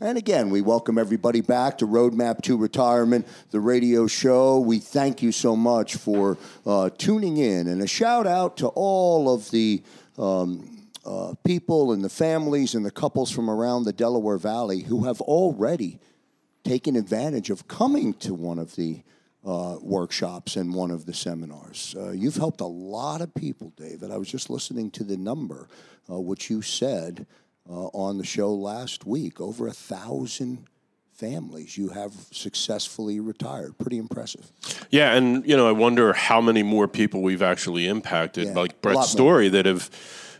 And 0.01 0.19
again, 0.19 0.51
we 0.51 0.63
welcome 0.63 0.99
everybody 0.99 1.43
back 1.43 1.79
to 1.79 1.87
Roadmap 1.87 2.43
to 2.43 2.57
Retirement, 2.57 3.25
the 3.53 3.61
radio 3.61 4.09
show. 4.09 4.59
We 4.59 4.81
thank 4.81 5.23
you 5.23 5.31
so 5.31 5.55
much 5.55 5.95
for 5.95 6.39
uh, 6.67 6.91
tuning 6.99 7.37
in. 7.37 7.69
And 7.69 7.81
a 7.81 7.87
shout 7.87 8.27
out 8.27 8.57
to 8.57 8.69
all 8.69 9.33
of 9.33 9.49
the 9.53 9.81
um, 10.19 10.89
uh, 11.05 11.35
people 11.45 11.93
and 11.93 12.03
the 12.03 12.09
families 12.09 12.75
and 12.75 12.85
the 12.85 12.91
couples 12.91 13.31
from 13.31 13.49
around 13.49 13.85
the 13.85 13.93
Delaware 13.93 14.39
Valley 14.39 14.81
who 14.81 15.05
have 15.05 15.21
already 15.21 16.01
taken 16.65 16.97
advantage 16.97 17.51
of 17.51 17.69
coming 17.69 18.15
to 18.15 18.35
one 18.35 18.59
of 18.59 18.75
the 18.75 19.03
uh, 19.45 19.77
workshops 19.81 20.57
and 20.57 20.73
one 20.75 20.91
of 20.91 21.05
the 21.07 21.15
seminars. 21.15 21.95
Uh, 21.99 22.11
you've 22.11 22.37
helped 22.37 22.61
a 22.61 22.67
lot 22.67 23.21
of 23.21 23.35
people, 23.35 23.73
David. 23.77 24.11
I 24.11 24.17
was 24.17 24.29
just 24.31 24.51
listening 24.51 24.91
to 24.93 25.05
the 25.05 25.17
number, 25.17 25.69
uh, 26.11 26.21
which 26.21 26.49
you 26.51 26.63
said 26.63 27.27
uh, 27.69 27.87
on 27.89 28.19
the 28.19 28.25
show 28.25 28.53
last 28.55 29.05
week. 29.07 29.41
Over 29.41 29.67
a 29.67 29.73
thousand 29.73 30.67
families 31.13 31.77
you 31.79 31.89
have 31.91 32.13
successfully 32.33 33.21
retired. 33.21 33.77
Pretty 33.79 33.99
impressive. 33.99 34.51
Yeah, 34.91 35.15
and 35.15 35.47
you 35.47 35.57
know, 35.57 35.69
I 35.69 35.73
wonder 35.73 36.13
how 36.13 36.41
many 36.41 36.63
more 36.63 36.89
people 36.89 37.23
we've 37.23 37.43
actually 37.43 37.87
impacted, 37.87 38.49
Yeah, 38.49 38.55
like 38.55 38.81
Brett's 38.81 38.97
more. 38.97 39.05
story, 39.05 39.49
that 39.51 39.67
have, 39.67 39.91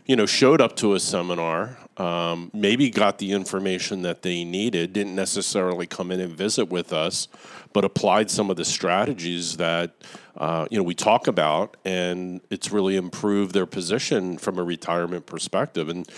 you 0.05 0.15
know, 0.15 0.25
showed 0.25 0.59
up 0.61 0.75
to 0.77 0.93
a 0.93 0.99
seminar, 0.99 1.77
um, 1.97 2.49
maybe 2.53 2.89
got 2.89 3.17
the 3.19 3.31
information 3.31 4.01
that 4.01 4.21
they 4.21 4.43
needed, 4.43 4.93
didn't 4.93 5.15
necessarily 5.15 5.85
come 5.85 6.11
in 6.11 6.19
and 6.19 6.35
visit 6.35 6.69
with 6.69 6.91
us, 6.91 7.27
but 7.71 7.85
applied 7.85 8.31
some 8.31 8.49
of 8.49 8.57
the 8.57 8.65
strategies 8.65 9.57
that 9.57 9.91
uh, 10.37 10.67
you 10.71 10.77
know 10.77 10.83
we 10.83 10.95
talk 10.95 11.27
about, 11.27 11.77
and 11.85 12.41
it's 12.49 12.71
really 12.71 12.95
improved 12.95 13.53
their 13.53 13.65
position 13.65 14.37
from 14.37 14.57
a 14.57 14.63
retirement 14.63 15.25
perspective. 15.25 15.89
And 15.89 16.09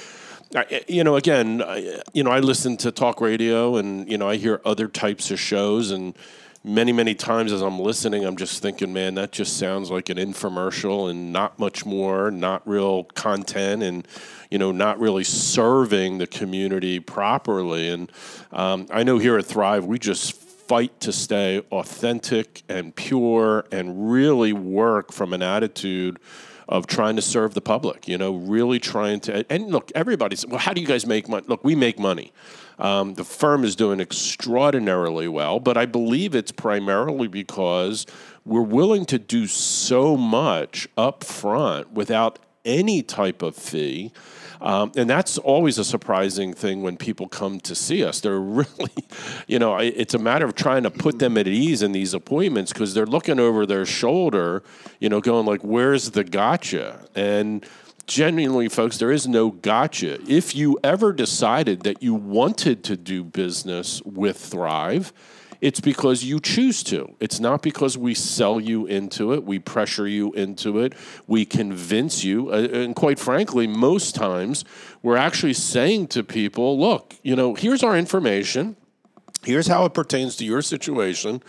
I, 0.56 0.84
you 0.88 1.04
know, 1.04 1.18
again, 1.18 1.62
I, 1.62 2.02
you 2.14 2.24
know, 2.24 2.32
I 2.32 2.40
listen 2.40 2.78
to 2.78 2.92
talk 2.92 3.20
radio, 3.20 3.76
and 3.76 4.10
you 4.10 4.18
know, 4.18 4.30
I 4.30 4.38
hear 4.38 4.62
other 4.64 4.88
types 4.88 5.32
of 5.32 5.40
shows, 5.40 5.92
and 5.92 6.16
many, 6.66 6.92
many 6.92 7.14
times 7.14 7.52
as 7.52 7.62
I'm 7.62 7.80
listening, 7.80 8.26
I'm 8.26 8.36
just 8.36 8.62
thinking, 8.62 8.92
man, 8.92 9.16
that 9.16 9.32
just 9.32 9.58
sounds 9.58 9.92
like 9.92 10.10
an 10.10 10.18
infomercial, 10.18 11.10
and 11.10 11.32
not 11.32 11.60
much 11.60 11.86
more, 11.86 12.32
not 12.32 12.68
real 12.68 13.04
content, 13.04 13.84
and 13.84 14.08
you 14.50 14.58
know, 14.58 14.72
not 14.72 15.00
really 15.00 15.24
serving 15.24 16.18
the 16.18 16.28
community 16.28 17.00
properly. 17.00 17.90
And 17.90 18.12
um, 18.52 18.88
I 18.92 19.04
know 19.04 19.18
here 19.18 19.38
at 19.38 19.46
Thrive, 19.46 19.86
we 19.86 20.00
just 20.00 20.34
fight 20.34 21.00
to 21.02 21.12
stay 21.12 21.60
authentic 21.72 22.64
and 22.68 22.96
pure, 22.96 23.66
and 23.72 24.12
really 24.12 24.54
work 24.54 25.12
from 25.12 25.34
an 25.34 25.44
attitude 25.44 26.20
of 26.68 26.88
trying 26.88 27.16
to 27.16 27.22
serve 27.22 27.54
the 27.54 27.62
public, 27.62 28.08
you 28.08 28.18
know, 28.18 28.36
really 28.36 28.80
trying 28.80 29.20
to. 29.22 29.46
And 29.52 29.72
look, 29.72 29.92
everybody's, 29.94 30.46
well, 30.46 30.60
how 30.60 30.74
do 30.74 30.82
you 30.82 30.88
guys 30.88 31.06
make 31.06 31.30
money? 31.30 31.46
Look, 31.48 31.64
we 31.64 31.76
make 31.76 32.00
money. 32.00 32.34
Um, 32.80 33.14
the 33.14 33.24
firm 33.24 33.64
is 33.64 33.76
doing 33.76 34.00
extraordinarily 34.00 35.28
well, 35.28 35.60
but 35.60 35.78
I 35.78 35.86
believe 35.86 36.36
it's 36.36 36.52
primarily 36.52 37.28
because 37.28 38.06
we're 38.44 38.62
willing 38.62 39.06
to 39.06 39.20
do 39.20 39.48
so 39.48 40.18
much 40.18 40.88
up 40.98 41.24
front 41.24 41.92
without 41.92 42.40
any 42.66 43.02
type 43.02 43.42
of 43.42 43.56
fee. 43.56 44.12
Um, 44.62 44.92
and 44.96 45.10
that's 45.10 45.38
always 45.38 45.78
a 45.78 45.84
surprising 45.84 46.54
thing 46.54 46.82
when 46.82 46.98
people 46.98 47.28
come 47.28 47.60
to 47.62 47.76
see 47.76 48.04
us. 48.04 48.22
They're 48.22 48.40
really, 48.40 48.92
you 49.48 49.60
know, 49.60 49.78
it's 49.78 50.14
a 50.14 50.20
matter 50.20 50.46
of 50.46 50.56
trying 50.56 50.84
to 50.84 50.92
put 50.92 51.20
them 51.20 51.38
at 51.38 51.48
ease 51.48 51.82
in 51.82 51.92
these 51.92 52.14
appointments 52.14 52.74
because 52.74 52.94
they're 52.94 53.06
looking 53.06 53.40
over 53.40 53.66
their 53.66 53.86
shoulder, 53.86 54.64
you 55.00 55.10
know, 55.10 55.22
going 55.22 55.46
like, 55.46 55.62
"Where's 55.62 56.12
the 56.12 56.24
gotcha?" 56.24 57.08
And 57.16 57.66
genuinely, 58.08 58.70
folks, 58.70 58.98
there 58.98 59.12
is 59.12 59.28
no 59.28 59.52
gotcha. 59.52 60.20
If 60.30 60.56
you 60.56 60.78
ever 60.84 61.14
decided 61.14 61.82
that 61.82 62.04
you 62.04 62.14
wanted 62.14 62.84
to 62.86 62.98
do 62.98 63.24
business 63.24 64.02
with 64.04 64.38
Thrive, 64.38 65.12
it's 65.62 65.80
because 65.80 66.24
you 66.24 66.40
choose 66.40 66.84
to. 66.84 67.16
It's 67.20 67.40
not 67.40 67.62
because 67.62 67.98
we 67.98 68.14
sell 68.14 68.60
you 68.60 68.86
into 68.86 69.34
it, 69.34 69.44
we 69.44 69.60
pressure 69.60 70.08
you 70.08 70.34
into 70.34 70.80
it, 70.80 70.94
we 71.28 71.46
convince 71.46 72.24
you. 72.24 72.52
Uh, 72.52 72.68
and 72.72 72.96
quite 72.96 73.20
frankly, 73.20 73.68
most 73.68 74.16
times 74.16 74.66
we're 75.02 75.18
actually 75.18 75.54
saying 75.54 76.08
to 76.08 76.24
people, 76.24 76.80
look, 76.80 77.16
you 77.24 77.36
know, 77.36 77.56
here's 77.56 77.84
our 77.84 77.98
information, 77.98 78.76
here's 79.44 79.68
how 79.68 79.86
it 79.86 79.94
pertains 79.94 80.36
to 80.38 80.46
your 80.46 80.62
situation. 80.62 81.42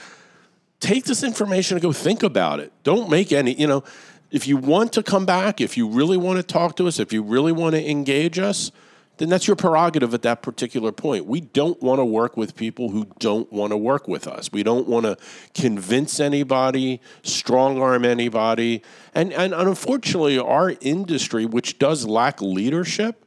Take 0.80 1.04
this 1.04 1.22
information 1.22 1.76
and 1.76 1.82
go 1.82 1.92
think 1.92 2.22
about 2.22 2.61
it. 2.61 2.72
Don't 2.82 3.09
make 3.09 3.32
any, 3.32 3.54
you 3.54 3.66
know, 3.66 3.82
if 4.30 4.46
you 4.46 4.57
want 4.57 4.92
to 4.94 5.02
come 5.02 5.24
back, 5.24 5.61
if 5.61 5.76
you 5.76 5.88
really 5.88 6.16
want 6.16 6.36
to 6.36 6.42
talk 6.42 6.76
to 6.76 6.86
us, 6.86 6.98
if 6.98 7.12
you 7.12 7.22
really 7.22 7.52
want 7.52 7.74
to 7.74 7.90
engage 7.90 8.38
us, 8.38 8.70
then 9.18 9.28
that's 9.28 9.46
your 9.46 9.56
prerogative 9.56 10.12
at 10.12 10.22
that 10.22 10.42
particular 10.42 10.92
point. 10.92 11.26
We 11.26 11.40
don't 11.40 11.80
want 11.82 12.00
to 12.00 12.04
work 12.04 12.36
with 12.36 12.54
people 12.54 12.90
who 12.90 13.06
don't 13.18 13.50
want 13.52 13.70
to 13.70 13.76
work 13.76 14.06
with 14.06 14.26
us. 14.26 14.52
We 14.52 14.62
don't 14.62 14.86
want 14.86 15.06
to 15.06 15.16
convince 15.54 16.20
anybody, 16.20 17.00
strong 17.22 17.80
arm 17.80 18.04
anybody. 18.04 18.82
And, 19.14 19.32
and 19.32 19.54
unfortunately, 19.54 20.38
our 20.38 20.74
industry, 20.80 21.46
which 21.46 21.78
does 21.78 22.06
lack 22.06 22.42
leadership, 22.42 23.24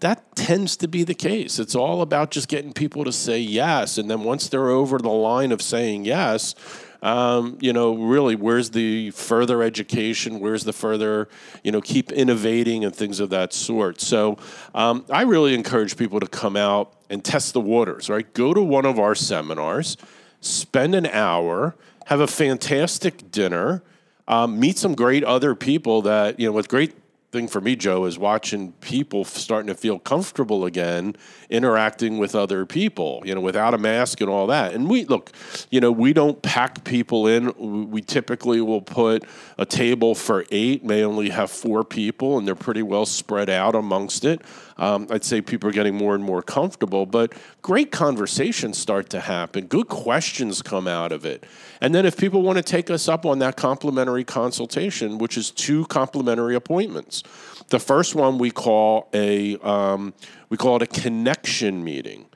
that 0.00 0.34
tends 0.34 0.76
to 0.78 0.88
be 0.88 1.04
the 1.04 1.14
case. 1.14 1.58
It's 1.58 1.74
all 1.74 2.02
about 2.02 2.30
just 2.30 2.48
getting 2.48 2.72
people 2.72 3.04
to 3.04 3.12
say 3.12 3.38
yes. 3.38 3.98
And 3.98 4.10
then 4.10 4.22
once 4.24 4.48
they're 4.48 4.68
over 4.68 4.98
the 4.98 5.08
line 5.08 5.52
of 5.52 5.62
saying 5.62 6.04
yes, 6.04 6.54
um, 7.02 7.58
you 7.60 7.72
know, 7.72 7.94
really, 7.94 8.36
where's 8.36 8.70
the 8.70 9.10
further 9.10 9.62
education? 9.62 10.38
Where's 10.38 10.62
the 10.62 10.72
further, 10.72 11.28
you 11.64 11.72
know, 11.72 11.80
keep 11.80 12.12
innovating 12.12 12.84
and 12.84 12.94
things 12.94 13.18
of 13.18 13.30
that 13.30 13.52
sort? 13.52 14.00
So 14.00 14.38
um, 14.74 15.04
I 15.10 15.22
really 15.22 15.54
encourage 15.54 15.96
people 15.96 16.20
to 16.20 16.28
come 16.28 16.56
out 16.56 16.94
and 17.10 17.24
test 17.24 17.54
the 17.54 17.60
waters, 17.60 18.08
right? 18.08 18.32
Go 18.34 18.54
to 18.54 18.62
one 18.62 18.86
of 18.86 19.00
our 19.00 19.16
seminars, 19.16 19.96
spend 20.40 20.94
an 20.94 21.06
hour, 21.06 21.74
have 22.06 22.20
a 22.20 22.28
fantastic 22.28 23.30
dinner. 23.32 23.82
Um, 24.28 24.60
meet 24.60 24.78
some 24.78 24.94
great 24.94 25.24
other 25.24 25.56
people 25.56 26.02
that 26.02 26.38
you 26.38 26.46
know 26.46 26.52
with 26.52 26.68
great 26.68 26.94
thing 27.32 27.48
for 27.48 27.62
me, 27.62 27.74
Joe, 27.74 28.04
is 28.04 28.18
watching 28.18 28.72
people 28.72 29.24
starting 29.24 29.68
to 29.68 29.74
feel 29.74 29.98
comfortable 29.98 30.66
again, 30.66 31.16
interacting 31.48 32.18
with 32.18 32.34
other 32.34 32.66
people, 32.66 33.22
you 33.24 33.34
know, 33.34 33.40
without 33.40 33.72
a 33.72 33.78
mask 33.78 34.20
and 34.20 34.28
all 34.28 34.46
that. 34.48 34.74
And 34.74 34.88
we 34.88 35.06
look, 35.06 35.32
you 35.70 35.80
know, 35.80 35.90
we 35.90 36.12
don't 36.12 36.40
pack 36.42 36.84
people 36.84 37.26
in. 37.26 37.90
We 37.90 38.02
typically 38.02 38.60
will 38.60 38.82
put 38.82 39.24
a 39.56 39.64
table 39.64 40.14
for 40.14 40.44
eight, 40.50 40.84
may 40.84 41.02
only 41.04 41.30
have 41.30 41.50
four 41.50 41.84
people, 41.84 42.36
and 42.36 42.46
they're 42.46 42.54
pretty 42.54 42.82
well 42.82 43.06
spread 43.06 43.48
out 43.48 43.74
amongst 43.74 44.26
it. 44.26 44.42
Um, 44.82 45.06
I'd 45.10 45.22
say 45.22 45.40
people 45.40 45.70
are 45.70 45.72
getting 45.72 45.94
more 45.94 46.16
and 46.16 46.24
more 46.24 46.42
comfortable, 46.42 47.06
but 47.06 47.34
great 47.62 47.92
conversations 47.92 48.78
start 48.78 49.10
to 49.10 49.20
happen. 49.20 49.66
Good 49.66 49.86
questions 49.86 50.60
come 50.60 50.88
out 50.88 51.12
of 51.12 51.24
it. 51.24 51.44
And 51.80 51.94
then 51.94 52.04
if 52.04 52.16
people 52.16 52.42
want 52.42 52.56
to 52.56 52.64
take 52.64 52.90
us 52.90 53.06
up 53.06 53.24
on 53.24 53.38
that 53.38 53.56
complimentary 53.56 54.24
consultation, 54.24 55.18
which 55.18 55.36
is 55.36 55.52
two 55.52 55.84
complimentary 55.86 56.56
appointments, 56.56 57.22
the 57.68 57.78
first 57.78 58.16
one 58.16 58.38
we 58.38 58.50
call 58.50 59.08
a 59.14 59.56
um, 59.58 60.14
we 60.48 60.56
call 60.56 60.74
it 60.74 60.82
a 60.82 60.86
connection 60.88 61.84
meeting. 61.84 62.26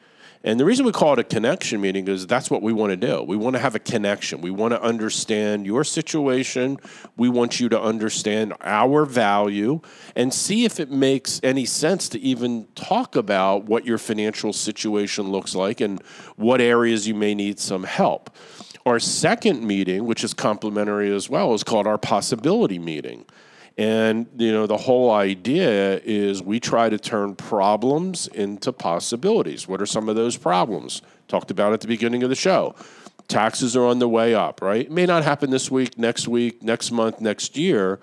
And 0.46 0.60
the 0.60 0.64
reason 0.64 0.86
we 0.86 0.92
call 0.92 1.14
it 1.14 1.18
a 1.18 1.24
connection 1.24 1.80
meeting 1.80 2.06
is 2.06 2.24
that's 2.24 2.52
what 2.52 2.62
we 2.62 2.72
want 2.72 2.90
to 2.90 2.96
do. 2.96 3.20
We 3.20 3.36
want 3.36 3.56
to 3.56 3.58
have 3.58 3.74
a 3.74 3.80
connection. 3.80 4.40
We 4.40 4.52
want 4.52 4.74
to 4.74 4.80
understand 4.80 5.66
your 5.66 5.82
situation. 5.82 6.78
We 7.16 7.28
want 7.28 7.58
you 7.58 7.68
to 7.70 7.82
understand 7.82 8.54
our 8.60 9.04
value 9.04 9.80
and 10.14 10.32
see 10.32 10.64
if 10.64 10.78
it 10.78 10.88
makes 10.88 11.40
any 11.42 11.64
sense 11.64 12.08
to 12.10 12.20
even 12.20 12.68
talk 12.76 13.16
about 13.16 13.64
what 13.64 13.84
your 13.84 13.98
financial 13.98 14.52
situation 14.52 15.32
looks 15.32 15.56
like 15.56 15.80
and 15.80 16.00
what 16.36 16.60
areas 16.60 17.08
you 17.08 17.16
may 17.16 17.34
need 17.34 17.58
some 17.58 17.82
help. 17.82 18.30
Our 18.86 19.00
second 19.00 19.66
meeting, 19.66 20.04
which 20.04 20.22
is 20.22 20.32
complimentary 20.32 21.12
as 21.12 21.28
well, 21.28 21.54
is 21.54 21.64
called 21.64 21.88
our 21.88 21.98
possibility 21.98 22.78
meeting. 22.78 23.26
And 23.78 24.26
you 24.36 24.52
know, 24.52 24.66
the 24.66 24.76
whole 24.76 25.10
idea 25.10 26.00
is 26.04 26.42
we 26.42 26.60
try 26.60 26.88
to 26.88 26.98
turn 26.98 27.34
problems 27.34 28.26
into 28.28 28.72
possibilities. 28.72 29.68
What 29.68 29.82
are 29.82 29.86
some 29.86 30.08
of 30.08 30.16
those 30.16 30.36
problems? 30.36 31.02
Talked 31.28 31.50
about 31.50 31.72
at 31.72 31.80
the 31.80 31.88
beginning 31.88 32.22
of 32.22 32.30
the 32.30 32.36
show. 32.36 32.74
Taxes 33.28 33.76
are 33.76 33.84
on 33.84 33.98
the 33.98 34.08
way 34.08 34.34
up, 34.34 34.62
right? 34.62 34.86
It 34.86 34.92
may 34.92 35.04
not 35.04 35.24
happen 35.24 35.50
this 35.50 35.70
week, 35.70 35.98
next 35.98 36.28
week, 36.28 36.62
next 36.62 36.90
month, 36.90 37.20
next 37.20 37.56
year, 37.56 37.98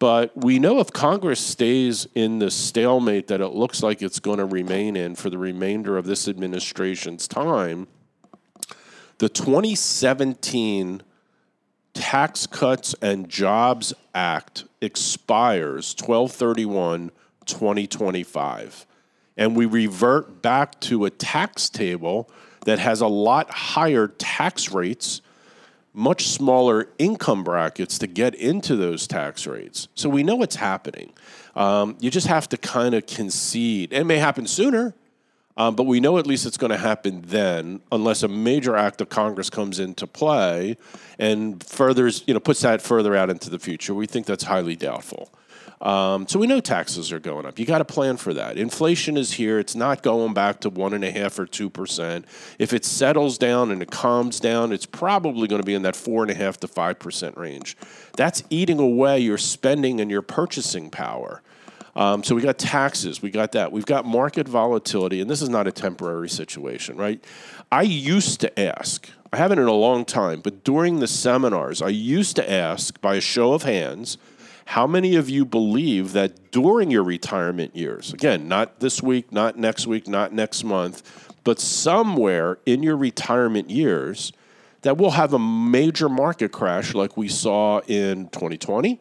but 0.00 0.34
we 0.34 0.58
know 0.58 0.80
if 0.80 0.92
Congress 0.92 1.40
stays 1.40 2.08
in 2.14 2.38
the 2.38 2.50
stalemate 2.50 3.26
that 3.26 3.42
it 3.42 3.48
looks 3.48 3.82
like 3.82 4.00
it's 4.00 4.18
going 4.18 4.38
to 4.38 4.46
remain 4.46 4.96
in 4.96 5.14
for 5.14 5.28
the 5.28 5.36
remainder 5.36 5.98
of 5.98 6.06
this 6.06 6.26
administration's 6.26 7.28
time, 7.28 7.86
the 9.18 9.28
2017 9.28 11.02
Tax 12.00 12.46
Cuts 12.46 12.94
and 13.02 13.28
Jobs 13.28 13.92
Act 14.14 14.64
expires 14.80 15.94
1231 15.98 17.10
2025 17.44 18.86
and 19.36 19.54
we 19.54 19.66
revert 19.66 20.40
back 20.40 20.80
to 20.80 21.04
a 21.04 21.10
tax 21.10 21.68
table 21.68 22.30
that 22.64 22.78
has 22.78 23.02
a 23.02 23.06
lot 23.06 23.50
higher 23.50 24.08
tax 24.08 24.72
rates 24.72 25.20
much 25.92 26.28
smaller 26.28 26.88
income 26.98 27.44
brackets 27.44 27.98
to 27.98 28.06
get 28.06 28.34
into 28.34 28.76
those 28.76 29.06
tax 29.06 29.46
rates. 29.46 29.88
So 29.94 30.08
we 30.08 30.22
know 30.22 30.36
what's 30.36 30.56
happening. 30.56 31.12
Um, 31.54 31.98
you 32.00 32.10
just 32.10 32.28
have 32.28 32.48
to 32.48 32.56
kind 32.56 32.94
of 32.94 33.06
concede. 33.06 33.92
It 33.92 34.04
may 34.04 34.16
happen 34.16 34.46
sooner 34.46 34.94
um, 35.60 35.74
but 35.74 35.84
we 35.84 36.00
know 36.00 36.16
at 36.16 36.26
least 36.26 36.46
it's 36.46 36.56
going 36.56 36.70
to 36.70 36.78
happen 36.78 37.22
then, 37.26 37.82
unless 37.92 38.22
a 38.22 38.28
major 38.28 38.76
act 38.76 39.02
of 39.02 39.10
Congress 39.10 39.50
comes 39.50 39.78
into 39.78 40.06
play 40.06 40.78
and 41.18 41.62
furthers, 41.62 42.24
you 42.26 42.32
know, 42.32 42.40
puts 42.40 42.62
that 42.62 42.80
further 42.80 43.14
out 43.14 43.28
into 43.28 43.50
the 43.50 43.58
future. 43.58 43.92
We 43.92 44.06
think 44.06 44.24
that's 44.24 44.44
highly 44.44 44.74
doubtful. 44.74 45.30
Um, 45.82 46.26
so 46.26 46.38
we 46.38 46.46
know 46.46 46.60
taxes 46.60 47.12
are 47.12 47.20
going 47.20 47.44
up. 47.44 47.58
You 47.58 47.66
got 47.66 47.78
to 47.78 47.84
plan 47.84 48.16
for 48.16 48.32
that. 48.32 48.56
Inflation 48.56 49.18
is 49.18 49.32
here. 49.32 49.58
It's 49.58 49.74
not 49.74 50.02
going 50.02 50.32
back 50.32 50.60
to 50.60 50.70
one 50.70 50.94
and 50.94 51.04
a 51.04 51.10
half 51.10 51.38
or 51.38 51.44
two 51.44 51.68
percent. 51.68 52.24
If 52.58 52.72
it 52.72 52.86
settles 52.86 53.36
down 53.36 53.70
and 53.70 53.82
it 53.82 53.90
calms 53.90 54.40
down, 54.40 54.72
it's 54.72 54.86
probably 54.86 55.46
going 55.46 55.60
to 55.60 55.66
be 55.66 55.74
in 55.74 55.82
that 55.82 55.96
four 55.96 56.22
and 56.22 56.30
a 56.30 56.34
half 56.34 56.58
to 56.60 56.68
five 56.68 56.98
percent 56.98 57.36
range. 57.36 57.76
That's 58.16 58.42
eating 58.48 58.78
away 58.78 59.20
your 59.20 59.38
spending 59.38 60.00
and 60.00 60.10
your 60.10 60.22
purchasing 60.22 60.88
power. 60.88 61.42
Um, 61.96 62.22
so 62.22 62.34
we 62.34 62.42
got 62.42 62.58
taxes, 62.58 63.20
we 63.20 63.30
got 63.30 63.52
that. 63.52 63.72
We've 63.72 63.86
got 63.86 64.04
market 64.04 64.48
volatility, 64.48 65.20
and 65.20 65.28
this 65.28 65.42
is 65.42 65.48
not 65.48 65.66
a 65.66 65.72
temporary 65.72 66.28
situation, 66.28 66.96
right? 66.96 67.22
I 67.72 67.82
used 67.82 68.40
to 68.40 68.60
ask, 68.60 69.08
I 69.32 69.36
haven't 69.36 69.58
in 69.58 69.66
a 69.66 69.72
long 69.72 70.04
time, 70.04 70.40
but 70.40 70.64
during 70.64 71.00
the 71.00 71.08
seminars, 71.08 71.82
I 71.82 71.88
used 71.88 72.36
to 72.36 72.50
ask 72.50 73.00
by 73.00 73.16
a 73.16 73.20
show 73.20 73.52
of 73.54 73.64
hands, 73.64 74.18
how 74.66 74.86
many 74.86 75.16
of 75.16 75.28
you 75.28 75.44
believe 75.44 76.12
that 76.12 76.52
during 76.52 76.92
your 76.92 77.02
retirement 77.02 77.74
years, 77.74 78.12
again, 78.12 78.46
not 78.46 78.78
this 78.78 79.02
week, 79.02 79.32
not 79.32 79.58
next 79.58 79.88
week, 79.88 80.06
not 80.06 80.32
next 80.32 80.62
month, 80.62 81.02
but 81.42 81.58
somewhere 81.58 82.58
in 82.66 82.82
your 82.82 82.96
retirement 82.96 83.68
years, 83.68 84.32
that 84.82 84.96
we'll 84.96 85.10
have 85.10 85.32
a 85.32 85.38
major 85.38 86.08
market 86.08 86.52
crash 86.52 86.94
like 86.94 87.16
we 87.16 87.26
saw 87.26 87.80
in 87.80 88.28
2020, 88.28 89.00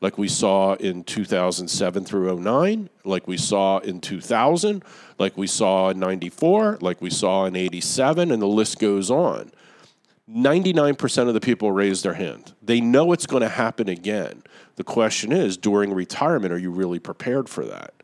like 0.00 0.18
we 0.18 0.28
saw 0.28 0.74
in 0.74 1.04
2007 1.04 2.04
through 2.04 2.38
09, 2.38 2.90
like 3.04 3.26
we 3.26 3.36
saw 3.36 3.78
in 3.78 4.00
2000, 4.00 4.84
like 5.18 5.36
we 5.36 5.46
saw 5.46 5.90
in 5.90 5.98
94, 5.98 6.78
like 6.80 7.00
we 7.00 7.10
saw 7.10 7.46
in 7.46 7.56
87, 7.56 8.30
and 8.30 8.42
the 8.42 8.46
list 8.46 8.78
goes 8.78 9.10
on. 9.10 9.50
99% 10.30 11.28
of 11.28 11.34
the 11.34 11.40
people 11.40 11.70
raise 11.70 12.02
their 12.02 12.14
hand. 12.14 12.52
They 12.60 12.80
know 12.80 13.12
it's 13.12 13.26
going 13.26 13.42
to 13.42 13.48
happen 13.48 13.88
again. 13.88 14.42
The 14.74 14.84
question 14.84 15.32
is 15.32 15.56
during 15.56 15.94
retirement, 15.94 16.52
are 16.52 16.58
you 16.58 16.70
really 16.70 16.98
prepared 16.98 17.48
for 17.48 17.64
that? 17.64 17.94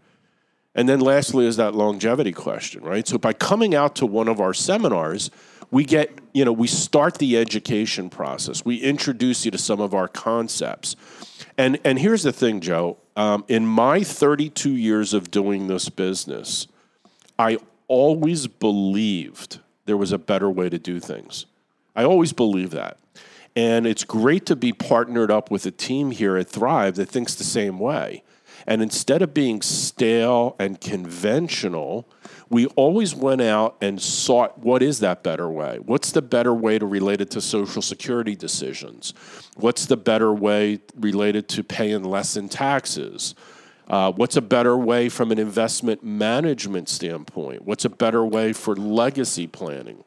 And 0.75 0.89
then 0.89 1.01
lastly 1.01 1.47
is 1.47 1.57
that 1.57 1.75
longevity 1.75 2.33
question, 2.33 2.83
right? 2.83 3.07
So 3.07 3.19
by 3.19 3.33
coming 3.33 3.75
out 3.75 3.97
to 3.97 4.07
one 4.07 4.29
of 4.29 4.41
our 4.41 4.55
seminars, 4.55 5.31
we 5.71 5.85
get, 5.85 6.19
you 6.33 6.45
know, 6.45 6.53
we 6.53 6.67
start 6.67 7.19
the 7.19 7.37
education 7.37 8.09
process. 8.09 8.65
We 8.65 8.77
introduce 8.77 9.45
you 9.45 9.51
to 9.51 9.59
some 9.59 9.81
of 9.81 9.93
our 9.93 10.09
concepts. 10.09 10.97
And 11.57 11.79
and 11.85 11.99
here's 11.99 12.23
the 12.23 12.33
thing, 12.33 12.61
Joe. 12.61 12.99
Um, 13.15 13.45
in 13.49 13.67
my 13.67 14.03
32 14.03 14.71
years 14.71 15.13
of 15.13 15.31
doing 15.31 15.67
this 15.67 15.89
business, 15.89 16.67
I 17.39 17.59
always 17.89 18.47
believed 18.47 19.61
there 19.85 19.97
was 19.97 20.13
a 20.13 20.19
better 20.19 20.51
way 20.51 20.69
to 20.69 20.79
do 20.79 20.99
things. 20.99 21.47
I 21.95 22.05
always 22.05 22.33
believed 22.33 22.73
that. 22.73 22.97
And 23.55 23.87
it's 23.87 24.05
great 24.05 24.47
to 24.47 24.57
be 24.57 24.73
partnered 24.73 25.31
up 25.31 25.51
with 25.51 25.67
a 25.67 25.71
team 25.71 26.11
here 26.11 26.39
at 26.39 26.49
Thrive 26.49 26.95
that 26.97 27.11
thinks 27.11 27.35
the 27.35 27.45
same 27.45 27.79
way. 27.79 28.23
And 28.67 28.81
instead 28.81 29.21
of 29.21 29.35
being 29.35 29.61
stale 29.61 30.57
and 30.59 30.81
conventional, 30.81 32.07
we 32.53 32.67
always 32.67 33.15
went 33.15 33.41
out 33.41 33.77
and 33.81 34.01
sought 34.01 34.59
what 34.59 34.83
is 34.83 35.01
that 35.01 35.23
better 35.23 35.49
way? 35.49 35.79
What's 35.79 36.13
the 36.13 36.21
better 36.21 36.53
way 36.53 36.79
to 36.79 36.85
relate 36.85 37.23
it 37.23 37.31
to 37.31 37.41
Social 37.41 37.81
Security 37.81 38.37
decisions? 38.37 39.15
What's 39.57 39.87
the 39.87 39.97
better 39.97 40.35
way 40.35 40.81
related 40.95 41.49
to 41.49 41.65
paying 41.65 42.05
less 42.05 42.37
in 42.37 42.51
taxes? 42.51 43.35
Uh, 43.89 44.13
what's 44.13 44.37
a 44.37 44.43
better 44.43 44.77
way 44.77 45.09
from 45.09 45.33
an 45.33 45.39
investment 45.39 46.05
management 46.05 46.91
standpoint? 46.91 47.63
What's 47.65 47.87
a 47.87 47.91
better 47.91 48.23
way 48.23 48.53
for 48.53 48.77
legacy 48.77 49.47
planning? 49.47 50.05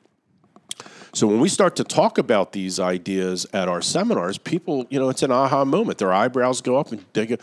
So 1.14 1.26
when 1.26 1.40
we 1.40 1.50
start 1.50 1.76
to 1.78 1.84
talk 1.84 2.20
about 2.20 2.52
these 2.52 2.80
ideas 2.80 3.48
at 3.54 3.68
our 3.68 3.82
seminars, 3.82 4.38
people, 4.38 4.86
you 4.92 5.00
know, 5.00 5.10
it's 5.10 5.24
an 5.24 5.32
aha 5.32 5.66
moment. 5.66 5.98
Their 5.98 6.14
eyebrows 6.14 6.62
go 6.62 6.78
up 6.78 6.92
and 6.92 7.04
they 7.14 7.26
go, 7.26 7.38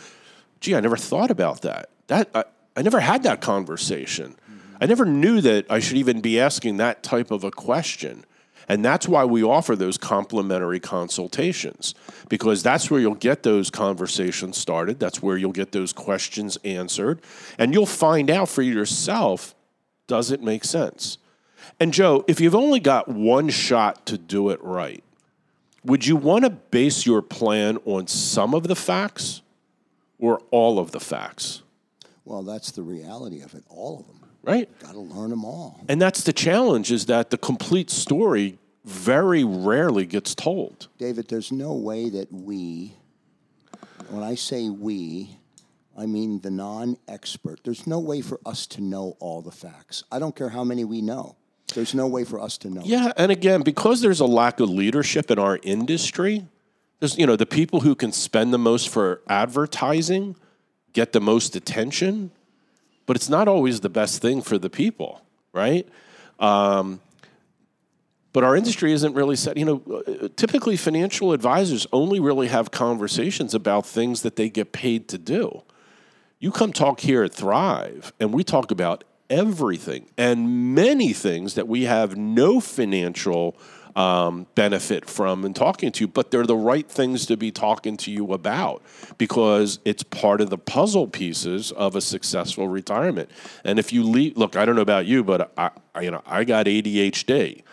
"Gee, 0.61 0.75
I 0.75 0.79
never 0.79 0.95
thought 0.95 1.29
about 1.29 1.63
that. 1.63 1.89
That 2.07 2.29
I, 2.33 2.45
I 2.77 2.81
never 2.81 3.01
had 3.01 3.23
that 3.23 3.41
conversation. 3.41 4.35
I 4.83 4.85
never 4.85 5.05
knew 5.05 5.41
that 5.41 5.65
I 5.69 5.79
should 5.79 5.97
even 5.97 6.21
be 6.21 6.39
asking 6.39 6.77
that 6.77 7.03
type 7.03 7.31
of 7.31 7.43
a 7.43 7.51
question." 7.51 8.25
And 8.67 8.83
that's 8.83 9.07
why 9.07 9.25
we 9.25 9.43
offer 9.43 9.75
those 9.75 9.97
complimentary 9.97 10.79
consultations 10.79 11.95
because 12.29 12.63
that's 12.63 12.89
where 12.89 12.99
you'll 12.99 13.15
get 13.15 13.43
those 13.43 13.69
conversations 13.69 14.57
started. 14.57 14.99
That's 14.99 15.21
where 15.21 15.37
you'll 15.37 15.51
get 15.51 15.73
those 15.73 15.91
questions 15.91 16.57
answered. 16.63 17.21
And 17.57 17.73
you'll 17.73 17.85
find 17.85 18.29
out 18.29 18.49
for 18.49 18.61
yourself 18.61 19.53
does 20.07 20.31
it 20.31 20.41
make 20.41 20.63
sense? 20.63 21.17
And 21.79 21.93
Joe, 21.93 22.25
if 22.27 22.41
you've 22.41 22.55
only 22.55 22.79
got 22.79 23.07
one 23.07 23.49
shot 23.49 24.05
to 24.07 24.17
do 24.17 24.49
it 24.49 24.61
right, 24.63 25.03
would 25.83 26.05
you 26.05 26.15
want 26.15 26.43
to 26.43 26.49
base 26.49 27.05
your 27.05 27.21
plan 27.21 27.77
on 27.85 28.07
some 28.07 28.53
of 28.53 28.67
the 28.67 28.75
facts 28.75 29.41
or 30.19 30.41
all 30.51 30.79
of 30.79 30.91
the 30.91 30.99
facts? 30.99 31.61
Well, 32.25 32.43
that's 32.43 32.71
the 32.71 32.83
reality 32.83 33.41
of 33.41 33.53
it, 33.53 33.63
all 33.69 33.99
of 33.99 34.07
them. 34.07 34.22
Right? 34.43 34.69
Got 34.79 34.93
to 34.93 34.99
learn 34.99 35.29
them 35.29 35.45
all. 35.45 35.83
And 35.87 36.01
that's 36.01 36.23
the 36.23 36.33
challenge 36.33 36.91
is 36.91 37.05
that 37.05 37.29
the 37.29 37.37
complete 37.37 37.89
story 37.89 38.57
very 38.83 39.43
rarely 39.43 40.05
gets 40.05 40.35
told. 40.35 40.87
David, 40.97 41.29
there's 41.29 41.51
no 41.51 41.73
way 41.73 42.09
that 42.09 42.31
we, 42.31 42.93
when 44.09 44.23
I 44.23 44.35
say 44.35 44.69
we, 44.69 45.37
I 45.97 46.05
mean 46.05 46.41
the 46.41 46.51
non 46.51 46.97
expert, 47.07 47.61
there's 47.63 47.87
no 47.87 47.99
way 47.99 48.21
for 48.21 48.39
us 48.45 48.67
to 48.67 48.81
know 48.81 49.15
all 49.19 49.41
the 49.41 49.51
facts. 49.51 50.03
I 50.11 50.19
don't 50.19 50.35
care 50.35 50.49
how 50.49 50.63
many 50.63 50.83
we 50.83 51.01
know. 51.01 51.37
There's 51.73 51.93
no 51.95 52.07
way 52.07 52.23
for 52.23 52.39
us 52.39 52.57
to 52.59 52.69
know. 52.69 52.81
Yeah, 52.83 53.11
and 53.17 53.31
again, 53.31 53.61
because 53.61 54.01
there's 54.01 54.19
a 54.19 54.25
lack 54.25 54.59
of 54.59 54.69
leadership 54.69 55.31
in 55.31 55.39
our 55.39 55.59
industry, 55.63 56.45
there's 56.99 57.17
you 57.17 57.25
know, 57.25 57.35
the 57.35 57.45
people 57.45 57.81
who 57.81 57.95
can 57.95 58.11
spend 58.11 58.53
the 58.53 58.57
most 58.57 58.89
for 58.89 59.21
advertising 59.27 60.35
get 60.93 61.11
the 61.11 61.19
most 61.19 61.55
attention, 61.55 62.31
but 63.05 63.15
it's 63.15 63.29
not 63.29 63.47
always 63.47 63.81
the 63.81 63.89
best 63.89 64.21
thing 64.21 64.41
for 64.41 64.57
the 64.57 64.69
people, 64.69 65.21
right? 65.53 65.87
Um, 66.39 66.99
but 68.33 68.43
our 68.43 68.55
industry 68.55 68.91
isn't 68.93 69.13
really 69.13 69.35
set. 69.35 69.57
You 69.57 69.65
know, 69.65 70.03
uh, 70.07 70.27
typically 70.35 70.75
financial 70.75 71.33
advisors 71.33 71.85
only 71.93 72.19
really 72.19 72.47
have 72.47 72.71
conversations 72.71 73.53
about 73.53 73.85
things 73.85 74.23
that 74.23 74.35
they 74.35 74.49
get 74.49 74.71
paid 74.71 75.07
to 75.09 75.17
do. 75.17 75.61
You 76.39 76.51
come 76.51 76.73
talk 76.73 76.99
here 76.99 77.23
at 77.23 77.33
Thrive, 77.33 78.11
and 78.19 78.33
we 78.33 78.43
talk 78.43 78.71
about 78.71 79.03
everything 79.29 80.05
and 80.17 80.75
many 80.75 81.13
things 81.13 81.53
that 81.53 81.67
we 81.67 81.83
have 81.83 82.17
no 82.17 82.59
financial 82.59 83.55
um, 83.95 84.47
benefit 84.55 85.09
from 85.09 85.45
in 85.45 85.53
talking 85.53 85.91
to 85.91 86.03
you, 86.03 86.07
but 86.07 86.31
they're 86.31 86.45
the 86.45 86.55
right 86.55 86.87
things 86.87 87.25
to 87.27 87.37
be 87.37 87.51
talking 87.51 87.97
to 87.97 88.11
you 88.11 88.33
about 88.33 88.81
because 89.17 89.79
it's 89.85 90.03
part 90.03 90.41
of 90.41 90.49
the 90.49 90.57
puzzle 90.57 91.07
pieces 91.07 91.71
of 91.71 91.95
a 91.95 92.01
successful 92.01 92.67
retirement. 92.67 93.29
And 93.63 93.79
if 93.79 93.93
you 93.93 94.03
leave, 94.03 94.37
look, 94.37 94.55
I 94.55 94.65
don't 94.65 94.75
know 94.75 94.81
about 94.81 95.05
you, 95.05 95.23
but 95.23 95.51
I, 95.57 95.71
I 95.93 96.01
you 96.01 96.11
know, 96.11 96.21
I 96.25 96.43
got 96.43 96.65
ADHD. 96.65 97.63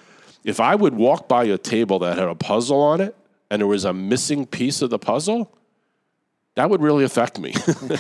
If 0.45 0.61
I 0.61 0.75
would 0.75 0.95
walk 0.95 1.29
by 1.29 1.45
a 1.45 1.59
table 1.59 1.99
that 2.01 2.19
had 2.19 2.29
a 2.29 2.35
puzzle 2.35 2.81
on 2.81 3.01
it 3.01 3.15
and 3.51 3.61
there 3.61 3.67
was 3.67 3.85
a 3.85 3.93
missing 3.93 4.47
piece 4.47 4.83
of 4.83 4.91
the 4.91 4.99
puzzle, 4.99 5.53
that 6.61 6.69
would 6.69 6.83
really 6.83 7.05
affect 7.05 7.39
me, 7.39 7.55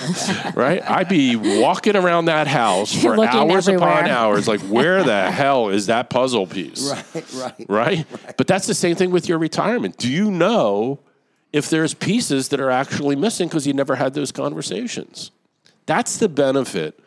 right? 0.54 0.82
I'd 0.88 1.08
be 1.08 1.34
walking 1.34 1.96
around 1.96 2.26
that 2.26 2.46
house 2.46 2.94
for 2.94 3.16
Looking 3.16 3.50
hours 3.50 3.68
upon 3.68 4.06
hours, 4.06 4.46
like 4.46 4.60
where 4.60 5.02
the 5.02 5.30
hell 5.30 5.70
is 5.70 5.86
that 5.86 6.10
puzzle 6.10 6.46
piece? 6.46 6.92
Right, 7.14 7.32
right. 7.32 7.66
right? 7.70 8.06
But 8.36 8.46
that's 8.46 8.66
the 8.66 8.74
same 8.74 8.96
thing 8.96 9.12
with 9.12 9.30
your 9.30 9.38
retirement. 9.38 9.96
Do 9.96 10.10
you 10.10 10.30
know 10.30 11.00
if 11.54 11.70
there's 11.70 11.94
pieces 11.94 12.50
that 12.50 12.60
are 12.60 12.70
actually 12.70 13.16
missing 13.16 13.48
because 13.48 13.66
you 13.66 13.72
never 13.72 13.94
had 13.94 14.12
those 14.12 14.30
conversations? 14.30 15.30
That's 15.86 16.18
the 16.18 16.28
benefit 16.28 17.00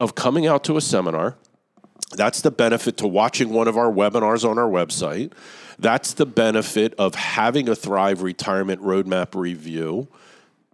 of 0.00 0.14
coming 0.14 0.46
out 0.46 0.64
to 0.64 0.78
a 0.78 0.80
seminar. 0.80 1.36
That's 2.16 2.40
the 2.40 2.50
benefit 2.50 2.96
to 2.96 3.06
watching 3.06 3.50
one 3.50 3.68
of 3.68 3.76
our 3.76 3.92
webinars 3.92 4.48
on 4.48 4.58
our 4.58 4.70
website. 4.70 5.32
That's 5.78 6.14
the 6.14 6.24
benefit 6.24 6.94
of 6.94 7.14
having 7.14 7.68
a 7.68 7.74
Thrive 7.74 8.22
Retirement 8.22 8.80
Roadmap 8.80 9.38
review. 9.38 10.08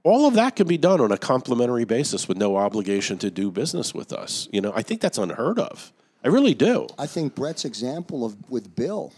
All 0.02 0.26
of 0.26 0.34
that 0.34 0.56
can 0.56 0.66
be 0.66 0.78
done 0.78 1.00
on 1.00 1.12
a 1.12 1.18
complimentary 1.18 1.84
basis 1.84 2.26
with 2.26 2.38
no 2.38 2.56
obligation 2.56 3.18
to 3.18 3.30
do 3.30 3.50
business 3.50 3.94
with 3.94 4.12
us. 4.12 4.48
You 4.50 4.60
know, 4.60 4.72
I 4.74 4.82
think 4.82 5.00
that's 5.00 5.18
unheard 5.18 5.58
of. 5.58 5.92
I 6.24 6.28
really 6.28 6.54
do. 6.54 6.86
I 6.98 7.06
think 7.06 7.34
Brett's 7.34 7.64
example 7.64 8.24
of 8.24 8.36
with 8.50 8.74
Bill, 8.74 9.12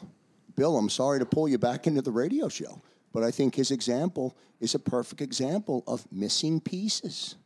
Bill, 0.57 0.77
I'm 0.77 0.89
sorry 0.89 1.19
to 1.19 1.27
pull 1.27 1.49
you 1.49 1.59
back 1.59 1.87
into 1.87 2.03
the 2.03 2.11
radio 2.11 2.49
show, 2.49 2.81
but 3.13 3.23
I 3.23 3.31
think 3.31 3.55
his 3.55 3.71
example 3.71 4.37
is 4.61 4.75
a 4.75 4.79
perfect 4.79 5.21
example 5.21 5.83
of 5.87 6.05
missing 6.13 6.61
pieces. 6.61 7.37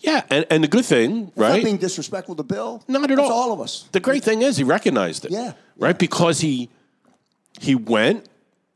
Yeah, 0.00 0.22
and, 0.30 0.44
and 0.50 0.64
the 0.64 0.68
good 0.68 0.84
thing, 0.84 1.32
Not 1.36 1.50
right? 1.50 1.64
being 1.64 1.76
disrespectful 1.76 2.34
to 2.36 2.42
Bill. 2.42 2.82
Not 2.88 3.10
at 3.10 3.18
all. 3.18 3.32
all 3.32 3.52
of 3.52 3.60
us. 3.60 3.88
The 3.92 4.00
great 4.00 4.24
thing 4.24 4.42
is 4.42 4.56
he 4.56 4.64
recognized 4.64 5.24
it. 5.24 5.30
Yeah, 5.30 5.52
Right? 5.76 5.98
Because 5.98 6.40
he 6.40 6.68
he 7.60 7.74
went, 7.76 8.28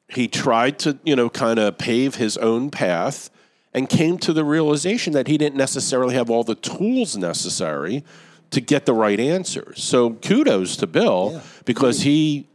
he 0.08 0.28
tried 0.28 0.78
to, 0.80 0.98
you 1.04 1.16
know, 1.16 1.28
kind 1.28 1.58
of 1.58 1.76
pave 1.78 2.14
his 2.14 2.36
own 2.38 2.70
path 2.70 3.28
and 3.74 3.88
came 3.88 4.18
to 4.18 4.32
the 4.32 4.44
realization 4.44 5.12
that 5.12 5.26
he 5.28 5.38
didn't 5.38 5.56
necessarily 5.56 6.14
have 6.14 6.30
all 6.30 6.44
the 6.44 6.54
tools 6.54 7.16
necessary 7.16 8.02
to 8.50 8.60
get 8.60 8.86
the 8.86 8.94
right 8.94 9.20
answers. 9.20 9.82
So 9.82 10.10
kudos 10.14 10.76
to 10.76 10.86
Bill 10.86 11.32
Yeah. 11.34 11.40
because 11.64 12.02
he 12.02 12.46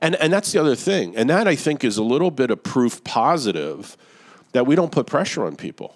and 0.00 0.14
and 0.16 0.32
that's 0.32 0.52
the 0.52 0.60
other 0.60 0.76
thing. 0.76 1.16
And 1.16 1.28
that 1.30 1.48
I 1.48 1.56
think 1.56 1.82
is 1.82 1.96
a 1.98 2.02
little 2.02 2.30
bit 2.30 2.50
of 2.50 2.62
proof 2.62 3.02
positive 3.02 3.96
that 4.52 4.66
we 4.66 4.74
don't 4.76 4.92
put 4.92 5.06
pressure 5.06 5.44
on 5.44 5.56
people 5.56 5.94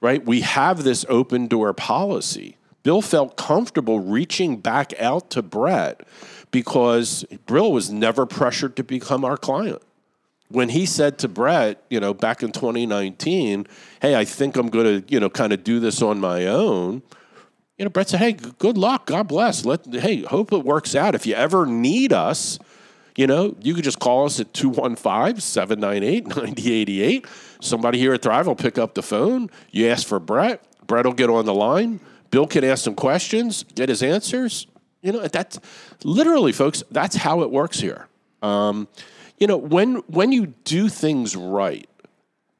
right? 0.00 0.26
We 0.26 0.42
have 0.42 0.84
this 0.84 1.06
open 1.08 1.46
door 1.46 1.72
policy. 1.72 2.58
Bill 2.82 3.00
felt 3.00 3.38
comfortable 3.38 4.00
reaching 4.00 4.58
back 4.58 4.92
out 5.00 5.30
to 5.30 5.40
Brett 5.40 6.02
because 6.50 7.24
Bill 7.46 7.72
was 7.72 7.90
never 7.90 8.26
pressured 8.26 8.76
to 8.76 8.84
become 8.84 9.24
our 9.24 9.38
client. 9.38 9.80
When 10.54 10.68
he 10.68 10.86
said 10.86 11.18
to 11.18 11.28
Brett, 11.28 11.82
you 11.90 11.98
know, 11.98 12.14
back 12.14 12.42
in 12.42 12.52
2019, 12.52 13.66
hey, 14.00 14.14
I 14.14 14.24
think 14.24 14.56
I'm 14.56 14.68
going 14.68 15.02
to, 15.02 15.12
you 15.12 15.18
know, 15.18 15.28
kind 15.28 15.52
of 15.52 15.64
do 15.64 15.80
this 15.80 16.00
on 16.00 16.20
my 16.20 16.46
own. 16.46 17.02
You 17.76 17.84
know, 17.84 17.88
Brett 17.88 18.10
said, 18.10 18.20
hey, 18.20 18.32
good 18.32 18.78
luck. 18.78 19.06
God 19.06 19.26
bless. 19.26 19.64
Let, 19.64 19.84
hey, 19.86 20.22
hope 20.22 20.52
it 20.52 20.64
works 20.64 20.94
out. 20.94 21.16
If 21.16 21.26
you 21.26 21.34
ever 21.34 21.66
need 21.66 22.12
us, 22.12 22.60
you 23.16 23.26
know, 23.26 23.56
you 23.60 23.74
could 23.74 23.84
just 23.84 23.98
call 23.98 24.26
us 24.26 24.38
at 24.38 24.54
215 24.54 25.40
798 25.40 26.26
9088. 26.28 27.26
Somebody 27.60 27.98
here 27.98 28.14
at 28.14 28.22
Thrive 28.22 28.46
will 28.46 28.54
pick 28.54 28.78
up 28.78 28.94
the 28.94 29.02
phone. 29.02 29.50
You 29.72 29.88
ask 29.88 30.06
for 30.06 30.20
Brett. 30.20 30.64
Brett 30.86 31.04
will 31.04 31.12
get 31.12 31.30
on 31.30 31.46
the 31.46 31.54
line. 31.54 31.98
Bill 32.30 32.46
can 32.46 32.64
ask 32.64 32.84
some 32.84 32.94
questions, 32.94 33.64
get 33.74 33.88
his 33.88 34.02
answers. 34.02 34.66
You 35.02 35.12
know, 35.12 35.26
that's 35.28 35.58
literally, 36.02 36.52
folks, 36.52 36.82
that's 36.90 37.16
how 37.16 37.42
it 37.42 37.50
works 37.50 37.80
here. 37.80 38.08
Um, 38.42 38.88
you 39.38 39.46
know, 39.46 39.56
when, 39.56 39.96
when 40.06 40.32
you 40.32 40.46
do 40.64 40.88
things 40.88 41.36
right, 41.36 41.88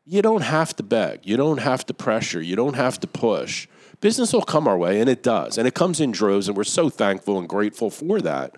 you 0.06 0.20
don't 0.22 0.42
have 0.42 0.74
to 0.76 0.82
beg. 0.82 1.20
You 1.22 1.36
don't 1.36 1.60
have 1.60 1.86
to 1.86 1.94
pressure. 1.94 2.42
You 2.42 2.56
don't 2.56 2.74
have 2.74 3.00
to 3.00 3.06
push. 3.06 3.68
Business 4.00 4.32
will 4.32 4.42
come 4.42 4.68
our 4.68 4.76
way, 4.76 5.00
and 5.00 5.08
it 5.08 5.22
does. 5.22 5.56
And 5.56 5.66
it 5.66 5.74
comes 5.74 6.00
in 6.00 6.12
droves, 6.12 6.48
and 6.48 6.56
we're 6.56 6.64
so 6.64 6.90
thankful 6.90 7.38
and 7.38 7.48
grateful 7.48 7.90
for 7.90 8.20
that. 8.20 8.56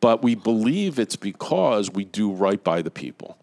But 0.00 0.22
we 0.22 0.34
believe 0.34 0.98
it's 0.98 1.16
because 1.16 1.90
we 1.90 2.04
do 2.04 2.30
right 2.30 2.62
by 2.62 2.82
the 2.82 2.90
people. 2.90 3.38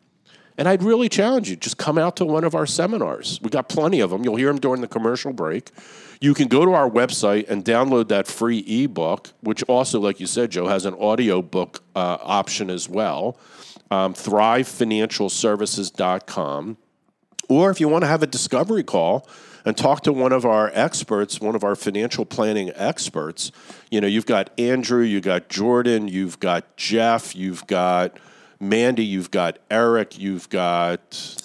And 0.60 0.68
I'd 0.68 0.84
really 0.84 1.08
challenge 1.08 1.50
you 1.50 1.56
just 1.56 1.78
come 1.78 1.98
out 1.98 2.18
to 2.18 2.26
one 2.26 2.44
of 2.44 2.54
our 2.54 2.66
seminars. 2.66 3.40
We 3.42 3.50
got 3.50 3.70
plenty 3.70 4.02
of 4.02 4.10
them. 4.10 4.26
You'll 4.26 4.36
hear 4.36 4.50
them 4.50 4.60
during 4.60 4.82
the 4.82 4.90
commercial 4.90 5.32
break. 5.32 5.72
You 6.20 6.34
can 6.34 6.50
go 6.50 6.66
to 6.66 6.74
our 6.74 6.90
website 6.90 7.50
and 7.50 7.64
download 7.64 8.10
that 8.10 8.28
free 8.28 8.60
ebook, 8.60 9.32
which 9.40 9.64
also, 9.64 10.02
like 10.02 10.20
you 10.20 10.28
said, 10.28 10.52
Joe, 10.52 10.68
has 10.68 10.86
an 10.86 10.96
audio 10.96 11.42
book 11.42 11.82
uh, 11.96 12.18
option 12.22 12.70
as 12.70 12.90
well. 12.90 13.40
Um, 13.92 14.14
ThriveFinancialServices.com. 14.14 16.78
Or 17.50 17.72
if 17.72 17.80
you 17.80 17.90
want 17.90 18.04
to 18.04 18.08
have 18.08 18.22
a 18.22 18.28
discovery 18.28 18.84
call 18.84 19.28
and 19.66 19.76
talk 19.76 20.04
to 20.04 20.14
one 20.14 20.32
of 20.32 20.46
our 20.46 20.70
experts, 20.74 21.42
one 21.42 21.56
of 21.56 21.64
our 21.64 21.76
financial 21.76 22.24
planning 22.24 22.72
experts, 22.76 23.52
you 23.90 24.00
know, 24.00 24.08
you've 24.08 24.28
got 24.28 24.52
Andrew, 24.60 25.02
you've 25.02 25.24
got 25.24 25.50
Jordan, 25.50 26.08
you've 26.08 26.40
got 26.40 26.78
Jeff, 26.78 27.36
you've 27.36 27.66
got 27.66 28.20
Mandy, 28.60 29.04
you've 29.04 29.32
got 29.32 29.58
Eric, 29.72 30.20
you've 30.20 30.48
got 30.50 31.40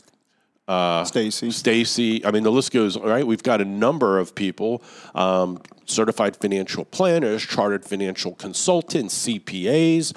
Stacy. 1.04 1.50
Stacy. 1.50 2.24
I 2.24 2.30
mean, 2.30 2.42
the 2.42 2.52
list 2.52 2.72
goes 2.72 2.96
all 2.96 3.08
right. 3.08 3.26
We've 3.26 3.42
got 3.42 3.60
a 3.60 3.64
number 3.64 4.18
of 4.18 4.34
people, 4.34 4.82
um, 5.14 5.60
certified 5.84 6.36
financial 6.36 6.84
planners, 6.86 7.42
chartered 7.42 7.84
financial 7.84 8.34
consultants, 8.34 9.26
CPAs. 9.26 10.14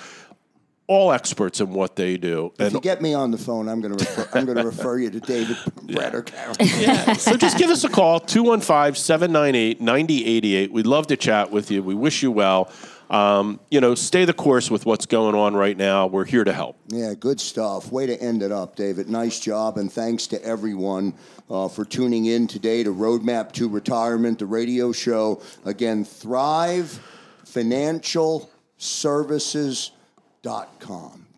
All 0.88 1.11
experts 1.11 1.59
in 1.59 1.71
what 1.71 1.95
they 1.97 2.15
do. 2.17 2.53
If 2.57 2.67
And 2.67 2.73
you 2.73 2.79
get 2.79 3.01
me 3.01 3.13
on 3.13 3.31
the 3.31 3.38
phone, 3.38 3.67
I'm 3.67 3.81
going 3.81 3.95
to 3.95 4.05
refer, 4.05 4.27
I'm 4.38 4.45
going 4.45 4.57
to 4.57 4.65
refer 4.65 4.97
you 4.97 5.09
to 5.09 5.19
David, 5.19 5.57
or 6.13 6.21
Karen. 6.21 6.55
so 7.15 7.35
just 7.35 7.57
give 7.57 7.69
us 7.69 7.83
a 7.83 7.89
call 7.89 8.21
215-798-9088 8.21 10.71
we'd 10.71 10.88
love 10.88 11.07
to 11.07 11.17
chat 11.17 11.51
with 11.51 11.69
you 11.71 11.81
we 11.83 11.93
wish 11.95 12.21
you 12.23 12.31
well 12.31 12.71
um, 13.09 13.59
you 13.71 13.79
know 13.81 13.95
stay 13.95 14.25
the 14.25 14.33
course 14.33 14.69
with 14.69 14.85
what's 14.85 15.05
going 15.05 15.33
on 15.35 15.55
right 15.55 15.77
now 15.77 16.07
we're 16.07 16.25
here 16.25 16.43
to 16.43 16.51
help 16.53 16.75
Yeah, 16.88 17.13
good 17.13 17.39
stuff. 17.39 17.89
Way 17.91 18.05
to 18.07 18.21
end 18.21 18.43
it 18.43 18.51
up, 18.51 18.75
David. 18.75 19.09
Nice 19.09 19.39
job, 19.39 19.77
and 19.77 19.89
thanks 19.91 20.27
to 20.27 20.43
everyone 20.43 21.13
uh, 21.49 21.67
for 21.69 21.85
tuning 21.85 22.25
in 22.25 22.47
today 22.47 22.83
to 22.83 22.93
Roadmap 22.93 23.51
to 23.53 23.69
Retirement, 23.69 24.39
the 24.39 24.45
radio 24.45 24.91
show. 24.91 25.41
Again, 25.65 26.03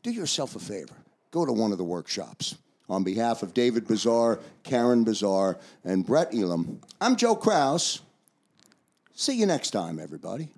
Do 0.04 0.12
yourself 0.12 0.56
a 0.56 0.60
favor. 0.60 0.96
Go 1.32 1.46
to 1.46 1.52
one 1.52 1.72
of 1.72 1.78
the 1.78 1.84
workshops. 1.84 2.56
On 2.90 3.04
behalf 3.04 3.44
of 3.44 3.54
David 3.54 3.88
Bazaar, 3.88 4.40
Karen 4.64 5.04
Bazaar, 5.04 5.58
and 5.84 6.06
Brett 6.06 6.34
Elam, 6.34 6.82
I'm 7.00 7.16
Joe 7.16 7.36
Kraus. 7.36 8.02
See 9.14 9.34
you 9.34 9.46
next 9.46 9.72
time, 9.72 10.00
everybody. 10.00 10.50